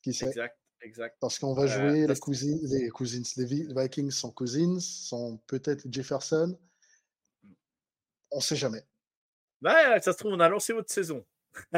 Qui 0.02 0.14
sait? 0.14 0.28
Exact, 0.28 0.58
exact. 0.82 1.18
Parce 1.22 1.40
qu'on 1.40 1.54
va 1.54 1.64
euh, 1.64 1.68
jouer 1.68 2.06
les 2.06 2.20
cousines, 2.20 2.60
les 2.64 2.90
cousines, 2.90 3.24
les 3.38 3.46
Vikings 3.74 4.12
sont 4.12 4.32
cousines, 4.32 4.82
sont 4.82 5.38
peut-être 5.48 5.86
Jefferson. 5.90 6.60
On 8.30 8.42
sait 8.42 8.58
jamais. 8.58 8.86
Ouais, 9.62 10.02
ça 10.02 10.12
se 10.12 10.18
trouve, 10.18 10.34
on 10.34 10.40
a 10.42 10.50
lancé 10.50 10.74
votre 10.74 10.92
saison. 10.92 11.26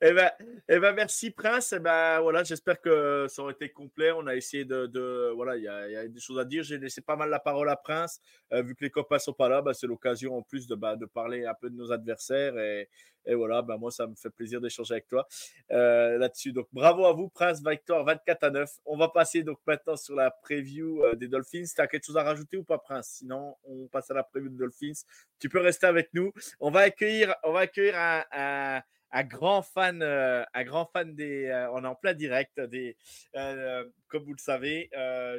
eh, 0.00 0.12
ben, 0.12 0.30
eh 0.68 0.78
ben, 0.78 0.92
merci 0.94 1.30
Prince. 1.30 1.72
Eh 1.72 1.80
ben, 1.80 2.20
voilà, 2.20 2.44
j'espère 2.44 2.80
que 2.80 3.26
ça 3.28 3.42
aurait 3.42 3.52
été 3.54 3.70
complet. 3.70 4.12
On 4.12 4.26
a 4.26 4.34
essayé 4.34 4.64
de, 4.64 5.32
voilà, 5.34 5.56
il 5.56 5.62
y, 5.62 5.68
a 5.68 6.06
des 6.08 6.20
choses 6.20 6.38
à 6.38 6.44
dire. 6.44 6.62
J'ai 6.62 6.78
laissé 6.78 7.00
pas 7.00 7.16
mal 7.16 7.30
la 7.30 7.40
parole 7.40 7.68
à 7.68 7.76
Prince, 7.76 8.20
euh, 8.52 8.62
vu 8.62 8.74
que 8.74 8.84
les 8.84 8.90
copains 8.90 9.18
sont 9.18 9.32
pas 9.32 9.48
là. 9.48 9.62
Ben, 9.62 9.72
c'est 9.72 9.86
l'occasion 9.86 10.36
en 10.36 10.42
plus 10.42 10.66
de, 10.66 10.74
bah, 10.74 10.96
de 10.96 11.06
parler 11.06 11.44
un 11.46 11.54
peu 11.54 11.70
de 11.70 11.76
nos 11.76 11.92
adversaires 11.92 12.58
et, 12.58 12.88
et 13.28 13.34
voilà, 13.34 13.60
ben 13.60 13.76
moi, 13.76 13.90
ça 13.90 14.06
me 14.06 14.14
fait 14.14 14.30
plaisir 14.30 14.60
d'échanger 14.60 14.94
avec 14.94 15.06
toi 15.06 15.28
euh, 15.70 16.16
là-dessus. 16.16 16.52
Donc, 16.52 16.66
bravo 16.72 17.04
à 17.04 17.12
vous, 17.12 17.28
Prince, 17.28 17.62
Victor, 17.62 18.02
24 18.02 18.44
à 18.44 18.50
9. 18.50 18.70
On 18.86 18.96
va 18.96 19.08
passer 19.08 19.42
donc 19.42 19.58
maintenant 19.66 19.96
sur 19.96 20.14
la 20.14 20.30
preview 20.30 21.04
euh, 21.04 21.14
des 21.14 21.28
Dolphins. 21.28 21.64
Tu 21.74 21.80
as 21.80 21.86
quelque 21.86 22.06
chose 22.06 22.16
à 22.16 22.22
rajouter 22.22 22.56
ou 22.56 22.64
pas, 22.64 22.78
Prince? 22.78 23.16
Sinon, 23.18 23.54
on 23.64 23.86
passe 23.88 24.10
à 24.10 24.14
la 24.14 24.22
preview 24.22 24.48
des 24.48 24.56
Dolphins. 24.56 25.04
Tu 25.38 25.50
peux 25.50 25.60
rester 25.60 25.86
avec 25.86 26.08
nous. 26.14 26.32
On 26.58 26.70
va 26.70 26.80
accueillir, 26.80 27.34
on 27.44 27.52
va 27.52 27.60
accueillir 27.60 27.94
un, 27.98 28.82
grand 29.24 29.60
fan, 29.60 30.02
euh, 30.02 30.42
un 30.54 30.64
grand 30.64 30.86
fan 30.86 31.14
des. 31.14 31.52
on 31.74 31.84
est 31.84 31.86
en 31.86 31.94
plein 31.94 32.14
direct. 32.14 32.58
Des, 32.60 32.96
comme 33.34 34.24
vous 34.24 34.32
le 34.32 34.38
savez, 34.38 34.88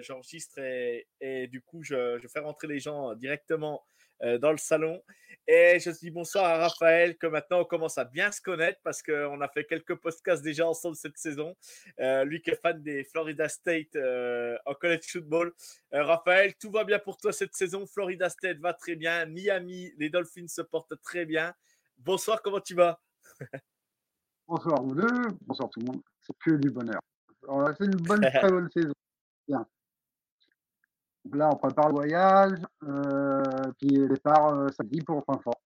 j'enregistre 0.01 0.59
et, 0.59 1.47
du 1.47 1.61
coup, 1.61 1.81
je, 1.81 2.19
fais 2.31 2.39
rentrer 2.39 2.67
les 2.67 2.79
gens 2.79 3.15
directement 3.15 3.83
dans 4.21 4.51
le 4.51 4.57
salon. 4.57 5.01
Et 5.51 5.79
je 5.79 5.89
dis 5.89 6.11
bonsoir 6.11 6.45
à 6.45 6.57
Raphaël, 6.59 7.17
que 7.17 7.25
maintenant 7.25 7.61
on 7.61 7.65
commence 7.65 7.97
à 7.97 8.05
bien 8.05 8.31
se 8.31 8.39
connaître 8.39 8.79
parce 8.83 9.01
qu'on 9.01 9.41
a 9.41 9.47
fait 9.47 9.65
quelques 9.65 9.95
podcasts 9.95 10.43
déjà 10.43 10.67
ensemble 10.67 10.95
cette 10.95 11.17
saison. 11.17 11.55
Euh, 11.99 12.23
lui 12.23 12.39
qui 12.43 12.51
est 12.51 12.61
fan 12.61 12.79
des 12.83 13.03
Florida 13.03 13.49
State 13.49 13.95
euh, 13.95 14.55
en 14.67 14.75
college 14.75 15.11
football. 15.11 15.51
Euh, 15.95 16.03
Raphaël, 16.03 16.53
tout 16.59 16.69
va 16.69 16.83
bien 16.83 16.99
pour 16.99 17.17
toi 17.17 17.33
cette 17.33 17.55
saison? 17.55 17.87
Florida 17.87 18.29
State 18.29 18.59
va 18.59 18.75
très 18.75 18.95
bien. 18.95 19.25
Miami, 19.25 19.91
les 19.97 20.11
Dolphins 20.11 20.47
se 20.47 20.61
portent 20.61 21.01
très 21.01 21.25
bien. 21.25 21.51
Bonsoir, 21.97 22.43
comment 22.43 22.61
tu 22.61 22.75
vas? 22.75 23.01
Bonsoir 24.47 24.83
vous 24.83 24.93
deux, 24.93 25.27
bonsoir 25.47 25.67
tout 25.71 25.79
le 25.79 25.87
monde. 25.87 26.01
C'est 26.21 26.37
que 26.37 26.51
du 26.57 26.69
bonheur. 26.69 27.01
On 27.47 27.61
a 27.61 27.73
fait 27.73 27.85
une 27.85 27.95
bonne, 27.95 28.21
très 28.21 28.51
bonne 28.51 28.69
saison. 28.73 28.93
Bien. 29.47 29.65
Donc 31.29 31.37
là, 31.37 31.49
on 31.53 31.57
prépare 31.57 31.89
le 31.89 31.93
voyage, 31.93 32.57
euh, 32.85 33.71
puis 33.77 34.07
départ 34.07 34.47
euh, 34.47 34.67
samedi 34.69 34.99
pour 35.01 35.23
Francfort. 35.23 35.61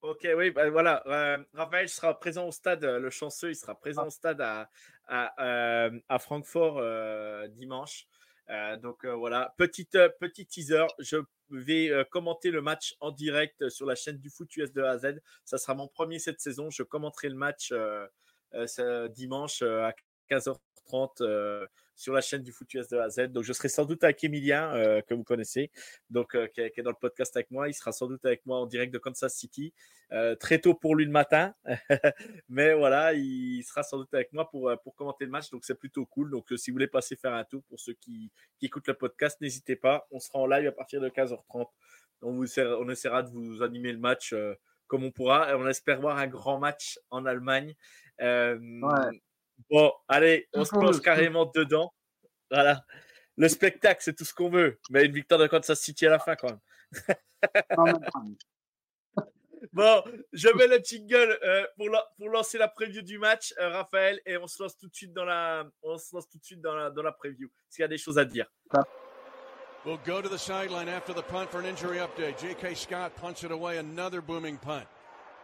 Ok, 0.00 0.28
oui, 0.36 0.52
ben 0.52 0.70
voilà. 0.70 1.02
Euh, 1.06 1.38
Raphaël 1.52 1.88
sera 1.88 2.16
présent 2.16 2.46
au 2.46 2.52
stade, 2.52 2.84
le 2.84 3.10
chanceux, 3.10 3.50
il 3.50 3.56
sera 3.56 3.74
présent 3.74 4.06
au 4.06 4.10
stade 4.10 4.40
à, 4.40 4.70
à, 5.08 5.90
à 6.08 6.18
Francfort 6.20 6.80
dimanche. 7.48 8.06
donc 8.80 9.04
voilà, 9.04 9.52
petite, 9.58 9.98
petit 10.20 10.46
teaser. 10.46 10.86
Je 11.00 11.16
vais 11.50 11.90
commenter 12.08 12.52
le 12.52 12.62
match 12.62 12.94
en 13.00 13.10
direct 13.10 13.68
sur 13.70 13.86
la 13.86 13.96
chaîne 13.96 14.18
du 14.18 14.30
foot 14.30 14.56
US 14.56 14.72
de 14.72 14.82
A 14.82 14.90
à 14.90 14.98
Z. 14.98 15.20
Ça 15.44 15.58
sera 15.58 15.74
mon 15.74 15.88
premier 15.88 16.20
cette 16.20 16.40
saison. 16.40 16.70
Je 16.70 16.84
commenterai 16.84 17.28
le 17.28 17.34
match 17.34 17.74
dimanche 19.16 19.62
à 19.62 19.92
15h30 20.30 20.65
sur 21.96 22.12
la 22.12 22.20
chaîne 22.20 22.42
du 22.42 22.52
Foot 22.52 22.72
US 22.74 22.88
de 22.88 22.98
A 22.98 23.04
à 23.04 23.08
Z. 23.08 23.28
Donc, 23.28 23.42
je 23.42 23.52
serai 23.52 23.68
sans 23.68 23.86
doute 23.86 24.04
avec 24.04 24.22
Emilien, 24.22 24.72
euh, 24.74 25.00
que 25.00 25.14
vous 25.14 25.24
connaissez, 25.24 25.70
donc 26.10 26.34
euh, 26.34 26.46
qui, 26.48 26.60
est, 26.60 26.82
dans 26.82 26.90
le 26.90 26.96
podcast 27.00 27.34
avec 27.36 27.50
moi. 27.50 27.68
Il 27.68 27.74
sera 27.74 27.90
sans 27.90 28.06
doute 28.06 28.24
avec 28.24 28.44
moi 28.44 28.58
en 28.58 28.66
direct 28.66 28.92
de 28.92 28.98
Kansas 28.98 29.34
City, 29.34 29.72
euh, 30.12 30.36
très 30.36 30.60
tôt 30.60 30.74
pour 30.74 30.94
lui 30.94 31.06
le 31.06 31.10
matin. 31.10 31.54
Mais 32.48 32.74
voilà, 32.74 33.14
il 33.14 33.62
sera 33.64 33.82
sans 33.82 33.98
doute 33.98 34.12
avec 34.12 34.32
moi 34.32 34.48
pour, 34.50 34.70
pour 34.84 34.94
commenter 34.94 35.24
le 35.24 35.30
match. 35.30 35.50
Donc, 35.50 35.64
c'est 35.64 35.74
plutôt 35.74 36.04
cool. 36.06 36.30
Donc, 36.30 36.46
si 36.56 36.70
vous 36.70 36.74
voulez 36.74 36.86
passer 36.86 37.16
faire 37.16 37.32
un 37.32 37.44
tour 37.44 37.62
pour 37.68 37.80
ceux 37.80 37.94
qui, 37.94 38.30
qui 38.58 38.66
écoutent 38.66 38.88
le 38.88 38.94
podcast, 38.94 39.40
n'hésitez 39.40 39.76
pas. 39.76 40.06
On 40.10 40.20
sera 40.20 40.38
en 40.38 40.46
live 40.46 40.68
à 40.68 40.72
partir 40.72 41.00
de 41.00 41.08
15h30. 41.08 41.66
On, 42.22 42.32
vous 42.32 42.60
on 42.60 42.88
essaiera 42.88 43.22
de 43.22 43.30
vous 43.30 43.62
animer 43.62 43.92
le 43.92 43.98
match 43.98 44.34
comme 44.86 45.02
on 45.02 45.10
pourra. 45.10 45.50
Et 45.50 45.54
on 45.54 45.66
espère 45.66 46.00
voir 46.00 46.18
un 46.18 46.26
grand 46.26 46.58
match 46.58 46.98
en 47.10 47.24
Allemagne. 47.24 47.74
Ouais. 48.20 49.22
Bon, 49.70 49.92
allez, 50.08 50.48
on 50.54 50.64
se 50.64 50.70
plonge 50.70 51.00
carrément 51.00 51.50
dedans. 51.54 51.92
Voilà. 52.50 52.84
Le 53.36 53.48
spectacle, 53.48 54.00
c'est 54.02 54.14
tout 54.14 54.24
ce 54.24 54.32
qu'on 54.32 54.48
veut. 54.48 54.78
Mais 54.90 55.04
une 55.04 55.12
victoire 55.12 55.40
de 55.40 55.46
Kansas 55.46 55.80
City 55.80 56.06
à 56.06 56.10
la 56.10 56.18
fin, 56.18 56.36
quand 56.36 56.48
même. 56.48 56.60
bon, 59.72 60.02
je 60.32 60.48
mets 60.56 60.68
le 60.68 60.78
jingle 60.82 61.38
euh, 61.42 61.66
pour, 61.76 61.88
pour, 62.16 62.30
lancer 62.30 62.58
la 62.58 62.68
preview 62.68 63.02
du 63.02 63.18
match, 63.18 63.52
euh, 63.58 63.70
Raphaël, 63.70 64.20
et 64.24 64.36
on 64.38 64.46
se 64.46 64.62
lance 64.62 64.76
tout 64.76 64.88
de 64.88 64.94
suite 64.94 65.12
dans 65.12 65.24
la, 65.24 65.64
on 65.82 65.98
se 65.98 66.14
lance 66.14 66.28
tout 66.28 66.38
de 66.38 66.44
suite 66.44 66.60
dans 66.60 66.74
la, 66.74 66.90
dans 66.90 67.02
la 67.02 67.12
preview. 67.12 67.50
S'il 67.68 67.82
y 67.82 67.84
a 67.84 67.88
des 67.88 67.98
choses 67.98 68.18
à 68.18 68.24
dire. 68.24 68.46
We'll 69.84 69.98
go 70.04 70.20
to 70.20 70.28
the 70.28 70.38
sideline 70.38 70.88
after 70.88 71.12
the 71.12 71.22
punt 71.22 71.48
for 71.48 71.60
an 71.60 71.66
injury 71.66 71.98
update. 71.98 72.40
J.K. 72.40 72.74
Scott 72.74 73.14
punts 73.14 73.44
it 73.44 73.52
away, 73.52 73.78
another 73.78 74.20
booming 74.20 74.58
punt. 74.58 74.84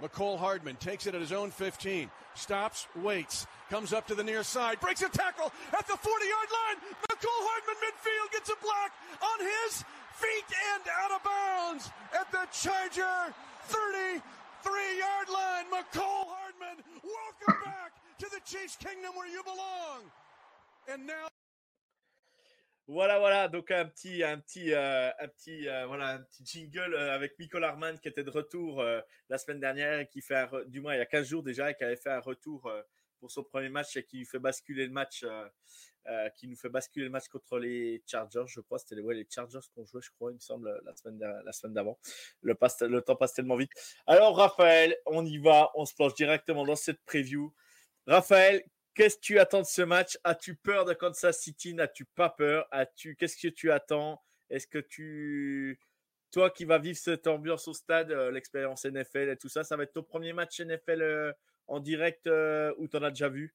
McCole 0.03 0.37
Hardman 0.37 0.75
takes 0.77 1.07
it 1.07 1.15
at 1.15 1.21
his 1.21 1.31
own 1.31 1.53
15, 1.53 2.11
stops, 2.35 2.89
waits, 2.97 3.47
comes 3.71 3.93
up 3.93 4.07
to 4.09 4.17
the 4.17 4.25
near 4.25 4.43
side, 4.43 4.81
breaks 4.81 5.01
a 5.01 5.09
tackle 5.09 5.53
at 5.73 5.87
the 5.87 5.97
40 5.97 6.27
yard 6.27 6.49
line. 6.51 6.77
McCole 7.09 7.43
Hardman 7.47 7.77
midfield 7.79 8.33
gets 8.33 8.51
a 8.51 8.59
block 8.61 8.91
on 9.23 9.39
his 9.47 9.85
feet 10.19 10.49
and 10.75 10.83
out 10.91 11.13
of 11.15 11.23
bounds 11.23 11.91
at 12.19 12.31
the 12.33 12.43
Charger 12.51 13.33
33 13.69 14.19
yard 14.99 15.29
line. 15.33 15.67
McCole 15.71 16.27
Hardman, 16.27 16.83
welcome 17.05 17.63
back 17.65 17.93
to 18.19 18.27
the 18.31 18.41
Chiefs 18.45 18.77
Kingdom 18.77 19.13
where 19.15 19.31
you 19.31 19.43
belong. 19.45 20.03
And 20.89 21.07
now. 21.07 21.29
Voilà, 22.89 23.19
voilà. 23.19 23.49
Donc 23.49 23.71
un 23.71 23.87
petit, 23.87 24.25
un 24.25 24.39
petit, 24.39 24.73
euh, 24.73 25.09
un 25.21 25.29
petit, 25.29 25.69
euh, 25.69 25.87
voilà, 25.87 26.09
un 26.15 26.19
petit 26.19 26.45
jingle 26.45 26.95
euh, 26.95 27.15
avec 27.15 27.39
Michael 27.39 27.63
Arman 27.65 27.99
qui 27.99 28.09
était 28.09 28.25
de 28.25 28.31
retour 28.31 28.85
la 29.29 29.39
semaine 29.39 29.61
dernière 29.61 30.01
et 30.01 30.09
qui 30.09 30.21
fait, 30.21 30.35
un 30.35 30.49
du 30.67 30.81
moins 30.81 30.95
il 30.95 30.99
y 30.99 31.01
a 31.01 31.07
15 31.07 31.27
jours 31.27 31.43
déjà, 31.43 31.71
et 31.71 31.75
qui 31.75 31.85
avait 31.85 31.97
fait 31.97 32.11
un 32.11 32.21
retour 32.21 32.71
pour 33.21 33.31
son 33.31 33.45
premier 33.45 33.69
match 33.69 33.97
et 33.97 34.05
qui 34.05 34.25
fait 34.25 34.41
basculer 34.41 34.87
le 34.87 34.93
match, 34.93 35.25
qui 36.37 36.49
nous 36.49 36.57
fait 36.57 36.69
basculer 36.69 37.05
le 37.05 37.11
match 37.11 37.29
contre 37.29 37.59
les 37.59 38.03
Chargers, 38.05 38.47
je 38.49 38.61
crois. 38.61 38.79
C'était 38.81 38.97
les, 38.97 39.27
Chargers 39.31 39.61
qu'on 39.75 39.85
jouait, 39.85 40.03
je 40.03 40.11
crois, 40.11 40.33
il 40.33 40.35
me 40.35 40.41
semble, 40.41 40.81
la 40.85 40.95
semaine, 40.97 41.21
la 41.45 41.53
semaine 41.53 41.75
d'avant. 41.75 41.99
Le, 42.43 42.57
le 42.89 43.01
temps 43.01 43.17
passe 43.17 43.35
tellement 43.35 43.57
vite. 43.57 43.71
Alors 44.07 44.37
Raphaël, 44.37 44.97
on 45.07 45.25
y 45.25 45.39
va, 45.39 45.71
on 45.77 45.87
se 45.87 45.95
plonge 45.95 46.15
directement 46.15 46.65
dans 46.65 46.77
cette 46.77 47.01
preview. 47.05 47.55
Raphaël, 48.07 48.65
Qu'est-ce 48.95 49.17
que 49.17 49.23
tu 49.23 49.39
attends 49.39 49.63
de 49.63 49.67
ce 49.67 49.83
match? 49.83 50.19
As-tu 50.23 50.55
peur 50.55 50.85
de 50.85 50.93
Kansas 50.93 51.41
City? 51.41 51.73
N'as-tu 51.75 52.05
pas 52.05 52.29
peur? 52.29 52.67
As-tu 52.71 53.17
Qu'est-ce 53.17 53.37
que 53.37 53.49
tu 53.49 53.71
attends? 53.73 54.23
Est-ce 54.51 54.67
que 54.67 54.79
tu, 54.79 55.81
toi 56.31 56.51
qui 56.51 56.65
vas 56.67 56.79
vivre 56.79 56.99
cette 56.99 57.27
ambiance 57.27 57.69
au 57.69 57.75
stade, 57.75 58.11
euh, 58.11 58.31
l'expérience 58.31 58.85
NFL 58.85 59.31
et 59.31 59.37
tout 59.37 59.49
ça, 59.49 59.65
ça 59.65 59.77
va 59.77 59.85
être 59.85 59.93
ton 59.93 60.03
premier 60.03 60.33
match 60.33 60.61
NFL 60.61 61.03
euh, 61.03 61.33
en 61.69 61.81
direct 61.81 62.27
euh, 62.27 62.75
ou 62.77 62.87
tu 62.87 62.97
en 62.99 63.03
as 63.03 63.11
déjà 63.11 63.31
vu? 63.31 63.55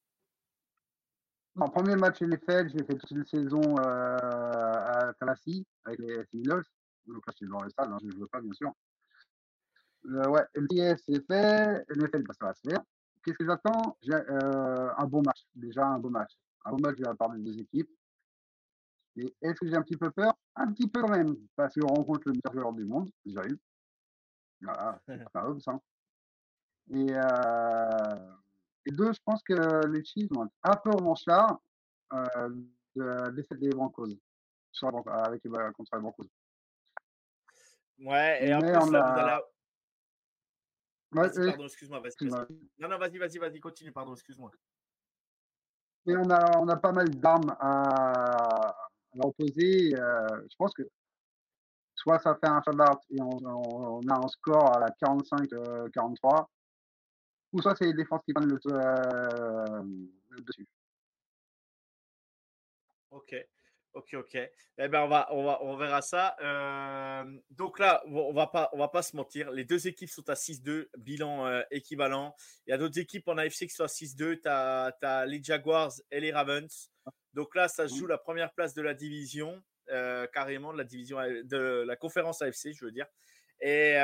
Mon 1.54 1.70
premier 1.70 1.96
match 1.96 2.22
NFL, 2.22 2.70
j'ai 2.70 2.84
fait 2.84 2.98
toute 2.98 3.12
une 3.12 3.26
saison 3.26 3.76
à 3.78 5.12
Tennessee 5.20 5.66
avec 5.86 6.00
les 6.00 6.24
Steelers. 6.26 6.62
Donc 7.08 7.26
là, 7.26 7.34
je 7.40 7.48
dans 7.48 7.62
le 7.62 7.70
stade, 7.70 7.90
hein, 7.92 7.98
je 8.02 8.08
ne 8.08 8.20
veux 8.20 8.28
pas, 8.28 8.42
bien 8.42 8.54
sûr. 8.54 8.72
ouais, 10.04 10.44
MTS, 10.56 11.02
c'est 11.08 11.26
fait. 11.26 11.84
NFL, 11.96 12.24
bah, 12.24 12.34
ça 12.40 12.46
va 12.46 12.54
se 12.54 12.70
faire. 12.70 12.82
Qu'est-ce 13.28 13.40
que 13.40 13.46
j'attends? 13.46 13.98
J'ai 14.02 14.14
euh, 14.14 14.90
un 14.98 15.06
bon 15.06 15.22
match. 15.22 15.46
Déjà, 15.54 15.86
un 15.86 16.00
bon 16.00 16.10
match. 16.10 16.32
Un 16.64 16.72
bon 16.72 16.78
match 16.78 16.96
de 16.96 17.04
la 17.04 17.14
part 17.14 17.30
des 17.32 17.42
deux 17.42 17.60
équipes. 17.60 17.90
Et 19.18 19.36
est-ce 19.42 19.60
que 19.60 19.68
j'ai 19.68 19.76
un 19.76 19.82
petit 19.82 19.98
peu 19.98 20.10
peur? 20.12 20.34
Un 20.56 20.72
petit 20.72 20.88
peu 20.88 21.02
quand 21.02 21.10
même, 21.10 21.36
parce 21.58 21.74
qu'on 21.74 21.88
rencontre 21.88 22.22
le 22.28 22.32
meilleur 22.32 22.54
joueur 22.54 22.72
du 22.72 22.86
monde, 22.86 23.12
déjà 23.26 23.42
eu. 23.42 23.60
Voilà, 24.62 25.02
c'est 25.06 25.30
pas 25.30 25.54
ça. 25.60 25.78
Et, 26.90 27.08
euh, 27.10 28.32
et 28.86 28.92
deux, 28.92 29.12
je 29.12 29.20
pense 29.26 29.44
que 29.44 29.86
les 29.88 30.06
Chiefs 30.06 30.32
vont 30.32 30.46
être 30.46 30.54
un 30.64 30.78
peu 30.78 30.92
revanchards 30.92 31.60
euh, 32.14 32.50
de 32.96 33.32
défaite 33.32 33.60
des 33.60 33.72
Broncos 33.72 34.08
avec, 35.08 35.44
contre 35.74 35.96
les 35.96 36.00
Broncos. 36.00 36.30
Ouais, 38.00 38.48
et 38.48 38.54
en 38.54 38.60
plus, 38.62 38.78
on 38.78 38.94
a... 38.94 39.42
Vas-y, 41.12 41.48
pardon, 41.48 41.66
excuse-moi. 41.66 42.48
non, 42.80 42.90
non, 42.90 42.98
vas-y, 42.98 43.18
vas-y, 43.18 43.38
vas-y, 43.38 43.60
continue, 43.60 43.92
pardon, 43.92 44.14
excuse-moi. 44.14 44.52
Et 46.06 46.16
on 46.16 46.30
a, 46.30 46.58
on 46.60 46.68
a 46.68 46.78
pas 46.78 46.92
mal 46.92 47.10
d'armes 47.10 47.56
à, 47.60 48.76
opposer. 49.20 49.96
Euh, 49.96 50.42
je 50.50 50.56
pense 50.58 50.74
que 50.74 50.84
soit 51.96 52.20
ça 52.20 52.36
fait 52.36 52.48
un 52.48 52.62
shutout 52.62 53.00
et 53.10 53.22
on, 53.22 53.38
on, 53.44 54.08
a 54.08 54.18
un 54.18 54.28
score 54.28 54.76
à 54.76 54.80
la 54.80 54.90
45-43, 54.90 56.40
euh, 56.40 56.44
ou 57.54 57.62
soit 57.62 57.76
c'est 57.76 57.86
les 57.86 57.94
défenses 57.94 58.22
qui 58.24 58.34
prennent 58.34 58.50
le, 58.50 58.60
euh, 58.68 59.84
le 60.30 60.42
dessus. 60.42 60.68
Ok. 63.12 63.36
Ok, 63.98 64.14
ok. 64.14 64.36
Eh 64.36 64.88
ben, 64.90 65.02
on 65.02 65.08
va, 65.08 65.28
on 65.32 65.44
va, 65.44 65.58
on 65.64 65.76
verra 65.76 66.04
ça. 66.04 66.36
Euh, 66.44 67.24
donc 67.50 67.80
là, 67.80 68.04
on 68.06 68.32
va 68.32 68.46
pas, 68.46 68.70
on 68.74 68.78
va 68.78 68.90
pas 68.90 69.02
se 69.02 69.16
mentir. 69.16 69.50
Les 69.50 69.66
deux 69.66 69.88
équipes 69.88 70.10
sont 70.10 70.30
à 70.30 70.36
6-2, 70.36 70.90
bilan 71.00 71.48
euh, 71.48 71.64
équivalent. 71.72 72.36
Il 72.68 72.72
y 72.72 72.74
a 72.74 72.78
d'autres 72.78 73.00
équipes 73.00 73.28
en 73.28 73.40
AFC 73.40 73.62
qui 73.62 73.70
sont 73.70 73.86
à 73.86 73.88
6-2. 73.88 74.40
Tu 74.40 74.48
as, 74.48 75.26
les 75.26 75.42
Jaguars 75.42 75.94
et 76.12 76.20
les 76.20 76.32
Ravens. 76.32 76.92
Donc 77.34 77.56
là, 77.56 77.68
ça 77.68 77.88
se 77.88 77.96
joue 77.96 78.06
la 78.06 78.20
première 78.20 78.54
place 78.54 78.76
de 78.76 78.84
la 78.84 78.94
division, 78.94 79.64
euh, 79.90 80.28
carrément 80.28 80.74
de 80.74 80.78
la 80.78 80.84
division 80.84 81.18
de 81.18 81.84
la 81.88 81.96
conférence 81.96 82.44
AFC, 82.44 82.74
je 82.74 82.86
veux 82.86 82.92
dire. 82.92 83.08
Et 83.62 83.96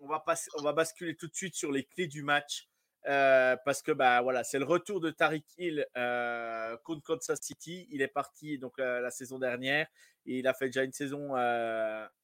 on 0.00 0.06
va 0.06 0.20
passer, 0.20 0.50
on 0.58 0.62
va 0.62 0.74
basculer 0.74 1.16
tout 1.16 1.28
de 1.28 1.34
suite 1.34 1.54
sur 1.54 1.72
les 1.72 1.84
clés 1.84 2.08
du 2.08 2.22
match. 2.22 2.68
Euh, 3.08 3.56
parce 3.64 3.82
que 3.82 3.90
bah 3.90 4.22
voilà, 4.22 4.44
c'est 4.44 4.58
le 4.58 4.64
retour 4.64 5.00
de 5.00 5.10
Tariq 5.10 5.44
Hill 5.58 5.86
euh, 5.96 6.76
contre 6.84 7.02
Kansas 7.02 7.40
City. 7.40 7.88
Il 7.90 8.00
est 8.00 8.08
parti 8.08 8.58
donc 8.58 8.78
euh, 8.78 9.00
la 9.00 9.10
saison 9.10 9.38
dernière 9.38 9.88
et 10.24 10.38
il 10.38 10.46
a 10.46 10.54
fait 10.54 10.66
déjà 10.66 10.84
une 10.84 10.92
saison 10.92 11.32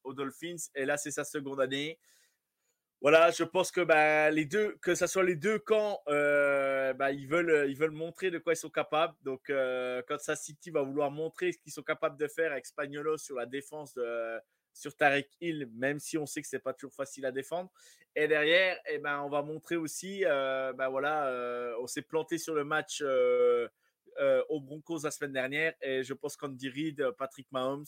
aux 0.03 0.13
Dolphins 0.13 0.55
et 0.75 0.85
là 0.85 0.97
c'est 0.97 1.11
sa 1.11 1.23
seconde 1.25 1.59
année. 1.59 1.99
Voilà, 3.01 3.31
je 3.31 3.45
pense 3.45 3.71
que 3.71 3.79
bah, 3.79 4.29
les 4.29 4.43
deux, 4.43 4.77
que 4.81 4.93
ce 4.93 5.07
soit 5.07 5.23
les 5.23 5.37
deux 5.37 5.57
camps, 5.57 6.01
bah, 6.07 7.11
ils 7.11 7.27
veulent 7.27 7.69
ils 7.69 7.77
veulent 7.77 7.91
montrer 7.91 8.31
de 8.31 8.37
quoi 8.39 8.53
ils 8.53 8.57
sont 8.57 8.69
capables. 8.69 9.15
Donc 9.23 9.51
Kansas 10.07 10.41
City 10.41 10.71
va 10.71 10.81
vouloir 10.81 11.11
montrer 11.11 11.51
ce 11.51 11.57
qu'ils 11.59 11.73
sont 11.73 11.83
capables 11.83 12.17
de 12.17 12.27
faire 12.27 12.51
avec 12.53 12.65
Spagnolo 12.65 13.17
sur 13.17 13.35
la 13.35 13.45
défense 13.45 13.93
de 13.95 14.39
sur 14.73 14.95
Tarek 14.95 15.29
Hill, 15.41 15.69
même 15.73 15.99
si 15.99 16.17
on 16.17 16.25
sait 16.25 16.41
que 16.41 16.47
c'est 16.47 16.59
pas 16.59 16.73
toujours 16.73 16.93
facile 16.93 17.25
à 17.25 17.31
défendre. 17.31 17.71
Et 18.15 18.27
derrière, 18.27 18.77
eh 18.89 18.97
ben, 18.97 19.21
on 19.21 19.29
va 19.29 19.41
montrer 19.41 19.75
aussi, 19.75 20.25
euh, 20.25 20.73
ben 20.73 20.89
voilà, 20.89 21.27
euh, 21.27 21.75
on 21.81 21.87
s'est 21.87 22.01
planté 22.01 22.37
sur 22.37 22.55
le 22.55 22.63
match 22.63 23.01
euh, 23.01 23.67
euh, 24.19 24.43
au 24.49 24.59
Broncos 24.59 25.03
la 25.03 25.11
semaine 25.11 25.33
dernière, 25.33 25.73
et 25.81 26.03
je 26.03 26.13
pense 26.13 26.35
qu'Andy 26.35 26.69
Reid, 26.69 27.11
Patrick 27.17 27.47
Mahomes 27.51 27.85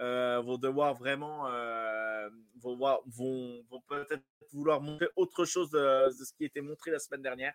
euh, 0.00 0.40
vont 0.40 0.58
devoir 0.58 0.94
vraiment, 0.94 1.48
euh, 1.48 2.28
vont, 2.60 3.64
peut-être 3.88 4.24
vouloir 4.52 4.80
montrer 4.80 5.08
autre 5.16 5.44
chose 5.44 5.70
de, 5.70 6.10
ce 6.10 6.32
qui 6.32 6.44
était 6.44 6.60
montré 6.60 6.90
la 6.90 6.98
semaine 6.98 7.22
dernière. 7.22 7.54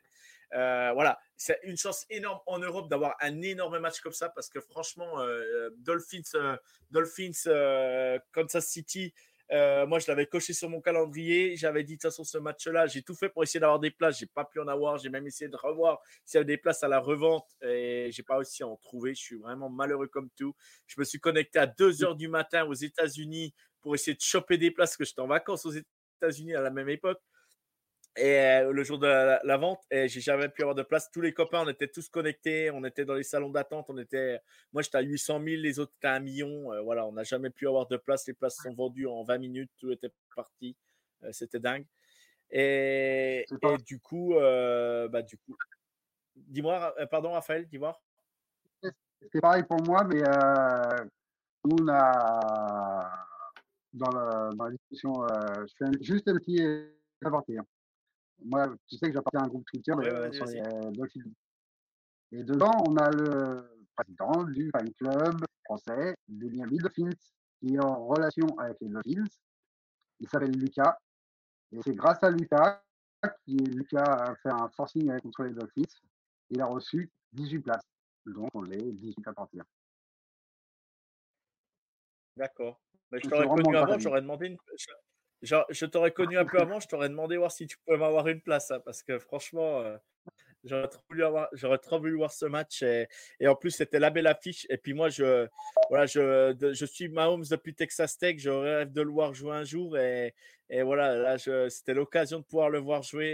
Euh, 0.54 0.92
voilà, 0.94 1.20
c'est 1.36 1.60
une 1.64 1.78
chance 1.78 2.06
énorme 2.10 2.40
en 2.48 2.60
Europe 2.60 2.90
d'avoir 2.90 3.16
un 3.22 3.42
énorme 3.42 3.80
match 3.80 4.00
comme 4.00 4.14
ça 4.14 4.30
parce 4.30 4.50
que 4.50 4.62
franchement, 4.62 5.18
Dolphins, 5.78 6.58
Dolphins, 6.90 8.20
Kansas 8.32 8.66
City, 8.68 9.14
euh, 9.52 9.88
moi, 9.88 10.00
je 10.00 10.08
l'avais 10.08 10.28
coché 10.28 10.54
sur 10.54 10.70
mon 10.70 10.82
calendrier. 10.82 11.56
J'avais 11.56 11.84
dit, 11.84 11.94
de 11.94 11.98
toute 11.98 12.04
façon, 12.12 12.24
ce 12.24 12.38
match-là, 12.38 12.86
j'ai 12.88 13.02
tout 13.02 13.16
fait 13.16 13.30
pour 13.30 13.44
essayer 13.44 13.60
d'avoir 13.60 13.80
des 13.80 13.92
places. 13.92 14.20
J'ai 14.20 14.28
pas 14.28 14.46
pu 14.46 14.60
en 14.60 14.68
avoir. 14.68 14.98
J'ai 14.98 15.10
même 15.10 15.26
essayé 15.26 15.50
de 15.50 15.58
revoir 15.58 16.00
s'il 16.26 16.38
y 16.38 16.40
avait 16.40 16.46
des 16.46 16.58
places 16.58 16.84
à 16.84 16.88
la 16.88 17.00
revente 17.00 17.48
et 17.62 18.10
j'ai 18.12 18.24
pas 18.24 18.36
réussi 18.38 18.64
à 18.64 18.68
en 18.68 18.78
trouver. 18.78 19.16
Je 19.16 19.22
suis 19.22 19.38
vraiment 19.38 19.70
malheureux 19.70 20.08
comme 20.08 20.30
tout. 20.38 20.54
Je 20.88 21.00
me 21.00 21.06
suis 21.06 21.20
connecté 21.20 21.60
à 21.60 21.66
2 21.68 22.04
heures 22.04 22.16
du 22.16 22.28
matin 22.28 22.66
aux 22.66 22.74
États-Unis 22.74 23.54
pour 23.82 23.96
essayer 23.96 24.16
de 24.16 24.22
choper 24.22 24.58
des 24.58 24.72
places 24.72 24.92
parce 24.92 24.98
que 24.98 25.06
j'étais 25.06 25.22
en 25.22 25.28
vacances 25.28 25.66
aux 25.66 25.72
États-Unis 25.72 26.56
à 26.56 26.62
la 26.62 26.70
même 26.70 26.90
époque. 26.90 27.20
Et 28.20 28.38
euh, 28.38 28.72
le 28.74 28.84
jour 28.84 29.00
de 29.00 29.08
la, 29.08 29.40
la 29.44 29.58
vente, 29.58 29.82
et 29.90 30.10
j'ai 30.10 30.20
jamais 30.20 30.50
pu 30.50 30.62
avoir 30.62 30.76
de 30.76 30.84
place. 30.84 31.10
Tous 31.10 31.22
les 31.22 31.34
copains, 31.34 31.62
on 31.66 31.70
était 31.70 31.88
tous 31.88 32.10
connectés, 32.10 32.70
on 32.70 32.84
était 32.84 33.06
dans 33.06 33.14
les 33.14 33.24
salons 33.24 33.50
d'attente, 33.50 33.86
on 33.90 33.98
était, 33.98 34.42
moi 34.74 34.82
j'étais 34.82 34.98
à 34.98 35.02
800 35.02 35.42
000, 35.42 35.62
les 35.62 35.80
autres 35.80 35.94
étaient 35.98 36.08
à 36.08 36.16
1 36.16 36.20
million. 36.20 36.74
Euh, 36.74 36.82
voilà, 36.82 37.06
on 37.06 37.14
n'a 37.14 37.24
jamais 37.24 37.50
pu 37.50 37.66
avoir 37.66 37.88
de 37.88 37.96
place. 37.96 38.28
Les 38.28 38.34
places 38.34 38.58
sont 38.58 38.74
vendues 38.74 39.08
en 39.08 39.24
20 39.24 39.38
minutes, 39.38 39.72
tout 39.78 39.90
était 39.92 40.12
parti. 40.36 40.76
Euh, 41.24 41.30
C'était 41.32 41.60
dingue. 41.60 41.86
Et, 42.52 43.46
et, 43.50 43.78
du 43.86 44.00
coup, 44.00 44.36
euh, 44.36 45.08
bah 45.08 45.22
du 45.22 45.38
coup, 45.38 45.56
dis-moi, 46.36 46.94
euh, 47.00 47.06
pardon 47.06 47.32
Raphaël, 47.32 47.68
dis-moi. 47.68 48.02
C'est 49.32 49.42
pareil 49.42 49.64
pour 49.64 49.82
moi, 49.84 50.04
mais 50.04 50.24
on 51.64 51.88
a 51.90 53.28
dans 53.94 54.12
la, 54.12 54.50
dans 54.56 54.66
la 54.66 54.72
discussion, 54.72 55.14
je 55.28 55.74
fais 55.78 55.92
juste 56.02 56.28
un 56.28 56.36
petit 56.38 56.62
aparté. 57.24 57.58
Hein. 57.58 57.66
Moi, 58.44 58.76
tu 58.88 58.98
sais 58.98 59.08
que 59.08 59.14
j'appartiens 59.14 59.42
à 59.42 59.44
un 59.46 59.48
groupe 59.48 59.66
Twitter 59.66 59.94
ouais, 59.94 60.08
euh, 60.08 60.32
sur 60.32 60.46
les 60.46 60.62
euh, 60.62 60.92
Dolphins. 60.92 61.32
Et 62.32 62.44
dedans, 62.44 62.72
on 62.88 62.96
a 62.98 63.10
le 63.10 63.86
président 63.96 64.44
du 64.44 64.70
fan 64.72 64.94
club 64.94 65.44
français 65.66 66.16
des 66.28 66.50
Miami 66.50 66.78
Dolphins 66.78 67.10
qui 67.60 67.76
est 67.76 67.84
en 67.84 68.06
relation 68.06 68.48
avec 68.60 68.78
les 68.82 68.90
Dolphins. 68.90 69.26
Il 70.20 70.30
s'appelle 70.30 70.52
Lucas. 70.52 70.98
Et 71.72 71.82
c'est 71.82 71.94
grâce 71.94 72.24
à 72.24 72.32
Lucas 72.32 72.82
qui 73.46 73.58
Lucas 73.58 74.04
a 74.04 74.36
fait 74.36 74.50
un 74.50 74.70
forcing 74.70 75.20
contre 75.22 75.44
les 75.44 75.54
Dolphins. 75.54 76.00
Il 76.50 76.62
a 76.62 76.66
reçu 76.66 77.12
18 77.34 77.60
places. 77.60 77.86
Donc 78.26 78.50
on 78.54 78.66
est 78.72 78.92
18 78.92 79.28
à 79.28 79.34
partir. 79.34 79.64
D'accord. 82.36 82.80
Mais 83.12 83.20
je 83.22 83.30
t'aurais 83.30 83.48
connu 83.48 83.76
avant, 83.76 84.00
j'aurais 84.00 84.22
demandé 84.22 84.48
une. 84.48 84.58
Genre, 85.42 85.66
je 85.70 85.86
t'aurais 85.86 86.12
connu 86.12 86.38
un 86.38 86.46
peu 86.46 86.60
avant, 86.62 86.80
je 86.80 86.88
t'aurais 86.88 87.10
demandé 87.10 87.38
voir 87.38 87.52
si 87.52 87.68
tu 87.68 87.78
pouvais 87.78 87.98
m'avoir 87.98 88.28
une 88.28 88.42
place, 88.42 88.72
hein, 88.72 88.80
parce 88.84 89.04
que 89.04 89.20
franchement, 89.20 89.80
euh, 89.82 89.98
j'aurais 90.64 90.88
trop 90.90 91.02
trop 91.78 92.00
voulu 92.00 92.18
voir 92.18 92.32
ce 92.34 92.46
match 92.46 92.84
et, 92.84 93.08
et 93.40 93.48
en 93.48 93.56
plus 93.56 93.72
c'était 93.72 94.00
la 94.00 94.10
belle 94.10 94.28
affiche. 94.28 94.66
Et 94.70 94.78
puis 94.78 94.94
moi, 94.94 95.10
je, 95.10 95.48
voilà, 95.90 96.06
je, 96.06 96.54
de, 96.54 96.74
je 96.74 96.86
suis 96.86 97.08
Mahomes 97.10 97.46
depuis 97.50 97.74
Texas 97.74 98.18
Tech, 98.18 98.38
je 98.40 98.50
rêve 98.50 98.92
de 98.92 99.02
le 99.02 99.12
voir 99.12 99.34
jouer 99.34 99.56
un 99.56 99.64
jour 99.64 99.98
et, 99.98 100.36
et 100.70 100.84
voilà, 100.84 101.16
là, 101.16 101.38
je, 101.38 101.70
c'était 101.70 101.94
l'occasion 101.94 102.40
de 102.40 102.44
pouvoir 102.46 102.70
le 102.70 102.80
voir 102.80 103.02
jouer 103.04 103.30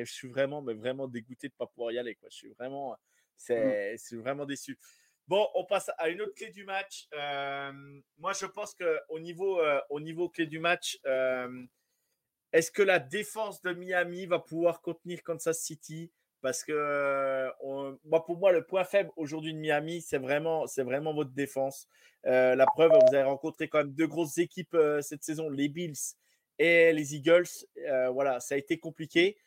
et 0.00 0.04
je 0.04 0.12
suis 0.12 0.28
vraiment, 0.28 0.62
mais 0.62 0.74
vraiment 0.74 1.08
dégoûté 1.08 1.48
de 1.48 1.54
pas 1.54 1.66
pouvoir 1.66 1.92
y 1.92 1.98
aller, 1.98 2.14
quoi. 2.16 2.28
Je 2.30 2.36
suis 2.36 2.50
vraiment, 2.50 2.96
c'est, 3.36 3.94
c'est 3.96 4.16
vraiment 4.16 4.44
déçu. 4.46 4.78
Bon, 5.26 5.48
on 5.54 5.64
passe 5.64 5.90
à 5.96 6.10
une 6.10 6.20
autre 6.20 6.34
clé 6.34 6.50
du 6.50 6.64
match. 6.64 7.08
Euh, 7.14 7.72
moi, 8.18 8.32
je 8.38 8.44
pense 8.44 8.74
qu'au 8.74 9.18
niveau, 9.18 9.58
euh, 9.58 9.80
au 9.88 9.98
niveau 9.98 10.28
clé 10.28 10.46
du 10.46 10.58
match, 10.58 10.98
euh, 11.06 11.64
est-ce 12.52 12.70
que 12.70 12.82
la 12.82 12.98
défense 12.98 13.62
de 13.62 13.72
Miami 13.72 14.26
va 14.26 14.38
pouvoir 14.38 14.82
contenir 14.82 15.22
Kansas 15.22 15.58
City? 15.60 16.12
Parce 16.42 16.62
que, 16.62 17.48
moi, 18.04 18.22
pour 18.26 18.36
moi, 18.36 18.52
le 18.52 18.66
point 18.66 18.84
faible 18.84 19.10
aujourd'hui 19.16 19.54
de 19.54 19.58
Miami, 19.58 20.02
c'est 20.02 20.18
vraiment, 20.18 20.66
c'est 20.66 20.82
vraiment 20.82 21.14
votre 21.14 21.30
défense. 21.32 21.88
La 22.24 22.66
preuve, 22.66 22.90
vous 22.90 23.14
avez 23.14 23.24
rencontré 23.24 23.68
quand 23.68 23.78
même 23.78 23.94
deux 23.94 24.06
grosses 24.06 24.36
équipes 24.36 24.76
cette 25.00 25.24
saison, 25.24 25.48
les 25.48 25.68
Bills 25.70 26.16
et 26.58 26.92
les 26.92 27.14
Eagles. 27.14 27.48
Voilà, 28.12 28.40
ça 28.40 28.56
a 28.56 28.58
été 28.58 28.78
compliqué. 28.78 29.38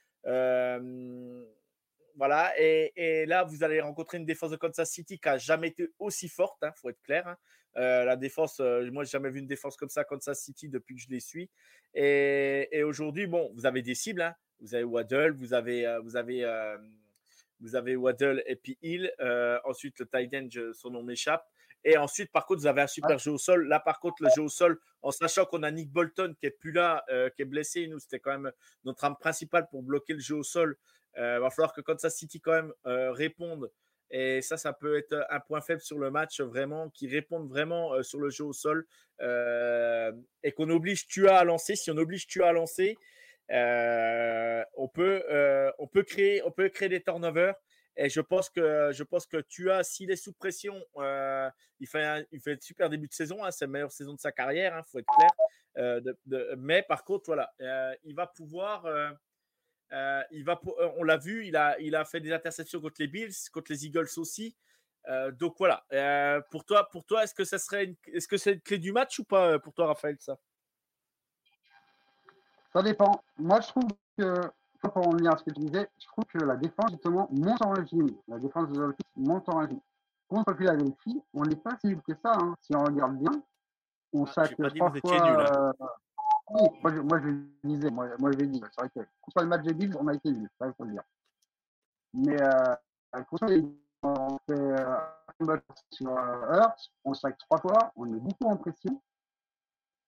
Voilà, 2.18 2.54
et, 2.60 3.26
là, 3.26 3.44
vous 3.46 3.64
allez 3.64 3.80
rencontrer 3.80 4.18
une 4.18 4.26
défense 4.26 4.52
de 4.52 4.58
Kansas 4.58 4.92
City 4.92 5.20
qui 5.20 5.28
n'a 5.28 5.38
jamais 5.38 5.70
été 5.70 5.90
aussi 6.00 6.28
forte, 6.28 6.58
il 6.62 6.66
hein, 6.66 6.74
faut 6.76 6.90
être 6.90 7.02
clair. 7.04 7.28
Hein. 7.28 7.38
la 7.76 8.16
défense, 8.16 8.60
moi, 8.60 9.04
j'ai 9.04 9.12
jamais 9.12 9.30
vu 9.30 9.40
une 9.40 9.48
défense 9.48 9.78
comme 9.78 9.90
ça, 9.90 10.04
Kansas 10.04 10.42
City, 10.42 10.68
depuis 10.68 10.96
que 10.96 11.02
je 11.02 11.10
les 11.10 11.20
suis. 11.20 11.50
Et, 11.94 12.84
aujourd'hui, 12.84 13.28
bon, 13.28 13.52
vous 13.54 13.66
avez 13.66 13.82
des 13.82 13.96
cibles. 13.96 14.22
Hein. 14.22 14.36
Vous 14.60 14.74
avez 14.74 14.84
Waddle, 14.84 15.34
vous 15.34 15.54
avez, 15.54 16.00
vous 16.04 16.18
avez 16.18 16.44
vous 17.60 17.76
avez 17.76 17.96
Waddle 17.96 18.44
et 18.46 18.56
puis 18.56 18.78
Hill. 18.82 19.12
Euh, 19.20 19.60
ensuite, 19.66 20.00
le 20.00 20.08
tight 20.08 20.34
end, 20.34 20.50
son 20.74 20.92
nom 20.92 21.04
m'échappe. 21.04 21.46
Et 21.90 21.96
ensuite, 21.96 22.34
par 22.34 22.46
contre, 22.46 22.60
vous 22.60 22.68
avez 22.68 22.82
un 22.82 22.88
super 22.88 23.18
jeu 23.18 23.32
au 23.32 23.38
sol. 23.38 23.66
Là, 23.70 23.80
par 23.80 24.02
contre, 24.02 24.22
le 24.22 24.28
jeu 24.36 24.42
au 24.42 24.50
sol, 24.50 24.78
en 25.02 25.12
sachant 25.12 25.46
qu'on 25.46 25.64
a 25.64 25.72
Nick 25.72 25.90
Bolton 25.90 26.36
qui 26.38 26.46
est 26.46 26.52
plus 26.52 26.74
là, 26.74 27.06
euh, 27.10 27.30
qui 27.30 27.44
est 27.44 27.46
blessé, 27.46 27.88
nous, 27.88 27.98
c'était 27.98 28.20
quand 28.20 28.38
même 28.38 28.52
notre 28.84 29.06
arme 29.06 29.16
principale 29.18 29.70
pour 29.72 29.84
bloquer 29.84 30.12
le 30.12 30.20
jeu 30.20 30.36
au 30.36 30.44
sol. 30.44 30.78
Il 31.16 31.22
euh, 31.22 31.40
va 31.40 31.50
falloir 31.50 31.72
que 31.72 31.80
Kansas 31.80 32.14
City, 32.14 32.42
quand 32.42 32.52
même, 32.52 32.74
réponde. 32.84 33.72
Et 34.12 34.42
ça, 34.42 34.58
ça 34.58 34.74
peut 34.74 34.98
être 34.98 35.26
un 35.30 35.40
point 35.40 35.62
faible 35.62 35.80
sur 35.80 35.98
le 35.98 36.12
match, 36.12 36.42
vraiment, 36.42 36.90
qui 36.90 37.08
répondent 37.08 37.48
vraiment 37.48 38.04
sur 38.04 38.20
le 38.20 38.30
jeu 38.32 38.44
au 38.44 38.54
sol. 38.54 38.86
et 39.22 40.52
qu'on 40.52 40.70
oblige 40.70 41.08
Tua 41.08 41.38
à 41.38 41.46
lancer. 41.46 41.78
Si 41.78 41.90
on 41.90 41.96
oblige 41.96 42.28
Tua 42.28 42.50
à 42.50 42.52
lancer, 42.52 42.98
euh, 43.52 44.64
on, 44.76 44.88
peut, 44.88 45.24
euh, 45.30 45.72
on, 45.80 45.88
peut 45.88 46.04
créer, 46.04 46.42
on 46.44 46.52
peut 46.52 46.70
créer 46.70 46.90
des 46.90 47.02
turnovers. 47.02 47.56
Et 47.98 48.10
je 48.10 48.22
pense 48.22 48.50
que, 48.50 48.92
je 48.94 49.04
pense 49.04 49.26
que 49.26 49.38
tu 49.38 49.72
as, 49.72 49.84
s'il 49.84 50.12
est 50.12 50.16
sous 50.16 50.32
pression, 50.32 50.80
euh, 50.98 51.50
il, 51.80 51.88
fait 51.88 52.04
un, 52.04 52.24
il 52.32 52.40
fait 52.40 52.54
un 52.54 52.58
super 52.62 52.90
début 52.90 53.08
de 53.08 53.14
saison. 53.14 53.44
Hein, 53.44 53.52
c'est 53.52 53.66
la 53.66 53.72
meilleure 53.72 53.92
saison 53.92 54.14
de 54.14 54.20
sa 54.20 54.32
carrière, 54.32 54.74
il 54.74 54.80
hein, 54.80 54.84
faut 54.84 55.00
être 55.00 55.14
clair. 55.18 56.02
De, 56.26 56.56
mais 56.58 56.82
par 56.84 57.04
contre, 57.04 57.26
voilà, 57.28 57.52
il 58.04 58.16
va 58.16 58.28
pouvoir. 58.28 58.86
il 60.32 60.44
va, 60.44 60.60
on 60.98 61.04
l'a 61.04 61.18
vu, 61.18 61.46
il 61.48 61.56
a, 61.56 61.80
il 61.80 61.96
a 61.96 62.06
fait 62.06 62.20
des 62.20 62.32
interceptions 62.32 62.82
contre 62.82 62.96
les 63.00 63.08
Bills, 63.08 63.34
contre 63.52 63.72
les 63.72 63.86
Eagles 63.86 64.10
aussi. 64.18 64.56
donc 65.34 65.56
voilà. 65.58 65.86
pour 66.52 66.66
toi, 66.66 66.90
pour 66.90 67.06
toi, 67.06 67.24
est-ce 67.24 67.34
que 67.34 67.46
ça 67.46 67.60
serait, 67.60 67.96
est-ce 68.08 68.28
que 68.28 68.38
c'est 68.38 68.54
une 68.54 68.62
clé 68.62 68.78
du 68.80 68.92
match 68.92 69.20
ou 69.20 69.24
pas 69.24 69.60
pour 69.60 69.74
toi, 69.74 69.88
Raphaël, 69.88 70.18
ça? 70.20 70.38
Ça 72.74 72.84
dépend. 72.84 73.24
Moi, 73.38 73.60
je 73.62 73.68
trouve 73.70 73.88
que, 74.18 74.42
pour 74.82 75.08
en 75.08 75.12
venir 75.12 75.34
à 75.34 75.38
ce 75.38 75.44
que 75.44 75.52
tu 75.52 75.62
disais, 75.62 75.90
je 76.00 76.08
trouve 76.08 76.26
que 76.26 76.40
la 76.40 76.56
défense, 76.56 76.92
justement, 76.92 77.28
monte 77.32 77.64
en 77.64 77.72
régime. 77.72 78.10
La 78.28 78.40
défense 78.40 78.70
des 78.70 78.78
Dolphins 78.78 79.04
monte 79.16 79.50
en 79.50 79.60
régime. 79.60 79.80
Contre 80.28 80.56
Philadelphie, 80.56 81.22
on 81.34 81.44
n'est 81.44 81.56
pas 81.56 81.78
si 81.80 81.94
vite 81.94 82.04
que 82.04 82.14
ça. 82.16 82.34
Hein. 82.34 82.56
Si 82.62 82.76
on 82.76 82.84
regarde 82.84 83.18
bien, 83.18 83.32
on 84.14 84.26
ah, 84.26 84.34
sac 84.34 84.56
trois 84.76 84.92
fois. 84.92 85.12
Nul, 85.12 85.22
hein. 85.22 85.74
euh... 85.80 85.86
Oui, 86.50 86.70
moi 86.82 86.92
je, 86.94 87.00
moi 87.02 87.20
je 87.22 87.68
disais, 87.68 87.92
moi, 87.92 88.08
moi 88.20 88.32
je 88.32 88.46
dis, 88.46 88.62
c'est 88.72 88.80
vrai 88.80 88.90
que 88.90 89.02
contre 89.22 89.42
le 89.42 89.48
match 89.48 89.64
des 89.64 89.74
Bills, 89.74 89.94
on 90.00 90.08
a 90.08 90.14
été 90.14 90.32
nul, 90.32 90.50
ça 90.58 90.68
il 90.68 90.74
faut 90.74 90.86
le 90.86 90.92
dire. 90.92 91.04
Mais 92.14 92.42
euh, 92.42 93.24
contre 93.30 93.48
les 93.48 93.66
on 94.02 94.38
fait 94.48 94.54
euh, 94.54 95.58
sur 95.92 96.10
euh, 96.10 96.56
Earth, 96.56 96.90
on 97.04 97.14
sac 97.14 97.38
trois 97.38 97.60
fois, 97.60 97.92
on 97.98 98.06
est 98.06 98.20
beaucoup 98.20 98.46
en 98.46 98.56
pression. 98.56 99.02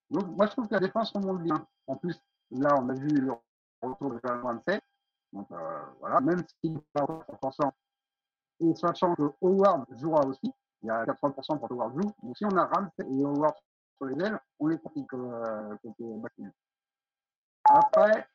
Donc 0.09 0.27
moi 0.27 0.45
je 0.45 0.51
trouve 0.51 0.69
que 0.69 0.75
la 0.75 0.79
défense 0.79 1.11
remonte 1.11 1.43
bien. 1.43 1.67
En 1.87 1.97
plus, 1.97 2.17
Là, 2.51 2.75
on 2.79 2.89
a 2.89 2.93
vu 2.93 3.07
le 3.09 3.31
retour 3.81 4.11
de 4.13 4.19
27. 4.23 4.81
Donc 5.33 5.47
euh, 5.51 5.81
voilà, 5.99 6.19
même 6.21 6.43
s'il 6.61 6.73
n'est 6.73 6.81
pas 6.93 7.05
100%, 7.05 7.71
et 8.61 8.75
sachant 8.75 9.15
que 9.15 9.31
Howard 9.41 9.85
jouera 9.97 10.25
aussi, 10.25 10.51
il 10.81 10.87
y 10.87 10.89
a 10.89 11.05
80% 11.05 11.59
pour 11.59 11.71
Howard 11.71 11.93
joue. 11.93 12.11
Donc 12.23 12.37
si 12.37 12.45
on 12.45 12.57
a 12.57 12.65
Ramsey 12.65 13.05
et 13.09 13.23
Howard 13.23 13.55
sur 13.97 14.05
les 14.07 14.25
ailes, 14.25 14.39
on 14.59 14.75
parti 14.77 15.05
euh, 15.13 15.75
côté. 15.83 16.05
Après, 17.65 18.27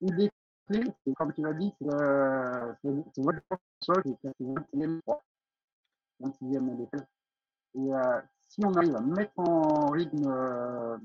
il 0.00 0.20
est 0.22 0.30
clé, 0.68 0.84
c'est 1.04 1.14
comme 1.14 1.32
tu 1.32 1.42
l'as 1.42 1.54
dit, 1.54 1.72
c'est 1.80 1.88
votre 3.22 3.40
sol 3.80 4.02
qui 4.02 4.10
est 4.10 4.28
26e, 4.40 5.00
26e 6.20 7.04
Et 7.74 7.94
euh, 7.94 8.20
si 8.48 8.64
on 8.64 8.72
arrive 8.74 8.96
à 8.96 9.00
mettre 9.00 9.38
en 9.38 9.86
rythme 9.90 10.26
euh, 10.28 10.96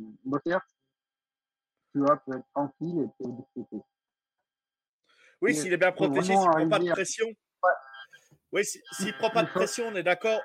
tu 1.94 2.00
vois, 2.00 2.18
peut 2.26 2.36
être 2.36 2.48
tranquille 2.54 3.00
et 3.04 3.24
peut 3.24 3.32
discuter. 3.32 3.78
Oui, 5.42 5.56
s'il 5.56 5.72
est 5.72 5.78
bien 5.78 5.92
protégé, 5.92 6.34
s'il 6.34 6.36
ne 6.36 6.52
prend 6.52 6.70
pas 6.70 6.80
de 6.80 6.90
pression. 6.90 7.28
Oui, 8.52 8.66
s'il 8.66 9.08
ne 9.08 9.18
prend 9.18 9.30
pas 9.30 9.44
de 9.44 9.50
pression, 9.50 9.88
on 9.88 9.96
est 9.96 10.04
d'accord. 10.04 10.42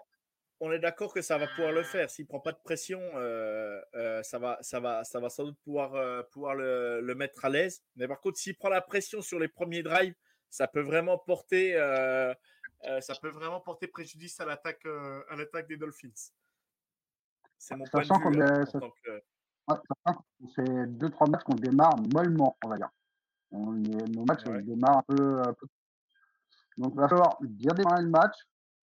On 0.61 0.73
est 0.73 0.81
d'accord 0.81 1.15
que 1.15 1.23
ça 1.23 1.39
va 1.39 1.47
pouvoir 1.47 1.73
le 1.73 1.85
faire. 1.85 2.11
S'il 2.11 2.25
ne 2.25 2.29
prend 2.29 2.41
pas 2.41 2.53
de 2.53 2.59
pression, 2.65 3.01
euh, 3.15 3.81
euh, 3.95 4.23
ça, 4.25 4.39
va, 4.39 4.59
ça, 4.61 4.81
va, 4.81 5.05
ça 5.05 5.21
va 5.21 5.31
sans 5.31 5.45
doute 5.45 5.59
pouvoir, 5.63 5.95
euh, 5.95 6.23
pouvoir 6.33 6.57
le, 6.57 7.01
le, 7.01 7.15
mettre 7.15 7.45
à 7.45 7.49
l'aise. 7.49 7.81
Mais 7.95 8.09
par 8.09 8.21
contre, 8.21 8.39
s'il 8.39 8.57
prend 8.57 8.69
la 8.69 8.81
pression 8.81 9.23
sur 9.23 9.39
les 9.39 9.47
premiers 9.47 9.85
drives, 9.85 10.15
ça 10.51 10.67
peut 10.67 10.81
vraiment 10.81 11.17
porter, 11.17 11.75
ça 13.01 13.15
peut 13.23 13.29
vraiment 13.29 13.61
porter 13.61 13.87
préjudice 13.87 14.41
à 14.41 14.47
l'attaque, 14.47 14.85
à 14.85 15.37
l'attaque 15.37 15.69
des 15.69 15.77
Dolphins. 15.77 16.09
C'est 17.59 17.77
mon 17.77 17.85
point 17.85 18.03
de 18.03 18.37
vue. 18.37 18.43
Hein, 18.43 19.21
c'est 20.55 20.99
deux, 20.99 21.11
trois 21.11 21.29
matchs 21.29 21.45
qu'on 21.45 21.55
démarre 21.55 21.97
mollement, 22.15 22.57
on 22.65 22.69
va 22.69 22.77
dire. 22.77 22.91
On, 23.51 23.73
nos 23.73 24.25
matchs, 24.25 24.43
on 24.47 24.61
démarre 24.61 24.99
un 24.99 25.03
peu, 25.03 25.41
un 25.41 25.53
peu, 25.53 25.67
Donc, 26.77 26.93
il 26.95 27.01
va 27.01 27.09
falloir 27.09 27.39
bien 27.41 27.73
démarrer 27.75 28.03
le 28.03 28.11
match, 28.11 28.35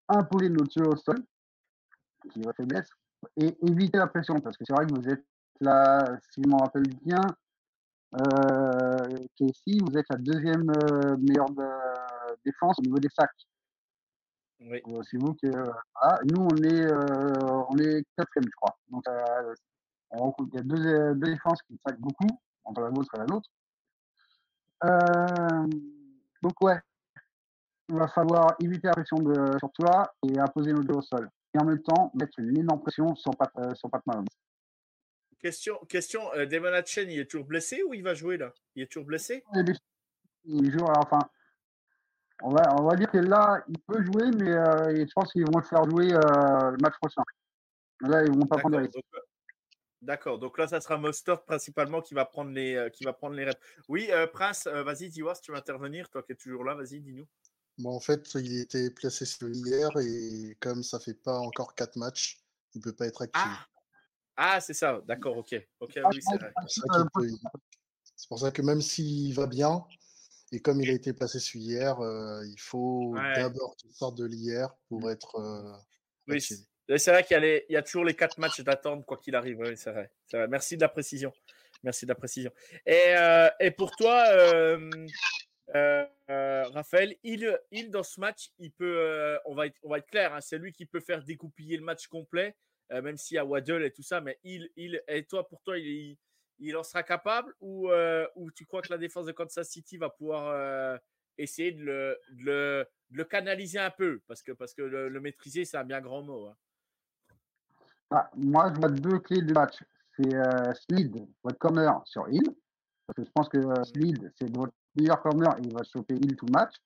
imposer 0.08 0.48
notre 0.48 0.72
jeu 0.72 0.88
au 0.88 0.96
sol, 0.96 1.22
qui 2.32 2.40
va 2.42 2.52
faiblesse, 2.54 2.88
et 3.36 3.56
éviter 3.66 3.98
la 3.98 4.06
pression, 4.06 4.40
parce 4.40 4.56
que 4.56 4.64
c'est 4.66 4.72
vrai 4.72 4.86
que 4.86 4.94
vous 4.94 5.08
êtes 5.08 5.24
là, 5.60 6.18
si 6.30 6.42
je 6.42 6.48
m'en 6.48 6.58
rappelle 6.58 6.88
bien, 7.04 7.20
euh, 8.14 9.18
ici, 9.40 9.80
vous 9.80 9.98
êtes 9.98 10.06
la 10.08 10.16
deuxième 10.16 10.70
euh, 10.70 11.16
meilleure 11.16 11.50
de, 11.50 11.64
défense 12.44 12.78
au 12.78 12.82
niveau 12.82 12.98
des 12.98 13.08
sacs. 13.08 13.30
Oui. 14.60 14.80
Euh, 14.86 15.02
c'est 15.10 15.18
vous 15.18 15.34
qui. 15.34 15.48
Ah, 15.96 16.18
nous, 16.30 16.42
on 16.42 16.56
est, 16.62 16.86
euh, 16.86 17.64
on 17.68 17.76
est 17.78 18.04
quatrième, 18.16 18.48
je 18.48 18.56
crois. 18.56 18.76
Donc, 18.88 19.04
il 20.12 20.54
y 20.54 20.58
a 20.58 20.62
deux, 20.62 21.14
deux 21.14 21.26
défenses 21.26 21.62
qui 21.62 21.78
saquent 21.86 22.00
beaucoup, 22.00 22.28
entre 22.64 22.80
la 22.82 22.90
vôtre 22.90 23.14
et 23.14 23.18
la 23.18 23.26
nôtre. 23.26 23.50
Euh, 24.84 25.68
donc 26.42 26.60
ouais, 26.62 26.78
il 27.88 27.96
va 27.96 28.08
falloir 28.08 28.54
éviter 28.60 28.88
la 28.88 28.92
pression 28.92 29.16
de, 29.18 29.58
sur 29.58 29.70
toi 29.72 30.14
et 30.26 30.38
imposer 30.38 30.72
nos 30.72 30.82
deux 30.82 30.94
au 30.94 31.02
sol. 31.02 31.30
Et 31.54 31.58
en 31.58 31.64
même 31.64 31.82
temps, 31.82 32.10
mettre 32.14 32.38
une 32.38 32.58
énorme 32.58 32.80
pression 32.80 33.14
sur 33.14 33.32
Pat, 33.36 33.50
euh, 33.58 33.74
sur 33.74 33.90
Pat 33.90 34.04
Mahomes. 34.06 34.26
Question, 35.38 35.76
question 35.88 36.20
euh, 36.34 36.74
Hatchen, 36.74 37.10
il 37.10 37.20
est 37.20 37.30
toujours 37.30 37.46
blessé 37.46 37.82
ou 37.82 37.94
il 37.94 38.02
va 38.02 38.14
jouer 38.14 38.36
là? 38.36 38.52
Il 38.74 38.82
est 38.82 38.86
toujours 38.86 39.06
blessé? 39.06 39.44
Il 40.44 40.70
joue, 40.70 40.84
alors, 40.84 41.04
enfin, 41.04 41.20
on 42.42 42.50
va, 42.50 42.62
on 42.78 42.84
va 42.84 42.96
dire 42.96 43.10
que 43.10 43.18
là, 43.18 43.62
il 43.68 43.78
peut 43.78 44.02
jouer, 44.02 44.30
mais 44.38 44.50
euh, 44.50 45.06
je 45.06 45.12
pense 45.14 45.32
qu'ils 45.32 45.46
vont 45.46 45.58
le 45.58 45.64
faire 45.64 45.84
jouer 45.84 46.08
le 46.08 46.82
match 46.82 46.94
prochain. 47.00 47.22
Là, 48.00 48.22
ils 48.24 48.32
vont 48.32 48.46
pas 48.46 48.56
prendre 48.56 48.76
de 48.76 48.82
risque. 48.82 48.98
D'accord. 50.04 50.38
Donc 50.38 50.58
là, 50.58 50.68
ça 50.68 50.80
sera 50.80 50.98
Mostert 50.98 51.44
principalement 51.44 52.02
qui 52.02 52.12
va 52.12 52.26
prendre 52.26 52.50
les, 52.50 52.74
euh, 52.74 52.90
qui 52.90 53.04
va 53.04 53.14
prendre 53.14 53.34
les 53.34 53.44
reps. 53.44 53.58
Oui, 53.88 54.08
euh, 54.10 54.26
Prince, 54.26 54.66
euh, 54.66 54.82
vas-y, 54.82 55.08
dis 55.08 55.22
si 55.34 55.40
tu 55.42 55.52
vas 55.52 55.58
intervenir. 55.58 56.10
Toi 56.10 56.22
qui 56.22 56.32
es 56.32 56.34
toujours 56.36 56.62
là, 56.64 56.74
vas-y, 56.74 57.00
dis-nous. 57.00 57.26
Bon, 57.78 57.96
en 57.96 58.00
fait, 58.00 58.34
il 58.34 58.60
était 58.60 58.90
placé 58.90 59.24
sur 59.24 59.48
hier 59.48 59.90
et 59.98 60.56
comme 60.60 60.82
ça 60.82 61.00
fait 61.00 61.14
pas 61.14 61.38
encore 61.38 61.74
quatre 61.74 61.96
matchs, 61.96 62.38
il 62.74 62.82
peut 62.82 62.92
pas 62.92 63.06
être 63.06 63.22
actif. 63.22 63.42
Ah, 63.42 63.66
ah 64.36 64.60
c'est 64.60 64.74
ça. 64.74 65.00
D'accord, 65.06 65.38
ok. 65.38 65.54
Ok, 65.80 65.98
oui, 66.10 66.20
c'est 66.20 66.36
vrai. 66.36 66.52
C'est 68.16 68.28
pour 68.28 68.38
ça 68.38 68.50
que 68.50 68.62
même 68.62 68.82
s'il 68.82 69.34
va 69.34 69.46
bien, 69.46 69.84
et 70.52 70.60
comme 70.60 70.80
il 70.80 70.90
a 70.90 70.92
été 70.92 71.12
placé 71.14 71.40
sur 71.40 71.60
hier, 71.60 71.96
il 72.44 72.60
faut 72.60 73.16
d'abord 73.34 73.74
qu'il 73.76 73.92
sorte 73.92 74.16
de 74.18 74.24
l'hier 74.24 74.68
pour 74.88 75.06
mmh. 75.06 75.10
être 75.10 75.84
oui, 76.28 76.40
c'est 76.88 77.10
vrai 77.10 77.24
qu'il 77.24 77.64
y, 77.68 77.76
a 77.76 77.82
toujours 77.82 78.04
les 78.04 78.14
quatre 78.14 78.38
matchs 78.38 78.60
d'attente, 78.60 79.04
quoi 79.06 79.16
qu'il 79.16 79.34
arrive. 79.34 79.58
c'est 79.76 79.90
vrai, 79.90 80.10
Merci 80.48 80.76
de 80.76 80.82
la 80.82 80.88
précision. 80.88 81.32
Merci 81.84 82.06
de 82.06 82.10
la 82.10 82.14
précision. 82.14 82.50
Et, 82.86 83.14
euh, 83.16 83.50
pour 83.76 83.94
toi, 83.94 84.24
euh, 84.28 84.90
euh, 85.74 86.64
Raphaël, 86.70 87.14
il, 87.22 87.58
dans 87.90 88.02
ce 88.02 88.18
match, 88.18 88.50
il 88.58 88.72
peut, 88.72 89.38
on, 89.44 89.54
va 89.54 89.66
être, 89.66 90.06
clair, 90.06 90.34
hein, 90.34 90.40
c'est 90.40 90.58
lui 90.58 90.72
qui 90.72 90.86
peut 90.86 91.00
faire 91.00 91.22
découpiller 91.22 91.76
le 91.76 91.84
match 91.84 92.06
complet, 92.06 92.56
même 92.90 93.18
s'il 93.18 93.36
y 93.36 93.38
a 93.38 93.44
Waddle 93.44 93.84
et 93.84 93.90
tout 93.90 94.02
ça. 94.02 94.20
Mais 94.22 94.38
il, 94.44 94.70
il, 94.76 95.02
et 95.08 95.24
toi, 95.24 95.46
pour 95.46 95.62
toi, 95.62 95.78
il, 95.78 96.16
en 96.74 96.82
sera 96.82 97.02
capable 97.02 97.54
ou, 97.60 97.90
tu 98.54 98.64
crois 98.64 98.80
que 98.80 98.90
la 98.90 98.98
défense 98.98 99.26
de 99.26 99.32
Kansas 99.32 99.68
City 99.68 99.98
va 99.98 100.08
pouvoir 100.08 100.98
essayer 101.36 101.72
de 101.72 102.18
le, 102.30 103.24
canaliser 103.24 103.78
un 103.78 103.90
peu? 103.90 104.22
Parce 104.26 104.42
que, 104.42 104.52
parce 104.52 104.72
que 104.72 104.82
le, 104.82 105.20
maîtriser, 105.20 105.66
c'est 105.66 105.76
un 105.76 105.84
bien 105.84 106.00
grand 106.00 106.22
mot. 106.22 106.46
Hein. 106.46 106.56
Ah, 108.16 108.30
moi, 108.36 108.72
je 108.72 108.78
vois 108.78 108.90
deux 108.90 109.18
clés 109.18 109.42
du 109.42 109.52
match. 109.52 109.82
C'est 110.16 110.32
euh, 110.36 110.72
Slid, 110.74 111.26
votre 111.42 111.58
corner 111.58 112.00
sur 112.04 112.28
Hill. 112.28 112.44
Parce 113.06 113.16
que 113.16 113.24
je 113.24 113.30
pense 113.32 113.48
que 113.48 113.58
euh, 113.58 113.82
Slid, 113.82 114.32
c'est 114.38 114.56
votre 114.56 114.72
meilleur 114.94 115.20
corner 115.20 115.58
et 115.58 115.62
il 115.62 115.74
va 115.74 115.82
choper 115.82 116.14
Hill 116.14 116.36
tout 116.36 116.46
le 116.46 116.52
match. 116.52 116.76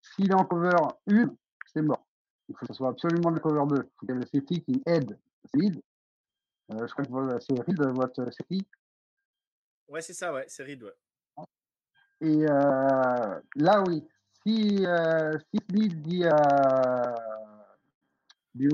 S'il 0.00 0.30
est 0.30 0.34
en 0.34 0.46
cover 0.46 0.70
1, 1.10 1.30
c'est 1.66 1.82
mort. 1.82 2.06
Il 2.48 2.56
faut 2.56 2.60
que 2.60 2.72
ce 2.72 2.72
soit 2.72 2.88
absolument 2.88 3.28
le 3.28 3.38
cover 3.38 3.64
2. 3.68 3.76
Il 3.76 3.82
faut 3.82 4.06
qu'il 4.06 4.14
y 4.14 4.18
ait 4.18 4.20
le 4.20 4.26
safety 4.26 4.62
qui 4.62 4.82
aide 4.86 5.18
Reed. 5.52 5.82
Euh, 6.72 6.86
je 6.86 6.92
crois 6.92 7.04
que 7.04 7.44
c'est 7.44 7.60
Reed, 7.60 7.82
votre 7.94 8.32
safety. 8.32 8.66
Ouais, 9.88 10.00
c'est 10.00 10.14
ça, 10.14 10.32
ouais, 10.32 10.46
c'est 10.48 10.62
Reed, 10.62 10.82
ouais. 10.82 10.94
Et 12.22 12.46
euh, 12.48 13.40
là, 13.56 13.84
oui, 13.86 14.06
si, 14.42 14.86
euh, 14.86 15.38
si 15.52 15.60
Reed 15.70 16.00
dit, 16.00 16.24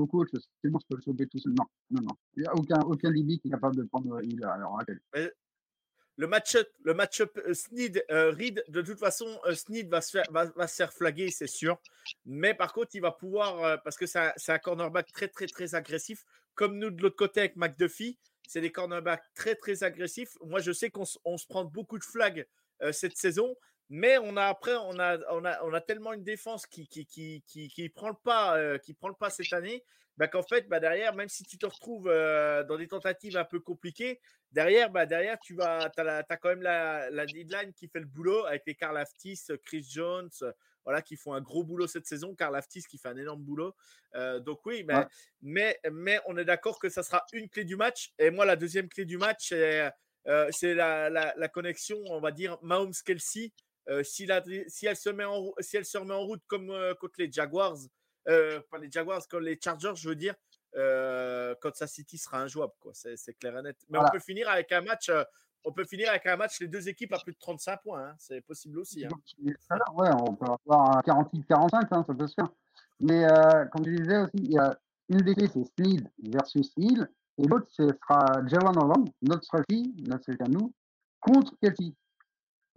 coach, 0.09 0.29
c'est 0.33 0.41
je 0.63 0.69
peux 0.69 0.95
le 0.95 1.01
sauver 1.01 1.27
tout 1.27 1.39
seul. 1.39 1.53
Non, 1.53 1.65
non. 2.01 2.15
Il 2.35 2.41
n'y 2.41 2.47
a 2.47 2.55
aucun, 2.55 2.79
aucun 2.81 3.13
qui 3.13 3.41
est 3.45 3.49
capable 3.49 3.75
de 3.75 3.83
prendre 3.83 4.17
à 4.17 4.57
l'heure 4.57 4.79
actuelle. 4.79 5.01
Mais 5.13 5.31
le 6.17 6.27
match-up, 6.27 6.67
le 6.83 6.93
match-up 6.95 7.37
euh, 7.45 7.53
Sneed, 7.53 8.03
euh, 8.09 8.31
Reed, 8.31 8.63
de 8.69 8.81
toute 8.81 8.99
façon, 8.99 9.27
euh, 9.45 9.53
Sneed 9.53 9.87
va 9.89 10.01
se 10.01 10.11
faire, 10.11 10.25
va, 10.31 10.45
va 10.45 10.67
se 10.67 10.75
faire 10.75 10.91
flaguer, 10.91 11.29
c'est 11.29 11.47
sûr. 11.47 11.79
Mais 12.25 12.55
par 12.55 12.73
contre, 12.73 12.95
il 12.95 13.01
va 13.01 13.11
pouvoir, 13.11 13.63
euh, 13.63 13.77
parce 13.83 13.97
que 13.97 14.07
c'est 14.07 14.19
un, 14.19 14.33
un 14.47 14.57
cornerback 14.59 15.11
très, 15.11 15.27
très, 15.27 15.45
très 15.45 15.75
agressif. 15.75 16.25
Comme 16.55 16.79
nous 16.79 16.89
de 16.89 17.01
l'autre 17.03 17.15
côté 17.15 17.41
avec 17.41 17.55
McDuffie, 17.55 18.17
c'est 18.47 18.61
des 18.61 18.71
cornerbacks 18.71 19.23
très, 19.35 19.53
très 19.55 19.83
agressifs. 19.83 20.37
Moi, 20.43 20.59
je 20.59 20.71
sais 20.71 20.89
qu'on 20.89 21.05
se 21.05 21.47
prend 21.47 21.65
beaucoup 21.65 21.99
de 21.99 22.03
flags 22.03 22.47
euh, 22.81 22.91
cette 22.91 23.15
saison, 23.15 23.55
mais 23.89 24.17
on 24.17 24.35
a 24.37 24.45
après, 24.45 24.75
on 24.75 24.99
a, 24.99 25.17
on 25.31 25.45
a, 25.45 25.63
on 25.63 25.73
a 25.73 25.81
tellement 25.81 26.13
une 26.13 26.23
défense 26.23 26.65
qui, 26.67 26.87
qui, 26.87 27.05
qui, 27.05 27.43
qui, 27.47 27.69
qui 27.69 27.89
prend 27.89 28.09
le 28.09 28.15
pas, 28.23 28.57
euh, 28.57 28.77
qui 28.77 28.93
prend 28.93 29.07
le 29.09 29.15
pas 29.15 29.29
cette 29.29 29.53
année, 29.53 29.83
bah, 30.17 30.27
qu'en 30.27 30.43
fait, 30.43 30.67
bah, 30.67 30.79
derrière, 30.79 31.15
même 31.15 31.29
si 31.29 31.43
tu 31.43 31.57
te 31.57 31.65
retrouves 31.65 32.07
euh, 32.09 32.63
dans 32.63 32.77
des 32.77 32.87
tentatives 32.87 33.37
un 33.37 33.45
peu 33.45 33.59
compliquées, 33.59 34.19
derrière, 34.51 34.89
bah, 34.89 35.05
derrière, 35.05 35.37
tu 35.39 35.53
vas, 35.55 35.91
as, 35.95 36.37
quand 36.37 36.49
même 36.49 36.63
la, 36.63 37.09
la 37.11 37.25
deadline 37.27 37.71
qui 37.73 37.87
fait 37.87 37.99
le 37.99 38.05
boulot 38.07 38.45
avec 38.45 38.63
les 38.65 38.75
Karl 38.75 38.97
Aftis, 38.97 39.39
Chris 39.63 39.85
Jones, 39.89 40.29
euh, 40.41 40.51
voilà, 40.83 41.01
qui 41.01 41.17
font 41.17 41.33
un 41.33 41.41
gros 41.41 41.63
boulot 41.63 41.85
cette 41.85 42.07
saison. 42.07 42.33
Karl 42.33 42.55
Aftis 42.55 42.83
qui 42.83 42.97
fait 42.97 43.09
un 43.09 43.17
énorme 43.17 43.43
boulot. 43.43 43.75
Euh, 44.15 44.39
donc 44.39 44.65
oui, 44.65 44.83
mais, 44.85 44.95
Ouais. 44.95 45.05
mais, 45.41 45.79
mais 45.91 46.19
on 46.25 46.37
est 46.37 46.45
d'accord 46.45 46.79
que 46.79 46.89
ça 46.89 47.03
sera 47.03 47.23
une 47.33 47.47
clé 47.49 47.63
du 47.65 47.75
match. 47.75 48.13
Et 48.17 48.31
moi, 48.31 48.45
la 48.45 48.55
deuxième 48.55 48.89
clé 48.89 49.05
du 49.05 49.17
match, 49.17 49.49
c'est 49.49 49.91
c'est 50.51 50.73
la, 50.73 51.09
la, 51.09 51.33
la 51.37 51.47
connexion, 51.47 51.97
on 52.09 52.19
va 52.19 52.31
dire, 52.31 52.57
Mahomes-Kelsey. 52.61 53.53
Euh, 53.89 54.03
si, 54.03 54.25
la, 54.25 54.43
si, 54.67 54.85
elle 54.85 54.95
se 54.97 55.09
met 55.09 55.23
en, 55.23 55.35
rou- 55.39 55.55
si 55.59 55.77
elle 55.77 55.85
se 55.85 55.97
remet 55.97 56.13
en 56.13 56.21
route 56.25 56.41
comme 56.47 56.69
euh, 56.69 56.93
contre 56.95 57.15
les 57.19 57.31
Jaguars, 57.31 57.77
euh, 58.27 58.59
pas 58.69 58.77
les 58.77 58.91
Jaguars, 58.91 59.25
comme 59.29 59.43
les 59.43 59.57
Chargers, 59.61 59.93
je 59.95 60.09
veux 60.09 60.15
dire, 60.15 60.35
euh, 60.75 61.55
Kansas 61.61 61.91
City 61.91 62.17
sera 62.17 62.41
injouable, 62.41 62.73
quoi. 62.79 62.91
C'est 62.93 63.33
clair 63.39 63.57
et 63.57 63.61
net. 63.61 63.77
Mais 63.89 63.97
Voilà. 63.97 64.09
on 64.09 64.11
peut 64.17 64.19
finir 64.23 64.49
avec 64.49 64.71
un 64.73 64.81
match. 64.81 65.09
on 65.63 65.71
peut 65.71 65.85
finir 65.85 66.09
avec 66.09 66.25
un 66.27 66.35
match, 66.37 66.59
les 66.59 66.67
deux 66.67 66.87
équipes 66.89 67.13
à 67.13 67.19
plus 67.19 67.33
de 67.33 67.37
35 67.39 67.81
points. 67.81 68.09
hein. 68.09 68.15
C'est 68.19 68.41
possible 68.41 68.79
aussi. 68.79 69.05
hein. 69.05 69.09
Ouais, 69.95 70.09
on 70.13 70.35
peut 70.35 70.45
avoir 70.45 70.97
un 70.97 71.01
48-45, 71.01 71.87
hein, 71.91 72.03
ça 72.05 72.13
peut 72.13 72.27
se 72.27 72.33
faire. 72.35 72.49
Mais 72.99 73.25
comme 73.71 73.85
je 73.85 73.91
disais 73.91 74.17
aussi, 74.17 74.31
il 74.35 74.51
y 74.51 74.57
a 74.57 74.77
une 75.09 75.19
des 75.21 75.33
clés, 75.35 75.47
c'est 75.47 75.63
Sneed 75.77 76.09
versus 76.23 76.71
Hill, 76.77 77.07
et 77.37 77.47
l'autre, 77.47 77.67
ce 77.71 77.87
sera 77.87 78.45
Javon 78.47 78.73
Holland, 78.79 79.09
notre 79.21 79.43
safety, 79.45 79.93
notre 80.07 80.25
safety 80.25 80.43
à 80.43 80.47
nous, 80.47 80.73
contre 81.21 81.53
Kelsey. 81.61 81.93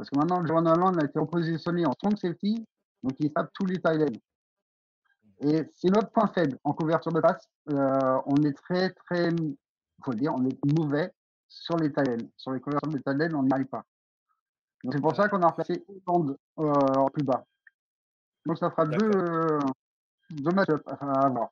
Parce 0.00 0.08
que 0.08 0.16
maintenant, 0.16 0.42
Javon 0.46 0.64
Holland 0.64 0.98
a 0.98 1.04
été 1.04 1.18
repositionné 1.18 1.84
en 1.84 1.92
strong 1.92 2.16
safety, 2.16 2.64
donc 3.02 3.12
il 3.18 3.30
tape 3.34 3.50
tous 3.52 3.66
les 3.66 3.78
tight. 3.82 4.18
Et 5.40 5.62
c'est 5.74 5.90
notre 5.90 6.08
point 6.08 6.26
faible 6.28 6.56
en 6.64 6.72
couverture 6.72 7.12
de 7.12 7.20
passe. 7.20 7.46
Euh, 7.68 8.18
on 8.24 8.36
est 8.36 8.54
très, 8.54 8.88
très, 8.92 9.28
il 9.28 9.56
faut 10.02 10.12
le 10.12 10.16
dire, 10.16 10.32
on 10.34 10.46
est 10.46 10.58
mauvais 10.74 11.12
sur 11.50 11.76
les 11.76 11.92
tight. 11.92 12.30
Sur 12.38 12.52
les 12.52 12.60
couvertures 12.60 12.90
de 12.90 12.96
tight 12.96 13.34
on 13.34 13.42
n'y 13.42 13.52
arrive 13.52 13.66
pas. 13.66 13.84
Donc 14.82 14.94
c'est 14.94 15.02
pour 15.02 15.14
ça 15.14 15.28
qu'on 15.28 15.42
a 15.42 15.48
replacé 15.48 15.84
Holland 16.06 16.34
euh, 16.60 16.72
en 16.96 17.08
plus 17.08 17.22
bas. 17.22 17.44
Donc 18.46 18.56
ça 18.56 18.70
fera 18.70 18.86
deux, 18.86 19.10
euh, 19.14 19.58
deux 20.30 20.52
match-up 20.52 20.82
à 20.86 21.26
avoir. 21.26 21.50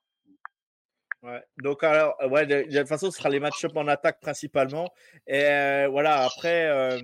Ouais. 1.22 1.44
Donc, 1.58 1.82
alors, 1.82 2.14
ouais, 2.30 2.46
de, 2.46 2.62
de 2.62 2.78
toute 2.78 2.88
façon, 2.88 3.10
ce 3.10 3.18
sera 3.18 3.28
les 3.28 3.40
match-up 3.40 3.76
en 3.76 3.88
attaque 3.88 4.20
principalement. 4.20 4.88
Et 5.26 5.44
euh, 5.44 5.88
voilà, 5.90 6.24
après, 6.24 6.66
euh, 6.68 7.00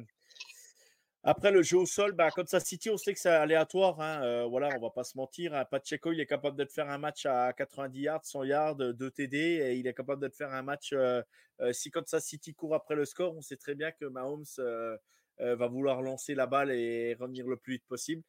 après 1.27 1.51
le 1.51 1.63
jeu 1.63 1.79
au 1.79 1.87
sol, 1.87 2.13
bah, 2.13 2.31
Kansas 2.31 2.63
City, 2.63 2.91
on 2.91 2.99
sait 2.99 3.15
que 3.15 3.19
c'est 3.19 3.31
aléatoire. 3.31 3.99
Hein, 3.99 4.23
euh, 4.23 4.45
voilà, 4.45 4.69
on 4.77 4.81
va 4.81 4.91
pas 4.91 5.05
se 5.05 5.17
mentir. 5.17 5.55
Hein, 5.55 5.65
Pacheco, 5.65 6.13
il 6.13 6.21
est 6.21 6.27
capable 6.27 6.57
de 6.59 6.67
faire 6.67 6.91
un 6.91 6.99
match 6.99 7.25
à 7.25 7.55
90 7.55 7.99
yards, 7.99 8.25
100 8.25 8.45
yards, 8.45 8.77
2 8.77 9.11
TD, 9.11 9.75
il 9.79 9.87
est 9.87 9.95
capable 9.95 10.23
de 10.23 10.29
faire 10.29 10.53
un 10.53 10.63
match. 10.63 10.93
euh, 10.93 11.23
euh, 11.61 11.73
si 11.73 11.91
Kansas 11.91 12.23
City 12.23 12.53
court 12.53 12.75
après 12.75 12.95
le 12.95 13.07
score, 13.07 13.35
on 13.35 13.41
sait 13.41 13.57
très 13.57 13.75
bien 13.75 13.91
que 13.93 14.05
Mahomes 14.05 14.45
euh, 14.59 14.99
va 15.39 15.67
vouloir 15.67 16.03
lancer 16.03 16.35
la 16.35 16.47
balle 16.47 16.71
et 16.73 17.15
revenir 17.15 17.47
le 17.47 17.57
plus 17.57 17.75
vite 17.75 17.87
possible. 17.87 18.23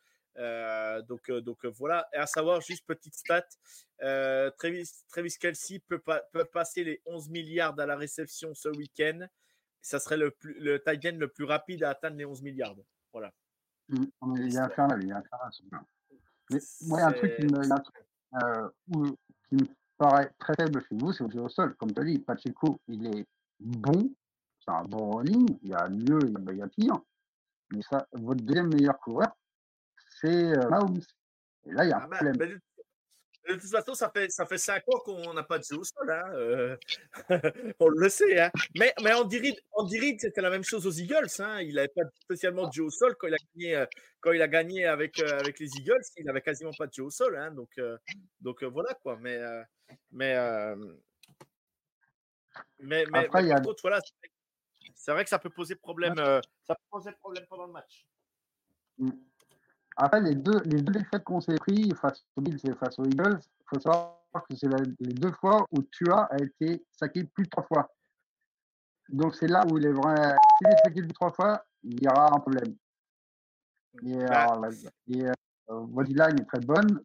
Donc, 1.08 1.66
voilà. 1.78 2.08
À 2.14 2.28
savoir, 2.28 2.62
juste 2.62 2.86
petite 2.88 3.16
stat, 3.16 3.46
Travis, 4.58 5.38
Kelsey 5.40 5.80
peut, 5.80 6.00
pas, 6.00 6.22
peut 6.32 6.46
passer 6.46 6.86
les 6.86 7.02
11 7.06 7.30
milliards 7.30 7.78
à 7.78 7.86
la 7.86 7.98
réception 7.98 8.54
ce 8.54 8.70
week-end. 8.70 9.28
Ça 9.86 10.00
serait 10.00 10.18
le, 10.18 10.32
plus, 10.32 10.60
le 10.60 10.82
tight 10.82 11.06
end 11.06 11.18
le 11.20 11.28
plus 11.28 11.44
rapide 11.46 11.84
à 11.84 11.92
atteindre 11.92 12.18
les 12.18 12.26
11 12.26 12.42
milliards. 12.42 12.74
Voilà. 13.14 13.32
Mm, 13.90 14.06
on 14.22 14.36
est- 14.36 14.40
Il 14.46 14.54
y 14.54 14.58
a 14.58 14.66
un 14.66 14.70
faire 14.70 14.88
là, 14.88 14.98
il 15.00 15.08
y 15.08 15.12
a 15.12 15.18
un 15.18 15.22
faire 15.22 15.38
là. 15.44 15.52
celui-là. 15.52 15.84
Mais 16.50 16.60
moi, 16.88 17.00
il 17.00 17.02
y 17.02 17.04
a 17.04 17.08
un 17.08 17.12
truc 17.14 17.36
qui 17.36 17.46
me, 17.46 17.72
un 18.34 18.64
euh, 18.64 18.70
où- 18.96 19.16
qui 19.48 19.56
me 19.58 19.68
paraît 19.96 20.32
très 20.40 20.56
faible 20.56 20.82
chez 20.90 20.96
vous, 20.96 21.12
c'est 21.14 21.30
jeu 21.32 21.40
au 21.42 21.50
sol. 21.50 21.76
Comme 21.76 21.94
tu 21.94 22.02
as 22.02 22.04
dit, 22.04 22.18
Pacheco, 22.18 22.80
il 22.88 23.06
est 23.16 23.28
bon, 23.60 24.12
c'est 24.60 24.72
un 24.72 24.84
bon 24.86 25.18
running, 25.18 25.56
il 25.62 25.70
y 25.70 25.76
a 25.76 25.88
mieux, 25.88 26.20
il 26.24 26.32
y 26.32 26.36
a, 26.36 26.52
il 26.52 26.58
y 26.58 26.62
a 26.64 26.68
pire. 26.68 27.00
Mais 27.72 27.84
ça, 27.84 28.08
votre 28.14 28.44
deuxième 28.44 28.70
meilleur 28.74 29.00
coureur, 29.00 29.38
c'est 30.20 30.58
euh, 30.58 30.68
Mahomes. 30.68 31.00
Et 31.66 31.72
là, 31.74 31.86
il 31.86 31.90
y 31.90 31.94
a 31.94 31.98
un 31.98 32.02
Ah 32.02 32.08
bah, 32.08 32.18
problème. 32.18 32.36
mais 32.40 32.75
de, 33.48 33.54
toute 33.60 33.70
façon, 33.70 33.94
ça 33.94 34.10
fait, 34.10 34.30
ça 34.30 34.46
fait 34.46 34.58
5 34.58 34.84
ans 34.88 35.00
qu'on 35.00 35.34
n'a 35.34 35.44
pas 35.44 35.60
de 35.60 35.64
jeu 35.64 35.78
au 35.78 35.84
sol. 35.84 36.10
Hein, 36.12 36.24
euh, 36.34 36.78
on 37.80 37.88
le 37.88 38.10
sait. 38.10 38.40
Hein. 38.40 38.52
Mais, 38.76 38.94
mais 39.04 39.14
Andy 39.14 39.40
Reid, 39.40 39.56
Andy 39.74 40.00
Reid, 40.00 40.20
c'était 40.20 40.42
la 40.42 40.50
même 40.50 40.64
chose 40.64 40.86
aux 40.88 40.92
Eagles. 40.92 41.28
Hein. 41.40 41.62
Il 41.62 41.76
n'avait 41.76 41.88
pas 41.90 42.02
spécialement 42.22 42.68
de 42.68 42.74
jeu 42.74 42.84
au 42.84 42.90
sol 42.90 43.16
quand 43.18 43.28
il 43.28 43.34
a 43.34 43.38
gagné, 43.38 43.76
euh, 43.76 43.86
quand 44.20 44.32
il 44.32 44.42
a 44.42 44.48
gagné 44.48 44.86
avec, 44.86 45.20
euh, 45.20 45.40
avec 45.40 45.60
les 45.60 45.70
Eagles. 45.78 46.02
Il 46.18 46.26
n'avait 46.26 46.42
quasiment 46.42 46.74
pas 46.78 46.88
de 46.88 46.94
jeu 46.94 47.04
au 47.04 47.10
sol. 47.10 47.38
Hein. 47.38 47.52
Donc, 47.52 47.70
euh, 47.78 47.98
donc 48.42 48.64
euh, 48.64 48.68
voilà 48.68 48.94
quoi. 48.96 49.18
Mais, 49.22 49.40
mais, 50.12 50.36
mais, 52.80 53.06
mais, 53.12 53.26
Après, 53.26 53.44
mais 53.44 53.52
a- 53.52 53.62
contre, 53.62 53.82
voilà, 53.84 54.00
c'est 54.02 54.14
vrai 54.20 54.28
que- 54.28 54.94
c'est 54.96 55.12
vrai 55.12 55.24
que 55.24 55.30
ça 55.30 55.40
peut 55.40 55.50
poser 55.50 55.76
problème. 55.76 56.16
ça 56.16 56.76
peut 56.76 56.84
poser 56.90 57.12
problème 57.14 57.46
pendant 57.50 57.68
le 57.68 57.74
match. 57.74 58.08
Mm. 58.98 59.12
Après, 59.98 60.20
les 60.22 60.36
deux, 60.36 60.60
les 60.66 60.82
deux 60.82 60.92
défaites 60.94 61.24
qu'on 61.24 61.40
s'est 61.42 61.56
pris 61.58 61.90
face 61.96 62.26
aux 62.36 62.42
Bills 62.42 62.60
et 62.66 62.74
face 62.76 63.00
aux 63.00 63.06
Eagles, 63.06 63.40
il 63.42 63.64
faut 63.68 63.80
savoir 63.80 64.18
que 64.50 64.56
c'est 64.56 64.68
les 64.68 65.14
deux 65.14 65.32
fois 65.32 65.66
où 65.72 65.82
Tua 65.84 66.24
a 66.26 66.38
été 66.42 66.86
saqué 66.92 67.24
plus 67.24 67.46
de 67.46 67.50
trois 67.50 67.64
fois. 67.64 67.90
Donc 69.10 69.36
c'est 69.36 69.48
là 69.48 69.64
où 69.66 69.78
il 69.78 69.86
est 69.86 69.92
vrai. 69.94 70.38
S'il 70.58 70.68
est 70.68 70.76
saqué 70.84 71.02
plus 71.02 71.08
de 71.08 71.14
trois 71.14 71.32
fois, 71.32 71.64
il 71.84 72.04
y 72.04 72.08
aura 72.08 72.28
un 72.36 72.40
problème. 72.40 72.76
Et, 74.04 74.18
Bah. 74.18 74.42
alors, 74.52 74.60
la- 74.62 74.70
et 75.08 75.26
euh, 75.28 75.86
body 75.86 76.14
line 76.14 76.42
est 76.42 76.46
très 76.46 76.60
bonne. 76.60 77.02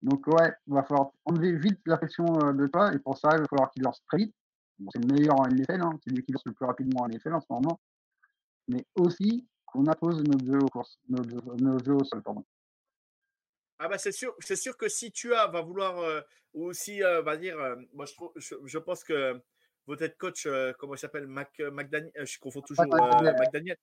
Donc 0.00 0.26
ouais, 0.28 0.52
il 0.66 0.72
va 0.74 0.82
falloir 0.84 1.10
enlever 1.26 1.56
vite 1.56 1.80
la 1.86 1.98
pression 1.98 2.24
euh, 2.42 2.52
de 2.54 2.66
toi 2.66 2.92
et 2.94 2.98
pour 2.98 3.18
ça, 3.18 3.28
il 3.34 3.40
va 3.40 3.46
falloir 3.46 3.70
qu'il 3.70 3.82
lance 3.82 4.02
très 4.08 4.18
vite. 4.18 4.34
Bon, 4.78 4.90
c'est 4.92 5.04
le 5.04 5.12
meilleur 5.12 5.38
en 5.38 5.46
NFL, 5.46 5.80
hein, 5.82 5.90
c'est 6.02 6.10
lui 6.10 6.24
qui 6.24 6.32
lance 6.32 6.42
le 6.46 6.52
plus 6.52 6.64
rapidement 6.64 7.02
en 7.02 7.08
NFL 7.08 7.34
en 7.34 7.40
ce 7.40 7.46
moment. 7.50 7.78
Mais 8.68 8.86
aussi 8.96 9.46
qu'on 9.72 9.86
impose 9.86 10.22
notre 10.24 10.44
jeu 10.44 10.58
aux 10.62 10.68
courses, 10.68 10.98
notre, 11.08 11.30
jeu- 11.30 11.40
notre 11.58 11.84
jeu 11.84 11.94
au 11.94 12.04
sol, 12.04 12.22
pardon. 12.22 12.44
Ah 13.78 13.88
bah 13.88 13.98
c'est 13.98 14.12
sûr, 14.12 14.34
c'est 14.38 14.56
sûr 14.56 14.76
que 14.76 14.88
si 14.88 15.10
tu 15.10 15.34
as 15.34 15.48
va 15.48 15.60
vouloir 15.62 15.98
euh, 15.98 16.20
ou 16.54 16.72
si 16.72 17.02
euh, 17.02 17.20
va 17.22 17.36
dire, 17.36 17.58
euh, 17.58 17.76
moi 17.92 18.06
je, 18.06 18.12
trouve, 18.14 18.32
je, 18.36 18.54
je 18.64 18.78
pense 18.78 19.02
que 19.02 19.40
votre 19.86 20.02
head 20.02 20.16
coach, 20.16 20.46
euh, 20.46 20.72
comment 20.78 20.94
il 20.94 20.98
s'appelle, 20.98 21.26
Mac, 21.26 21.58
McDaniel, 21.58 22.12
je 22.26 22.38
confonds 22.38 22.62
toujours 22.62 22.94
euh, 22.94 23.34
McDaniel. 23.34 23.76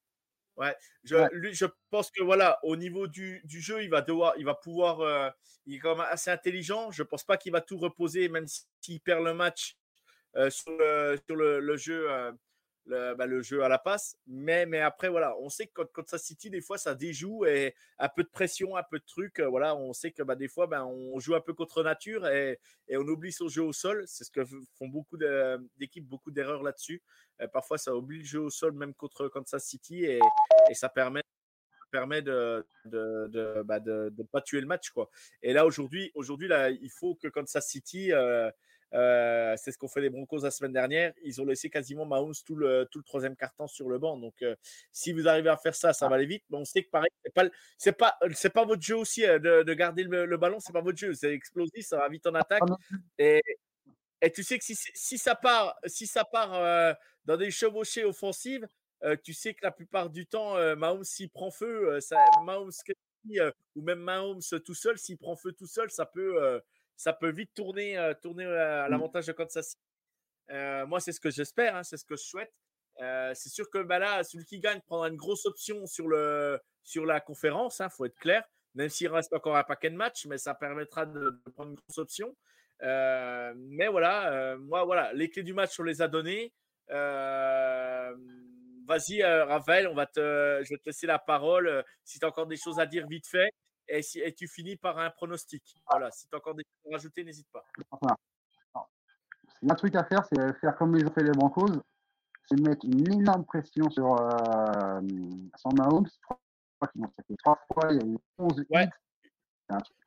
Ouais, 0.58 0.76
je, 1.04 1.16
Ouais. 1.16 1.30
lui, 1.34 1.54
je 1.54 1.66
pense 1.92 2.12
que 2.12 2.24
voilà, 2.24 2.60
au 2.64 2.76
niveau 2.78 3.08
du, 3.08 3.42
du 3.46 3.62
jeu, 3.62 3.84
il 3.84 3.90
va 3.90 4.02
devoir, 4.02 4.36
il 4.38 4.46
va 4.46 4.56
pouvoir, 4.56 5.02
euh, 5.02 5.30
il 5.66 5.76
est 5.76 5.80
quand 5.80 5.96
même 5.98 6.08
assez 6.10 6.32
intelligent. 6.32 6.92
Je 6.92 7.04
pense 7.04 7.26
pas 7.26 7.38
qu'il 7.38 7.52
va 7.54 7.62
tout 7.62 7.78
reposer, 7.78 8.30
même 8.30 8.46
s'il 8.82 9.02
perd 9.02 9.24
le 9.26 9.34
match 9.34 9.78
euh, 10.38 10.50
sur, 10.50 10.72
le, 10.78 11.18
sur 11.28 11.36
le, 11.38 11.60
le 11.62 11.78
jeu, 11.78 12.12
euh, 12.12 12.32
le, 12.90 13.16
bah, 13.16 13.26
le 13.26 13.42
jeu 13.42 13.64
à 13.64 13.70
la 13.70 13.78
passe. 13.78 14.18
Mais, 14.28 14.66
mais 14.66 14.82
après, 14.82 15.10
voilà, 15.10 15.38
on 15.40 15.50
sait 15.50 15.68
que 15.68 15.74
quand, 15.74 15.88
quand 15.94 16.08
ça 16.10 16.18
City, 16.18 16.50
des 16.50 16.62
fois, 16.62 16.78
ça 16.78 16.96
déjoue 16.96 17.46
et 17.46 17.76
un 18.00 18.10
peu 18.10 18.24
de 18.24 18.30
pression, 18.30 18.76
un 18.76 18.84
peu 18.84 19.00
de 19.00 19.06
trucs. 19.06 19.40
euh, 19.40 19.48
Voilà, 19.48 19.76
on 19.76 19.94
sait 19.94 20.12
que 20.12 20.24
bah, 20.24 20.36
des 20.36 20.48
fois, 20.48 20.68
ben, 20.68 20.84
on 20.86 21.20
joue 21.20 21.36
un 21.36 21.42
peu 21.42 21.54
contre 21.54 21.84
nature 21.84 22.28
et, 22.28 22.60
on 22.92 23.08
oublie 23.08 23.32
son 23.32 23.48
jeu 23.48 23.64
au 23.64 23.74
sol. 23.74 24.04
C'est 24.08 24.24
ce 24.24 24.32
que 24.32 24.44
font 24.46 24.88
beaucoup 24.88 25.18
d'équipes, 25.78 26.08
beaucoup 26.08 26.32
d'erreurs 26.32 26.64
là-dessus. 26.64 27.02
Euh, 27.42 27.48
parfois, 27.48 27.78
ça 27.78 27.96
oublie 27.96 28.20
le 28.20 28.26
jeu 28.26 28.40
au 28.40 28.50
sol, 28.50 28.74
même 28.74 28.94
contre 28.94 29.28
Kansas 29.28 29.64
City, 29.64 30.06
et, 30.06 30.20
et 30.70 30.74
ça 30.74 30.90
permet 30.90 31.22
permet 31.92 32.22
de 32.22 32.66
bah, 33.64 33.80
de, 33.80 34.10
de 34.10 34.24
pas 34.24 34.42
tuer 34.42 34.62
le 34.62 34.68
match 34.68 34.92
quoi. 34.92 35.10
Et 35.42 35.54
là 35.54 35.66
aujourd'hui 35.66 36.12
aujourd'hui 36.14 36.48
il 36.82 36.92
faut 36.92 37.16
que 37.16 37.28
Kansas 37.28 37.68
City 37.68 38.14
euh, 38.14 38.52
Euh, 38.94 39.56
c'est 39.58 39.72
ce 39.72 39.78
qu'ont 39.78 39.88
fait 39.88 40.02
les 40.02 40.10
Broncos 40.10 40.40
la 40.40 40.52
semaine 40.52 40.74
dernière. 40.74 41.14
Ils 41.24 41.40
ont 41.42 41.46
laissé 41.46 41.70
quasiment 41.70 42.06
Mahomes 42.06 42.34
tout 42.46 42.56
le, 42.56 42.88
tout 42.90 42.98
le 42.98 43.04
troisième 43.04 43.36
carton 43.36 43.68
sur 43.68 43.88
le 43.90 44.00
banc. 44.00 44.18
Donc, 44.18 44.42
euh, 44.42 44.56
si 44.92 45.12
vous 45.14 45.28
arrivez 45.28 45.50
à 45.50 45.58
faire 45.58 45.76
ça, 45.76 45.94
ça 45.94 46.08
va 46.08 46.16
aller 46.16 46.26
vite. 46.26 46.44
Mais 46.50 46.58
on 46.58 46.66
sait 46.66 46.84
que 46.84 46.90
pareil, 46.90 47.12
c'est 47.24 47.34
pas, 47.34 47.44
c'est 47.78 47.92
pas, 47.94 48.18
c'est 48.34 48.50
pas 48.50 48.66
votre 48.66 48.82
jeu 48.82 48.98
aussi 48.98 49.26
euh, 49.26 49.38
de, 49.40 49.64
de 49.64 49.74
garder 49.74 50.04
le, 50.04 50.26
le 50.26 50.38
ballon. 50.38 50.60
C'est 50.60 50.74
pas 50.74 50.82
votre 50.82 50.98
jeu. 50.98 51.14
C'est 51.14 51.34
explosif, 51.34 51.86
ça 51.86 51.98
va 51.98 52.10
vite 52.10 52.26
en 52.26 52.36
attaque. 52.36 52.64
Et, 53.18 53.42
et 54.22 54.32
tu 54.32 54.44
sais 54.44 54.58
que 54.58 54.66
si, 54.66 54.76
si 54.76 55.18
ça 55.18 55.36
part, 55.36 55.78
si 55.86 56.08
ça 56.08 56.26
part 56.26 56.96
dans 57.26 57.38
des 57.38 57.52
chevauchées 57.52 58.06
offensives, 58.06 58.68
tu 59.24 59.34
sais 59.34 59.54
que 59.54 59.60
la 59.64 59.72
plupart 59.72 60.10
du 60.10 60.26
temps, 60.26 60.56
Mahomes 60.76 61.04
s'il 61.04 61.30
prend 61.30 61.52
feu, 61.52 62.02
ça, 62.02 62.18
Mahomes 62.44 62.72
ou 63.76 63.82
même 63.82 64.00
Mahomes 64.00 64.42
tout 64.66 64.74
seul, 64.74 64.98
s'il 64.98 65.18
prend 65.18 65.36
feu 65.36 65.52
tout 65.54 65.68
seul, 65.68 65.90
ça 65.90 66.06
peut 66.06 66.62
ça 67.00 67.14
peut 67.14 67.32
vite 67.32 67.52
tourner, 67.56 67.98
euh, 67.98 68.14
tourner 68.14 68.44
à 68.44 68.86
mmh. 68.88 68.92
l'avantage 68.92 69.26
de 69.28 69.32
Kansas 69.32 69.70
City. 69.70 69.82
Euh, 70.52 70.86
moi, 70.86 71.00
c'est 71.00 71.14
ce 71.14 71.22
que 71.22 71.30
j'espère, 71.30 71.78
hein, 71.78 71.84
c'est 71.84 71.96
ce 71.96 72.04
que 72.04 72.18
je 72.18 72.24
souhaite. 72.24 72.52
Euh, 73.00 73.32
c'est 73.34 73.48
sûr 73.48 73.70
que 73.70 73.82
bah, 73.82 74.00
là, 74.00 74.22
celui 74.26 74.44
qui 74.44 74.60
gagne 74.60 74.82
prendra 74.82 75.08
une 75.08 75.16
grosse 75.16 75.46
option 75.46 75.86
sur, 75.86 76.10
le, 76.10 76.60
sur 76.84 77.06
la 77.06 77.22
conférence, 77.22 77.80
il 77.80 77.84
hein, 77.84 77.90
faut 77.90 78.04
être 78.04 78.18
clair, 78.18 78.44
même 78.76 78.90
s'il 78.90 79.08
reste 79.08 79.32
encore 79.32 79.56
un 79.56 79.64
paquet 79.64 79.90
de 79.90 79.96
matchs, 79.96 80.26
mais 80.26 80.38
ça 80.38 80.54
permettra 80.54 81.06
de, 81.06 81.42
prendre 81.56 81.70
une 81.70 81.78
grosse 81.78 82.00
option. 82.00 82.36
mais 82.82 83.88
voilà, 83.88 84.58
moi, 84.58 84.84
voilà, 84.84 85.14
les 85.14 85.30
clés 85.30 85.44
du 85.44 85.54
match, 85.54 85.80
on 85.80 85.84
les 85.84 86.02
a 86.02 86.10
données. 86.10 86.52
Vas-y, 88.88 89.24
Raphaël, 89.24 89.88
on 89.88 89.96
va 89.96 90.06
te, 90.06 90.20
je 90.66 90.70
vais 90.70 90.78
te 90.78 90.88
laisser 90.88 91.08
la 91.08 91.20
parole. 91.20 91.86
si 92.04 92.20
tu 92.20 92.26
as 92.26 92.28
encore 92.28 92.48
des 92.48 92.58
choses 92.58 92.78
à 92.78 92.86
dire 92.86 93.08
vite 93.08 93.28
fait 93.28 93.52
et, 93.90 94.02
si, 94.02 94.20
et 94.20 94.34
tu 94.34 94.48
finis 94.48 94.76
par 94.76 94.98
un 94.98 95.10
pronostic. 95.10 95.64
Voilà, 95.90 96.12
si 96.12 96.28
tu 96.28 96.36
as 96.36 96.38
encore 96.38 96.56
des 96.56 96.64
choses 96.64 96.92
à 96.92 96.96
rajouter, 96.96 97.24
n'hésite 97.24 97.48
pas. 97.52 97.64
Enfin, 97.92 98.16
il 99.62 99.68
y 99.68 99.70
a 99.70 99.74
un 99.74 99.76
truc 99.76 99.96
à 99.96 100.04
faire, 100.04 100.26
c'est 100.26 100.60
faire 100.60 100.76
comme 100.78 100.96
ils 100.96 101.06
ont 101.06 101.12
fait 101.12 101.24
les 101.24 101.32
Broncos, 101.32 101.82
c'est 102.46 102.60
mettre 102.60 102.86
une 102.86 103.12
énorme 103.14 103.46
pression 103.46 103.90
sur, 103.90 104.20
euh, 104.20 105.02
sur 105.58 105.74
Mahomes. 105.74 106.08
Je 106.08 106.20
crois 106.24 106.40
qu'ils 106.92 107.02
l'ont 107.02 107.12
saqué 107.16 107.36
trois 107.44 107.60
fois, 107.74 107.92
il 107.92 107.98
y 107.98 108.04
a 108.04 108.08
eu 108.08 108.18
11 108.38 108.66
ouais. 108.70 108.90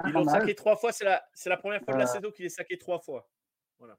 Ils 0.07 0.13
l'ont 0.13 0.25
saqué 0.25 0.55
trois 0.55 0.77
fois, 0.77 0.93
c'est 0.93 1.05
la, 1.05 1.23
la 1.47 1.57
première 1.57 1.83
fois 1.83 1.95
de 1.95 1.99
la 1.99 2.05
euh. 2.05 2.13
saison 2.13 2.31
qu'il 2.31 2.47
est 2.47 2.51
saqué 2.51 2.79
trois 2.79 2.99
fois. 2.99 3.29
Voilà. 3.79 3.97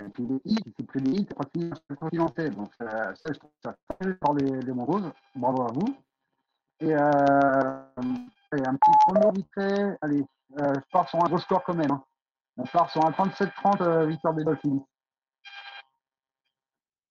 Et 0.00 0.08
puis 0.08 0.26
les 0.26 0.40
hits, 0.44 0.72
c'est 0.76 0.86
plus 0.86 1.00
des 1.00 1.10
hits 1.12 1.28
quand 1.36 2.08
il 2.12 2.20
en 2.20 2.28
fait. 2.28 2.50
Donc 2.50 2.74
ça, 2.74 3.14
ça, 3.14 3.32
je 3.32 3.38
trouve 3.38 3.52
ça 3.62 3.76
très 3.88 4.14
par 4.14 4.34
les, 4.34 4.60
les 4.60 4.72
Broncos. 4.72 5.12
Bravo 5.34 5.62
à 5.62 5.72
vous. 5.72 5.96
Et 6.80 6.92
euh, 6.92 7.82
un 8.52 8.76
petit 8.76 8.90
prono 9.06 9.32
vite 9.32 9.48
fait. 9.54 9.96
Allez, 10.02 10.24
euh, 10.58 10.74
je 10.74 10.90
pars 10.92 11.08
sur 11.08 11.24
un 11.24 11.28
gros 11.28 11.38
score 11.38 11.62
quand 11.64 11.74
même. 11.74 11.90
Hein. 11.90 12.04
On 12.56 12.64
part 12.64 12.90
sur 12.90 13.04
un 13.04 13.10
37-30 13.10 13.82
euh, 13.82 14.06
victoire 14.06 14.34
des 14.34 14.44
Dolphins. 14.44 14.84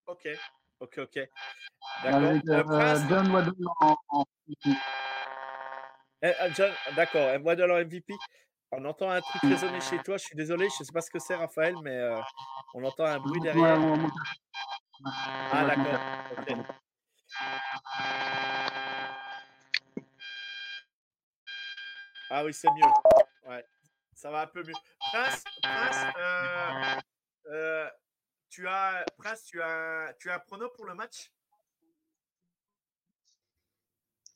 Ok, 0.07 0.27
ok, 0.79 0.99
ok. 0.99 1.19
D'accord. 2.03 2.21
Euh, 2.21 2.99
John 3.09 3.31
Waddle 3.31 3.53
en, 3.81 3.95
en 4.09 4.25
MVP. 4.47 4.77
Eh, 6.21 6.33
John, 6.53 6.71
d'accord, 6.95 7.41
Waddle 7.43 7.71
en 7.71 7.79
MVP. 7.79 8.13
On 8.71 8.83
entend 8.85 9.09
un 9.09 9.21
truc 9.21 9.41
résonner 9.43 9.79
chez 9.79 9.99
toi. 9.99 10.17
Je 10.17 10.25
suis 10.25 10.35
désolé, 10.35 10.67
je 10.69 10.81
ne 10.81 10.85
sais 10.85 10.91
pas 10.91 11.01
ce 11.01 11.11
que 11.11 11.19
c'est, 11.19 11.35
Raphaël, 11.35 11.75
mais 11.83 11.95
euh, 11.95 12.19
on 12.73 12.83
entend 12.83 13.05
un 13.05 13.19
bruit 13.19 13.39
derrière. 13.39 13.79
Ah, 15.51 15.65
d'accord. 15.65 15.99
Okay. 16.39 16.55
Ah 22.37 22.43
oui, 22.43 22.53
c'est 22.53 22.67
mieux. 22.71 23.49
Ouais, 23.49 23.65
ça 24.13 24.29
va 24.29 24.41
un 24.41 24.47
peu 24.47 24.61
mieux. 24.61 24.73
Prince, 24.99 25.41
Prince, 25.63 26.13
euh, 26.19 26.99
euh, 27.49 27.89
tu 28.49 28.67
as, 28.67 29.05
Prince, 29.17 29.45
tu 29.45 29.61
as, 29.61 30.13
tu 30.19 30.29
as 30.29 30.35
un 30.35 30.39
prono 30.39 30.67
pour 30.71 30.83
le 30.83 30.95
match? 30.95 31.31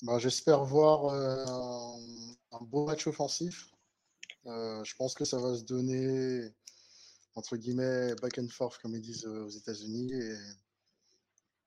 Bah, 0.03 0.17
J'espère 0.17 0.63
voir 0.63 1.07
euh, 1.07 1.45
un, 2.53 2.61
beau 2.61 2.85
match 2.85 3.05
offensif. 3.05 3.65
je 4.45 4.95
pense 4.95 5.13
que 5.13 5.25
ça 5.25 5.37
va 5.37 5.53
se 5.55 5.63
donner 5.63 6.49
entre 7.35 7.57
guillemets 7.57 8.15
back 8.15 8.37
and 8.37 8.47
forth 8.47 8.77
comme 8.81 8.95
ils 8.95 9.01
disent 9.01 9.25
aux 9.25 9.49
États-Unis 9.49 10.13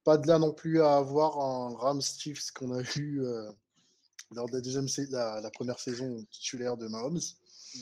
pas 0.02 0.16
de 0.16 0.26
là 0.26 0.38
non 0.38 0.54
plus 0.54 0.80
à 0.80 0.96
avoir 0.96 1.38
un 1.38 1.76
Rams 1.76 2.00
Chiefs 2.00 2.52
qu'on 2.52 2.72
a 2.72 2.80
vu 2.80 3.22
lors 4.34 4.46
de 4.46 4.52
la, 4.52 4.60
deuxième, 4.60 4.86
la, 5.10 5.40
la 5.40 5.50
première 5.50 5.78
saison 5.78 6.24
titulaire 6.30 6.76
de 6.76 6.88
Mahomes. 6.88 7.20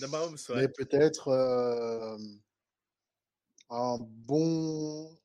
De 0.01 0.07
Mahomes, 0.07 0.37
ouais. 0.51 0.57
Mais 0.57 0.69
peut-être 0.69 1.29
euh, 1.29 2.19
un 3.71 3.99
bon 4.01 5.17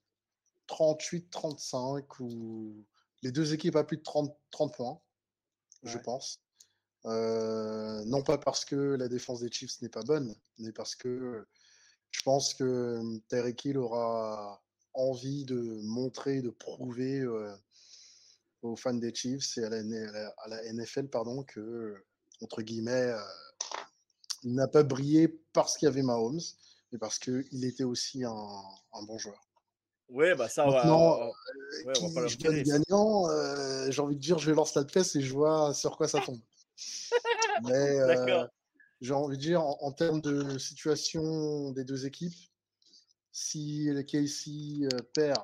38-35 0.68 2.04
ou 2.20 2.86
les 3.22 3.32
deux 3.32 3.54
équipes 3.54 3.76
à 3.76 3.84
plus 3.84 3.98
de 3.98 4.04
30, 4.04 4.36
30 4.52 4.76
points, 4.76 5.00
je 5.84 5.98
pense. 5.98 6.42
Euh, 7.06 8.04
non 8.06 8.24
pas 8.24 8.38
parce 8.38 8.66
que 8.66 8.76
la 8.76 9.08
défense 9.08 9.42
des 9.42 9.52
Chiefs 9.52 9.82
n'est 9.82 9.90
pas 9.90 10.02
bonne, 10.02 10.36
mais 10.58 10.72
parce 10.72 10.96
que 10.96 11.46
je 12.10 12.22
pense 12.24 12.54
que 12.54 13.20
Terry 13.28 13.56
Hill 13.64 13.78
aura 13.78 14.64
envie 14.94 15.46
de 15.46 15.80
montrer, 15.84 16.42
de 16.42 16.50
prouver 16.50 17.20
euh, 17.20 17.56
aux 18.66 18.76
fans 18.76 18.94
des 18.94 19.14
Chiefs 19.14 19.58
et 19.58 19.64
à 19.64 19.70
la, 19.70 20.34
à 20.38 20.48
la 20.48 20.74
NFL 20.74 21.08
pardon, 21.08 21.44
que, 21.44 21.96
entre 22.42 22.62
guillemets, 22.62 22.92
euh, 23.12 23.20
il 24.44 24.54
n'a 24.54 24.68
pas 24.68 24.84
brillé 24.84 25.28
parce 25.54 25.78
qu'il 25.78 25.88
y 25.88 25.90
avait 25.90 26.04
Mahomes, 26.04 26.40
mais 26.92 27.00
parce 27.00 27.20
qu'il 27.20 27.66
était 27.66 27.84
aussi 27.84 28.24
un, 28.24 28.32
un, 28.32 29.04
bon 29.04 29.18
joueur. 29.18 29.42
Oui, 30.10 30.28
bah 30.38 30.48
ça 30.48 30.66
Maintenant, 30.66 31.18
va. 31.18 31.26
Euh, 31.26 31.92
qui, 31.94 32.14
va 32.14 32.28
je 32.28 32.38
gagne 32.38 32.62
gagnant, 32.62 33.28
euh, 33.30 33.90
j'ai 33.90 34.02
envie 34.02 34.16
de 34.16 34.22
dire, 34.22 34.38
je 34.38 34.50
vais 34.50 34.56
lancer 34.56 34.80
la 34.80 34.86
pièce 34.86 35.16
et 35.16 35.22
je 35.22 35.34
vois 35.34 35.74
sur 35.74 35.98
quoi 35.98 36.08
ça 36.08 36.22
tombe. 36.22 36.40
mais 37.64 38.00
euh, 38.00 38.46
j'ai 39.02 39.14
envie 39.14 39.38
de 39.38 39.42
dire, 39.42 39.62
en, 39.64 39.78
en, 39.82 39.92
termes 39.92 40.22
de 40.22 40.60
situation 40.60 41.72
des 41.72 41.84
deux 41.84 42.06
équipes, 42.06 42.38
si 43.32 43.86
le 43.86 44.04
KC 44.04 44.88
perd 45.14 45.42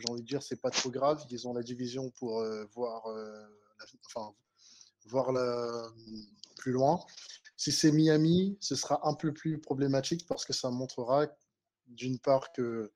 j'ai 0.00 0.10
envie 0.10 0.22
de 0.22 0.26
dire, 0.26 0.42
c'est 0.42 0.60
pas 0.60 0.70
trop 0.70 0.90
grave. 0.90 1.24
Ils 1.30 1.46
ont 1.48 1.54
la 1.54 1.62
division 1.62 2.10
pour 2.10 2.40
euh, 2.40 2.64
voir, 2.74 3.06
euh, 3.06 3.46
enfin, 4.06 4.34
voir 5.06 5.32
la, 5.32 5.90
plus 6.56 6.72
loin. 6.72 7.00
Si 7.56 7.72
c'est 7.72 7.90
Miami, 7.90 8.56
ce 8.60 8.76
sera 8.76 9.06
un 9.08 9.14
peu 9.14 9.32
plus 9.32 9.58
problématique 9.58 10.26
parce 10.26 10.44
que 10.44 10.52
ça 10.52 10.70
montrera 10.70 11.26
d'une 11.86 12.18
part 12.18 12.52
que 12.52 12.92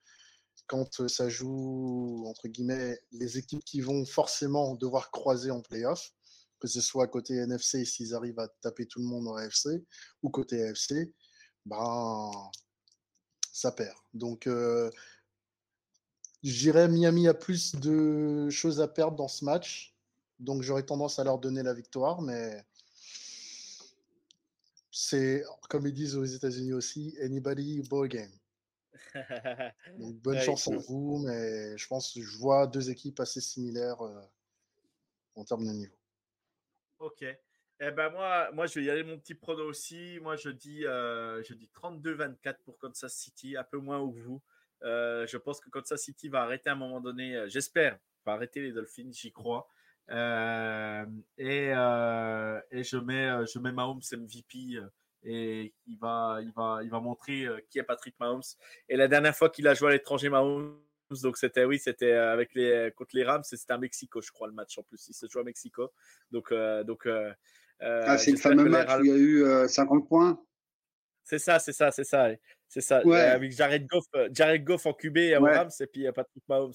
quand 0.67 1.09
ça 1.09 1.29
joue, 1.29 2.25
entre 2.27 2.49
guillemets, 2.49 3.01
les 3.11 3.39
équipes 3.39 3.65
qui 3.65 3.81
vont 3.81 4.05
forcément 4.05 4.75
devoir 4.75 5.11
croiser 5.11 5.51
en 5.51 5.61
playoff, 5.61 6.13
que 6.61 6.69
ce 6.69 6.81
soit 6.81 7.09
côté 7.09 7.35
NFC 7.35 7.85
s'ils 7.85 8.15
arrivent 8.15 8.39
à 8.39 8.49
taper 8.61 8.87
tout 8.87 9.01
le 9.01 9.07
monde 9.07 9.27
en 9.29 9.37
AFC 9.37 9.85
ou 10.23 10.31
côté 10.31 10.63
AFC, 10.63 11.13
ben, 11.67 12.31
ça 13.53 13.73
perd. 13.73 13.97
Donc, 14.15 14.47
euh, 14.47 14.91
je 16.43 16.59
dirais 16.59 16.89
Miami 16.89 17.29
a 17.29 17.35
plus 17.35 17.75
de 17.77 18.51
choses 18.51 18.81
à 18.81 18.89
perdre 18.89 19.17
dans 19.17 19.29
ce 19.29 19.45
match. 19.45 19.95
Donc 20.39 20.63
j'aurais 20.63 20.83
tendance 20.83 21.19
à 21.19 21.25
leur 21.25 21.39
donner 21.39 21.63
la 21.63 21.73
victoire, 21.73 22.21
mais 22.21 22.65
c'est, 24.91 25.45
comme 25.69 25.87
ils 25.87 25.93
disent 25.93 26.17
aux 26.17 26.25
États-Unis 26.25 26.73
aussi, 26.73 27.17
anybody 27.23 27.83
ball 27.89 28.09
game. 28.09 28.33
Donc 29.99 30.17
bonne 30.17 30.41
chance 30.41 30.69
à 30.69 30.77
vous, 30.77 31.19
mais 31.25 31.77
je 31.79 31.87
pense 31.87 32.13
que 32.13 32.21
je 32.21 32.39
vois 32.39 32.67
deux 32.67 32.91
équipes 32.91 33.21
assez 33.21 33.41
similaires 33.41 34.01
euh, 34.03 34.21
en 35.37 35.45
termes 35.45 35.67
de 35.67 35.73
niveau. 35.73 35.97
Ok. 36.99 37.25
Eh 37.85 37.91
ben 37.91 38.11
moi, 38.11 38.51
moi, 38.53 38.67
je 38.67 38.79
vais 38.79 38.87
y 38.87 38.91
aller 38.91 39.03
mon 39.03 39.19
petit 39.19 39.35
prono 39.35 39.65
aussi. 39.65 40.19
Moi, 40.21 40.37
je 40.37 40.51
dis, 40.51 40.87
euh, 40.87 41.43
je 41.43 41.55
dis 41.55 41.69
32-24 41.75 42.59
pour 42.65 42.79
Kansas 42.79 43.13
City, 43.13 43.57
un 43.57 43.65
peu 43.65 43.79
moins 43.79 43.99
que 44.09 44.19
vous. 44.21 44.41
Euh, 44.85 45.27
je 45.27 45.37
pense 45.37 45.61
que 45.61 45.69
Kansas 45.71 46.01
City 46.03 46.29
va 46.29 46.43
arrêter 46.43 46.71
à 46.71 46.73
un 46.73 46.77
moment 46.77 47.01
donné, 47.01 47.37
euh, 47.37 47.49
j'espère, 47.49 47.99
va 48.25 48.33
arrêter 48.33 48.61
les 48.61 48.73
Dolphins, 48.73 49.11
j'y 49.13 49.33
crois. 49.33 49.69
Euh, 50.11 51.07
et, 51.39 51.69
et, 51.69 52.85
je 52.85 52.97
mets, 52.99 53.47
je 53.47 53.59
mets 53.59 53.73
Mahomes 53.73 54.01
MVP 54.13 54.81
et 55.25 55.73
il 55.87 55.99
va, 55.99 56.41
il 56.43 56.53
va, 56.53 56.81
il 56.83 56.91
va 56.91 57.01
montrer 57.01 57.47
qui 57.71 57.79
est 57.79 57.85
Patrick 57.85 58.19
Mahomes. 58.19 58.43
Et 58.89 58.97
la 58.97 59.07
dernière 59.07 59.37
fois 59.37 59.49
qu'il 59.49 59.69
a 59.69 59.75
joué 59.75 59.89
à 59.89 59.93
l'étranger, 59.93 60.29
Mahomes, 60.29 60.77
donc 61.23 61.37
c'était 61.37 61.65
oui, 61.65 61.79
c'était 61.79 62.13
avec 62.13 62.55
les 62.55 62.91
contre 62.97 63.15
les 63.15 63.23
Rams, 63.23 63.45
c'était 63.45 63.73
à 63.73 63.79
Mexico, 63.79 64.21
je 64.21 64.33
crois 64.33 64.49
le 64.49 64.55
match 64.55 64.77
en 64.79 64.83
plus. 64.83 65.07
Il 65.09 65.15
se 65.15 65.27
joue 65.29 65.39
à 65.39 65.45
Mexico, 65.45 65.93
donc 66.33 66.53
donc. 66.85 67.07
ah, 67.81 68.19
c'est 68.19 68.33
le 68.33 68.39
fameux 68.39 68.69
match 68.69 68.91
où 68.99 69.05
il 69.05 69.11
y 69.11 69.13
a 69.13 69.17
eu 69.17 69.69
50 69.69 70.09
points. 70.09 70.43
C'est 71.25 71.39
ça, 71.39 71.59
c'est 71.59 71.73
ça, 71.73 71.91
c'est 71.91 72.05
ça. 72.05 72.31
C'est 72.69 72.81
ça. 72.81 73.05
Ouais. 73.07 73.21
avec 73.21 73.53
Jared 73.53 73.87
Goff, 73.87 74.05
euh, 74.15 74.29
Jared 74.33 74.65
Goff 74.65 74.87
en 74.87 74.95
QB 74.95 75.19
à 75.19 75.41
ouais. 75.41 75.57
Rams 75.57 75.71
et 75.79 75.87
puis 75.87 76.07
euh, 76.07 76.13
Patrick 76.13 76.43
Mahomes. 76.49 76.73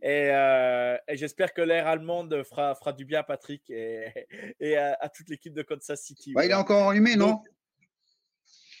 Et, 0.00 0.30
euh, 0.30 0.96
et 1.08 1.16
j'espère 1.16 1.52
que 1.52 1.62
l'air 1.62 1.86
allemande 1.86 2.42
fera, 2.44 2.74
fera 2.74 2.92
du 2.92 3.04
bien 3.04 3.20
à 3.20 3.22
Patrick 3.22 3.68
et, 3.70 4.06
et 4.60 4.76
à, 4.76 4.96
à 5.00 5.08
toute 5.08 5.28
l'équipe 5.28 5.52
de 5.52 5.62
Kansas 5.62 6.00
City. 6.00 6.34
Il 6.36 6.50
est 6.50 6.54
encore 6.54 6.82
enrhumé, 6.82 7.16
non? 7.16 7.40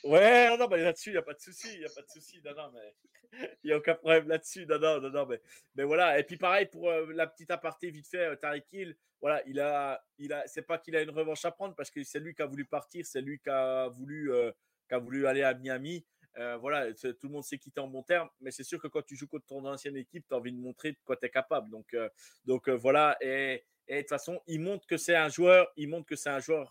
Ouais, 0.04 0.48
non, 0.48 0.58
non, 0.58 0.68
mais 0.68 0.78
là-dessus, 0.78 1.10
il 1.10 1.12
n'y 1.12 1.18
a 1.18 1.22
pas 1.22 1.34
de 1.34 1.40
souci, 1.40 1.68
il 1.74 1.78
n'y 1.78 1.86
a 1.86 1.90
pas 1.90 2.02
de 2.02 2.10
souci, 2.10 2.40
non, 2.44 2.52
non, 2.56 2.72
mais 2.72 2.94
il 3.62 3.68
n'y 3.68 3.72
a 3.72 3.76
aucun 3.76 3.94
problème 3.94 4.26
là-dessus, 4.26 4.66
non, 4.66 4.78
non, 4.80 5.00
non, 5.00 5.10
non, 5.10 5.26
mais, 5.26 5.40
mais 5.76 5.84
voilà. 5.84 6.18
Et 6.18 6.24
puis 6.24 6.36
pareil, 6.36 6.66
pour 6.66 6.90
euh, 6.90 7.06
la 7.12 7.28
petite 7.28 7.52
aparté 7.52 7.90
vite 7.90 8.08
fait, 8.08 8.26
euh, 8.26 8.36
Tariq 8.36 8.64
Hill, 8.72 8.96
voilà, 9.20 9.42
il 9.46 9.60
a, 9.60 10.04
il 10.18 10.32
a, 10.32 10.44
c'est 10.48 10.62
pas 10.62 10.78
qu'il 10.78 10.96
a 10.96 11.02
une 11.02 11.10
revanche 11.10 11.44
à 11.44 11.52
prendre 11.52 11.76
parce 11.76 11.90
que 11.90 12.02
c'est 12.02 12.18
lui 12.18 12.34
qui 12.34 12.42
a 12.42 12.46
voulu 12.46 12.64
partir, 12.64 13.06
c'est 13.06 13.20
lui 13.20 13.38
qui 13.38 13.48
a 13.48 13.88
voulu, 13.88 14.32
euh, 14.32 14.50
a 14.94 14.98
voulu 14.98 15.26
aller 15.26 15.42
à 15.42 15.54
Miami. 15.54 16.04
Euh, 16.38 16.56
voilà, 16.56 16.92
tout 16.94 17.14
le 17.24 17.28
monde 17.28 17.44
s'est 17.44 17.58
quitté 17.58 17.80
en 17.80 17.88
bon 17.88 18.02
terme, 18.02 18.28
mais 18.40 18.50
c'est 18.50 18.64
sûr 18.64 18.80
que 18.80 18.88
quand 18.88 19.02
tu 19.02 19.16
joues 19.16 19.26
contre 19.26 19.46
ton 19.46 19.64
ancienne 19.66 19.96
équipe, 19.96 20.24
tu 20.26 20.34
as 20.34 20.38
envie 20.38 20.52
de 20.52 20.58
montrer 20.58 20.92
de 20.92 20.98
quoi 21.04 21.16
tu 21.16 21.26
es 21.26 21.30
capable. 21.30 21.68
Donc, 21.70 21.92
euh, 21.94 22.08
donc 22.44 22.68
euh, 22.68 22.72
voilà, 22.72 23.16
et, 23.20 23.64
de 23.88 23.98
toute 23.98 24.08
façon, 24.08 24.40
il 24.46 24.60
montre 24.60 24.86
que 24.86 24.96
c'est 24.96 25.16
un 25.16 25.28
joueur, 25.28 25.70
il 25.76 25.88
montre 25.88 26.06
que 26.06 26.16
c'est 26.16 26.30
un 26.30 26.40
joueur 26.40 26.70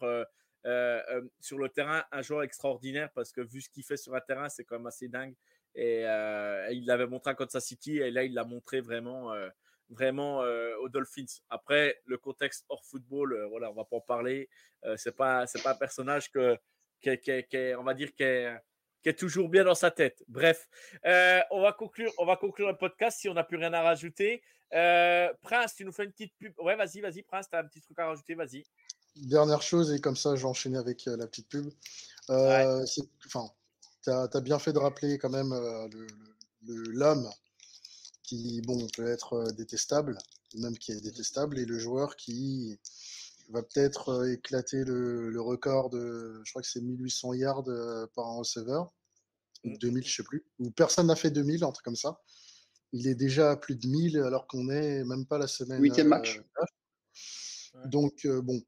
sur 1.39 1.57
le 1.57 1.69
terrain, 1.69 2.03
un 2.11 2.21
joueur 2.21 2.43
extraordinaire 2.43 3.11
parce 3.13 3.31
que 3.31 3.41
vu 3.41 3.61
ce 3.61 3.69
qu'il 3.69 3.83
fait 3.83 3.97
sur 3.97 4.15
un 4.15 4.21
terrain, 4.21 4.49
c'est 4.49 4.63
quand 4.63 4.77
même 4.77 4.87
assez 4.87 5.07
dingue. 5.07 5.35
Et 5.75 6.01
il 6.71 6.83
l'avait 6.87 7.05
montré 7.05 7.31
à 7.31 7.35
Kansas 7.35 7.63
City 7.63 7.97
et 7.99 8.09
là, 8.09 8.23
il 8.23 8.33
l'a 8.33 8.43
montré 8.43 8.81
vraiment, 8.81 9.35
vraiment 9.89 10.39
aux 10.79 10.89
Dolphins. 10.89 11.41
Après, 11.49 12.01
le 12.05 12.17
contexte 12.17 12.65
hors 12.69 12.83
football, 12.85 13.45
voilà, 13.49 13.69
on 13.69 13.75
va 13.75 13.85
pas 13.85 13.97
en 13.97 14.01
parler. 14.01 14.49
C'est 14.95 15.15
pas, 15.15 15.45
c'est 15.45 15.61
pas 15.61 15.73
un 15.73 15.75
personnage 15.75 16.31
que, 16.31 16.57
qui, 17.01 17.17
qui 17.19 17.43
qui 17.49 17.57
on 17.77 17.83
va 17.83 17.93
dire, 17.93 18.13
qui 18.13 18.23
est, 18.23 18.55
qui 19.01 19.09
est 19.09 19.17
toujours 19.17 19.49
bien 19.49 19.63
dans 19.63 19.75
sa 19.75 19.91
tête. 19.91 20.23
Bref, 20.27 20.67
euh, 21.05 21.41
on 21.51 21.61
va 21.61 21.73
conclure, 21.73 22.11
on 22.17 22.25
va 22.25 22.35
conclure 22.35 22.67
le 22.67 22.77
podcast 22.77 23.19
si 23.19 23.29
on 23.29 23.33
n'a 23.33 23.43
plus 23.43 23.57
rien 23.57 23.73
à 23.73 23.81
rajouter. 23.81 24.41
Euh, 24.73 25.29
Prince, 25.41 25.75
tu 25.75 25.85
nous 25.85 25.91
fais 25.91 26.05
une 26.05 26.11
petite 26.11 26.33
pub. 26.37 26.53
Ouais, 26.59 26.75
vas-y, 26.75 27.01
vas-y, 27.01 27.23
Prince, 27.23 27.47
tu 27.49 27.55
as 27.55 27.59
un 27.59 27.65
petit 27.65 27.81
truc 27.81 27.97
à 27.99 28.07
rajouter, 28.07 28.35
vas-y. 28.35 28.63
Dernière 29.15 29.61
chose, 29.61 29.91
et 29.91 29.99
comme 29.99 30.15
ça, 30.15 30.35
je 30.35 30.41
vais 30.41 30.47
enchaîner 30.47 30.77
avec 30.77 31.07
euh, 31.07 31.17
la 31.17 31.27
petite 31.27 31.49
pub. 31.49 31.67
Enfin, 32.29 33.49
tu 34.03 34.09
as, 34.09 34.41
bien 34.41 34.59
fait 34.59 34.71
de 34.71 34.79
rappeler 34.79 35.17
quand 35.17 35.29
même 35.29 35.53
l'homme 36.65 37.29
qui, 38.23 38.61
bon, 38.61 38.87
peut 38.95 39.07
être 39.07 39.51
détestable, 39.51 40.17
même 40.55 40.77
qui 40.77 40.93
est 40.93 41.01
détestable, 41.01 41.59
et 41.59 41.65
le 41.65 41.77
joueur 41.77 42.15
qui 42.15 42.79
va 43.51 43.61
peut-être 43.63 44.09
euh, 44.09 44.31
éclater 44.33 44.83
le, 44.83 45.29
le 45.29 45.41
record 45.41 45.89
de, 45.89 46.41
je 46.43 46.51
crois 46.51 46.61
que 46.61 46.67
c'est 46.67 46.81
1800 46.81 47.33
yards 47.33 47.67
euh, 47.67 48.07
par 48.15 48.27
un 48.27 48.37
receveur, 48.37 48.91
ou 49.63 49.69
Mm. 49.69 49.77
2000, 49.77 50.03
je 50.07 50.15
sais 50.15 50.23
plus, 50.23 50.45
ou 50.59 50.71
personne 50.71 51.07
n'a 51.07 51.15
fait 51.15 51.29
2000, 51.31 51.63
un 51.63 51.71
truc 51.71 51.85
comme 51.85 51.95
ça. 51.95 52.19
Il 52.93 53.07
est 53.07 53.15
déjà 53.15 53.51
à 53.51 53.57
plus 53.57 53.75
de 53.75 53.87
1000 53.87 54.17
alors 54.19 54.47
qu'on 54.47 54.69
est 54.69 55.03
même 55.03 55.25
pas 55.25 55.37
la 55.37 55.47
semaine. 55.47 55.81
Huitième 55.81 56.07
euh, 56.07 56.09
match. 56.09 56.39
Ouais. 57.75 57.87
donc, 57.89 58.25
euh, 58.25 58.41
bon, 58.41 58.61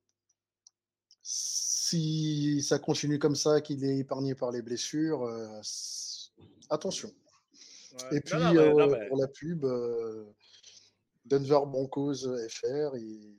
si 1.21 2.61
ça 2.63 2.79
continue 2.79 3.19
comme 3.19 3.35
ça, 3.35 3.61
qu'il 3.61 3.83
est 3.83 3.97
épargné 3.99 4.35
par 4.35 4.51
les 4.51 4.61
blessures, 4.61 5.23
euh, 5.23 5.61
attention. 6.69 7.11
Ouais. 8.11 8.17
Et 8.17 8.21
puis, 8.21 8.35
Non, 8.37 8.53
non, 8.53 8.53
mais- 8.53 8.73
non, 8.73 8.87
mais- 8.87 9.07
pour 9.07 9.17
la 9.17 9.27
pub, 9.27 9.65
euh, 9.65 10.25
Denver 11.25 11.59
Broncos 11.67 12.25
FR, 12.49 12.95
et 12.95 13.35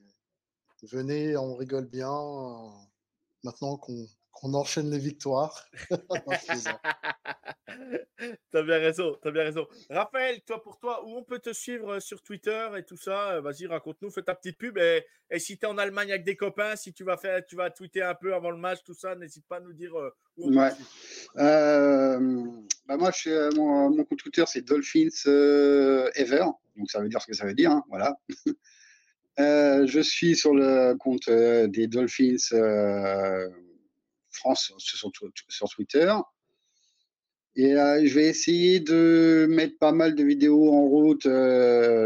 venez, 0.91 1.35
on 1.37 1.55
rigole 1.55 1.85
bien. 1.87 2.11
euh, 2.11 2.69
maintenant 3.43 3.77
qu'on 3.77 4.05
qu'on 4.31 4.53
enchaîne 4.53 4.91
les 4.91 4.99
victoires. 4.99 5.65
T'as 8.51 8.63
bien 8.63 8.79
raison, 8.79 9.17
t'as 9.21 9.31
bien 9.31 9.43
raison. 9.43 9.65
Raphaël, 9.89 10.41
toi 10.45 10.61
pour 10.61 10.77
toi, 10.77 11.03
où 11.05 11.15
on 11.15 11.23
peut 11.23 11.39
te 11.39 11.53
suivre 11.53 11.95
euh, 11.95 11.99
sur 11.99 12.21
Twitter 12.21 12.67
et 12.77 12.83
tout 12.83 12.97
ça? 12.97 13.33
Euh, 13.33 13.41
Vas-y, 13.41 13.65
raconte-nous, 13.67 14.11
fais 14.11 14.23
ta 14.23 14.35
petite 14.35 14.57
pub. 14.57 14.77
Et, 14.77 15.05
et 15.31 15.39
si 15.39 15.57
tu 15.57 15.65
es 15.65 15.69
en 15.69 15.77
Allemagne 15.77 16.11
avec 16.11 16.23
des 16.25 16.35
copains, 16.35 16.75
si 16.75 16.93
tu 16.93 17.03
vas 17.03 17.17
faire, 17.17 17.45
tu 17.45 17.55
vas 17.55 17.69
tweeter 17.69 18.01
un 18.01 18.15
peu 18.15 18.33
avant 18.33 18.51
le 18.51 18.57
match, 18.57 18.79
tout 18.85 18.93
ça, 18.93 19.15
n'hésite 19.15 19.45
pas 19.47 19.57
à 19.57 19.61
nous 19.61 19.73
dire 19.73 19.93
où 20.37 20.47
on 20.47 20.51
peut 20.51 20.57
Ouais. 20.57 20.69
te 20.71 20.75
suivre. 20.75 20.89
Euh, 21.37 22.19
bah 22.87 22.97
moi, 22.97 23.11
je 23.11 23.17
suis, 23.17 23.31
mon, 23.57 23.89
mon 23.89 24.03
compte 24.05 24.19
Twitter, 24.19 24.43
c'est 24.47 24.61
Dolphins 24.61 25.09
euh, 25.27 26.09
Ever. 26.15 26.45
Donc, 26.75 26.89
ça 26.89 27.01
veut 27.01 27.09
dire 27.09 27.21
ce 27.21 27.27
que 27.27 27.33
ça 27.33 27.45
veut 27.45 27.53
dire. 27.53 27.71
hein, 27.71 27.83
voilà. 27.89 28.15
Euh, 29.39 29.85
je 29.85 29.99
suis 29.99 30.35
sur 30.35 30.53
le 30.53 30.95
compte 30.95 31.27
euh, 31.27 31.67
des 31.67 31.87
Dolphins 31.87 32.37
euh, 32.53 33.49
France 34.31 34.71
sur, 34.77 35.11
Twitter. 35.69 36.13
Et 37.57 37.71
je 37.71 38.13
vais 38.13 38.25
essayer 38.27 38.81
de 38.81 39.47
mettre 39.49 39.77
pas 39.77 39.93
mal 39.93 40.13
de 40.13 40.23
vidéos 40.25 40.73
en 40.73 40.81
route 40.87 41.23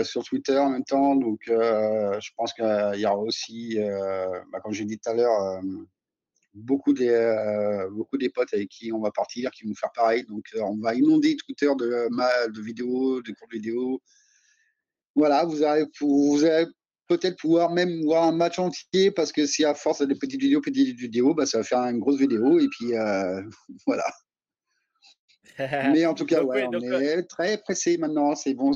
sur 0.05 0.23
Twitter 0.23 0.57
en 0.57 0.69
même 0.69 0.83
temps. 0.83 1.15
Donc, 1.15 1.41
je 1.47 2.29
pense 2.37 2.53
qu'il 2.53 2.99
y 2.99 3.05
aura 3.07 3.17
aussi, 3.17 3.79
bah, 4.51 4.59
comme 4.61 4.73
j'ai 4.73 4.85
dit 4.85 4.99
tout 4.99 5.09
à 5.09 5.15
l'heure, 5.15 5.59
beaucoup 6.53 6.93
des 6.93 7.87
beaucoup 7.91 8.17
des 8.17 8.29
potes 8.29 8.53
avec 8.53 8.69
qui 8.69 8.91
on 8.93 8.99
va 8.99 9.09
partir 9.09 9.49
qui 9.51 9.65
vont 9.67 9.75
faire 9.75 9.91
pareil 9.91 10.23
donc 10.25 10.45
on 10.59 10.77
va 10.77 10.95
inonder 10.95 11.37
Twitter 11.37 11.69
de 11.77 12.09
de 12.51 12.61
vidéos 12.61 13.21
de 13.21 13.31
courtes 13.33 13.51
vidéos 13.51 14.01
voilà 15.15 15.45
vous 15.45 15.61
allez 15.61 15.85
vous 16.01 16.43
allez 16.43 16.65
peut-être 17.09 17.37
pouvoir 17.37 17.71
même 17.71 18.01
voir 18.03 18.23
un 18.23 18.31
match 18.31 18.59
entier 18.59 19.11
parce 19.11 19.31
que 19.31 19.45
si 19.45 19.65
à 19.65 19.73
force 19.73 20.01
des 20.07 20.15
petites 20.15 20.39
vidéos 20.39 20.61
petites 20.61 20.97
vidéos 20.97 21.33
bah, 21.33 21.45
ça 21.45 21.57
va 21.57 21.63
faire 21.63 21.79
une 21.79 21.99
grosse 21.99 22.17
vidéo 22.19 22.59
et 22.59 22.67
puis 22.69 22.95
euh, 22.95 23.41
voilà 23.87 24.05
mais 25.93 26.05
en 26.05 26.13
tout 26.13 26.25
cas 26.25 26.39
Donc, 26.41 26.49
ouais, 26.51 26.61
oui, 26.61 26.67
on 26.67 26.71
donc, 26.71 26.83
euh, 26.83 27.01
est 27.01 27.23
très 27.23 27.57
pressé 27.57 27.97
maintenant 27.97 28.35
c'est 28.35 28.53
bon 28.53 28.71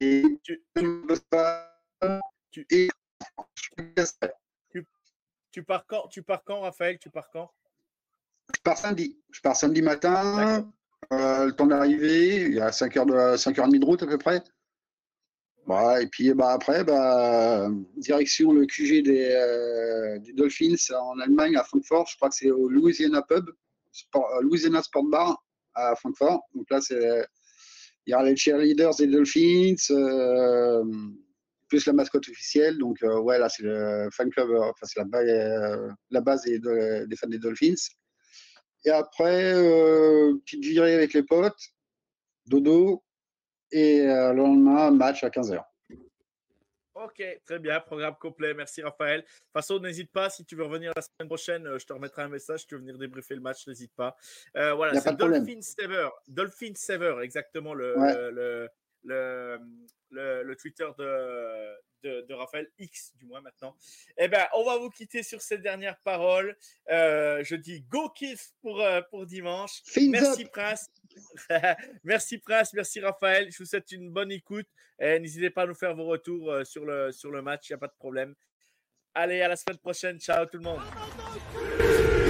Et- 0.00 0.24
tu 5.50 5.62
pars 5.64 5.86
quand 5.86 6.08
Tu 6.08 6.22
pars 6.22 6.42
quand, 6.44 6.60
Raphaël 6.60 6.98
Tu 6.98 7.10
pars 7.10 7.28
quand? 7.30 7.50
Je 8.54 8.60
pars 8.62 8.76
samedi. 8.78 9.18
Je 9.30 9.40
pars 9.40 9.56
samedi 9.56 9.82
matin. 9.82 10.66
euh, 11.12 11.46
le 11.46 11.52
temps 11.52 11.66
d'arriver, 11.66 12.42
il 12.42 12.54
y 12.54 12.60
a 12.60 12.70
5h 12.70 13.06
de 13.06 13.36
5h30 13.36 13.78
de 13.78 13.84
route 13.84 14.02
à 14.02 14.06
peu 14.06 14.18
près. 14.18 14.42
Et 15.68 16.06
puis 16.10 16.32
bah, 16.34 16.50
après, 16.50 16.84
bah, 16.84 17.70
direction 17.96 18.52
le 18.52 18.66
QG 18.66 19.02
des, 19.02 19.28
euh, 19.30 20.18
Dolphins 20.34 20.74
en 20.94 21.18
Allemagne, 21.20 21.56
à 21.56 21.64
Francfort. 21.64 22.06
Je 22.10 22.16
crois 22.16 22.28
que 22.28 22.34
c'est 22.34 22.50
au 22.50 22.68
Louisiana 22.68 23.22
Pub, 23.22 23.48
Sport- 23.92 24.28
euh, 24.36 24.42
Louisiana 24.42 24.82
Sport 24.82 25.04
Bar 25.04 25.44
à 25.74 25.94
Francfort. 25.96 26.42
Donc 26.54 26.66
là, 26.70 26.80
il 26.90 28.10
y 28.10 28.14
aura 28.14 28.24
les 28.24 28.36
cheerleaders 28.36 28.94
des 28.96 29.06
Dolphins, 29.06 29.76
euh, 29.90 30.84
plus 31.68 31.86
la 31.86 31.92
mascotte 31.92 32.28
officielle. 32.28 32.76
Donc 32.78 32.98
ouais, 33.02 33.38
là, 33.38 33.48
c'est 33.48 33.62
le 33.62 34.08
fan 34.12 34.28
club, 34.30 34.50
enfin, 34.50 34.84
c'est 34.86 34.98
la, 34.98 35.04
ba- 35.06 35.94
la 36.10 36.20
base 36.20 36.42
des, 36.42 36.58
de- 36.58 37.06
des 37.06 37.16
fans 37.16 37.28
des 37.28 37.38
Dolphins. 37.38 37.74
Et 38.84 38.90
après, 38.90 39.54
petite 40.44 40.64
virée 40.64 40.94
avec 40.94 41.12
les 41.14 41.22
potes, 41.22 41.54
dodo, 42.46 43.04
et 43.72 44.00
euh, 44.02 44.32
le 44.32 44.38
lendemain, 44.42 44.90
match 44.90 45.24
à 45.24 45.28
15h. 45.30 45.62
Ok, 46.94 47.22
très 47.46 47.58
bien, 47.58 47.80
programme 47.80 48.14
complet. 48.20 48.52
Merci 48.54 48.82
Raphaël. 48.82 49.22
De 49.22 49.26
toute 49.26 49.52
façon, 49.54 49.80
n'hésite 49.80 50.12
pas, 50.12 50.28
si 50.28 50.44
tu 50.44 50.54
veux 50.54 50.64
revenir 50.64 50.92
la 50.94 51.02
semaine 51.02 51.26
prochaine, 51.26 51.66
euh, 51.66 51.78
je 51.78 51.86
te 51.86 51.92
remettrai 51.92 52.22
un 52.22 52.28
message, 52.28 52.60
si 52.60 52.66
tu 52.66 52.74
veux 52.74 52.80
venir 52.80 52.98
débriefer 52.98 53.34
le 53.34 53.40
match, 53.40 53.66
n'hésite 53.66 53.92
pas. 53.94 54.14
Euh, 54.56 54.74
voilà, 54.74 55.00
c'est. 55.00 55.16
Dolphin 55.16 55.62
Sever. 55.62 56.08
Dolphin 56.28 56.72
Sever, 56.76 57.16
exactement 57.22 57.72
le, 57.74 57.98
Ouais. 57.98 58.14
le, 58.30 58.68
le, 59.04 59.58
le, 60.42 60.54
Twitter 60.56 60.86
de, 60.98 61.72
de, 62.04 62.26
de 62.28 62.34
Raphaël, 62.34 62.68
X 62.78 63.12
du 63.16 63.24
moins 63.24 63.40
maintenant. 63.40 63.74
Eh 64.18 64.28
bien, 64.28 64.46
on 64.54 64.62
va 64.62 64.76
vous 64.76 64.90
quitter 64.90 65.22
sur 65.22 65.40
ces 65.40 65.58
dernières 65.58 65.98
paroles. 66.04 66.56
Euh, 66.90 67.42
je 67.42 67.56
dis 67.56 67.80
go 67.88 68.10
kiff 68.10 68.50
pour, 68.60 68.84
pour 69.10 69.24
dimanche. 69.26 69.82
Fins 69.86 70.10
Merci 70.10 70.44
up 70.44 70.50
Prince. 70.52 70.88
merci 72.04 72.38
Prince, 72.38 72.72
merci 72.74 73.00
Raphaël. 73.00 73.48
Je 73.50 73.58
vous 73.58 73.66
souhaite 73.66 73.90
une 73.92 74.10
bonne 74.10 74.32
écoute. 74.32 74.66
Et 74.98 75.18
n'hésitez 75.18 75.50
pas 75.50 75.62
à 75.62 75.66
nous 75.66 75.74
faire 75.74 75.94
vos 75.94 76.04
retours 76.04 76.50
euh, 76.50 76.64
sur 76.64 76.84
le, 76.84 77.10
sur 77.12 77.30
le 77.30 77.42
match, 77.42 77.68
il 77.68 77.72
n'y 77.72 77.76
a 77.76 77.78
pas 77.78 77.88
de 77.88 77.96
problème. 77.98 78.34
Allez, 79.14 79.42
à 79.42 79.48
la 79.48 79.56
semaine 79.56 79.78
prochaine. 79.78 80.18
Ciao 80.20 80.46
tout 80.46 80.58
le 80.58 80.62
monde. 80.62 80.80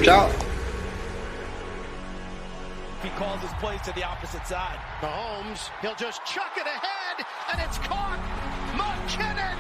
Ciao 0.03 0.29
He 3.03 3.11
calls 3.19 3.41
his 3.41 3.53
plays 3.59 3.81
to 3.83 3.93
the 3.93 4.05
opposite 4.05 4.47
side. 4.47 4.79
Mahomes, 5.01 5.69
he'll 5.81 5.97
just 5.97 6.25
chuck 6.25 6.55
it 6.57 6.67
ahead, 6.67 7.27
and 7.51 7.61
it's 7.61 7.79
caught. 7.79 8.19
McKinnon 8.79 9.59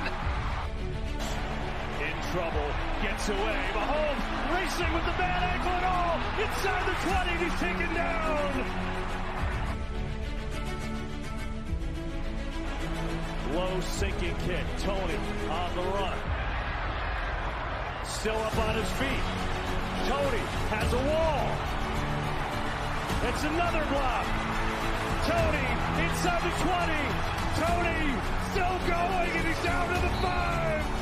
In 2.00 2.14
trouble, 2.30 2.70
gets 3.02 3.28
away. 3.28 3.60
Mahomes 3.74 4.24
racing 4.54 4.92
with 4.94 5.04
the 5.06 5.16
bad 5.18 5.42
ankle 5.42 5.72
and 5.72 5.86
all. 5.86 6.18
Inside 6.38 6.86
the 6.86 6.94
20, 7.10 7.44
he's 7.44 7.60
taken 7.60 7.94
down. 7.94 9.01
Low 13.54 13.80
sinking 13.80 14.34
kick. 14.46 14.64
Tony 14.78 15.18
on 15.50 15.74
the 15.76 15.82
run. 15.82 16.18
Still 18.06 18.36
up 18.36 18.56
on 18.56 18.74
his 18.76 18.90
feet. 18.96 19.24
Tony 20.08 20.42
has 20.72 20.88
a 20.92 21.02
wall. 21.12 21.44
It's 23.28 23.44
another 23.44 23.84
block. 23.92 24.26
Tony 25.28 25.68
inside 26.00 26.42
the 26.48 26.54
20. 26.64 27.32
Tony 27.60 28.00
still 28.52 28.78
going 28.88 29.30
and 29.36 29.46
he's 29.46 29.62
down 29.62 29.86
to 29.88 30.00
the 30.00 30.12
five. 30.24 31.01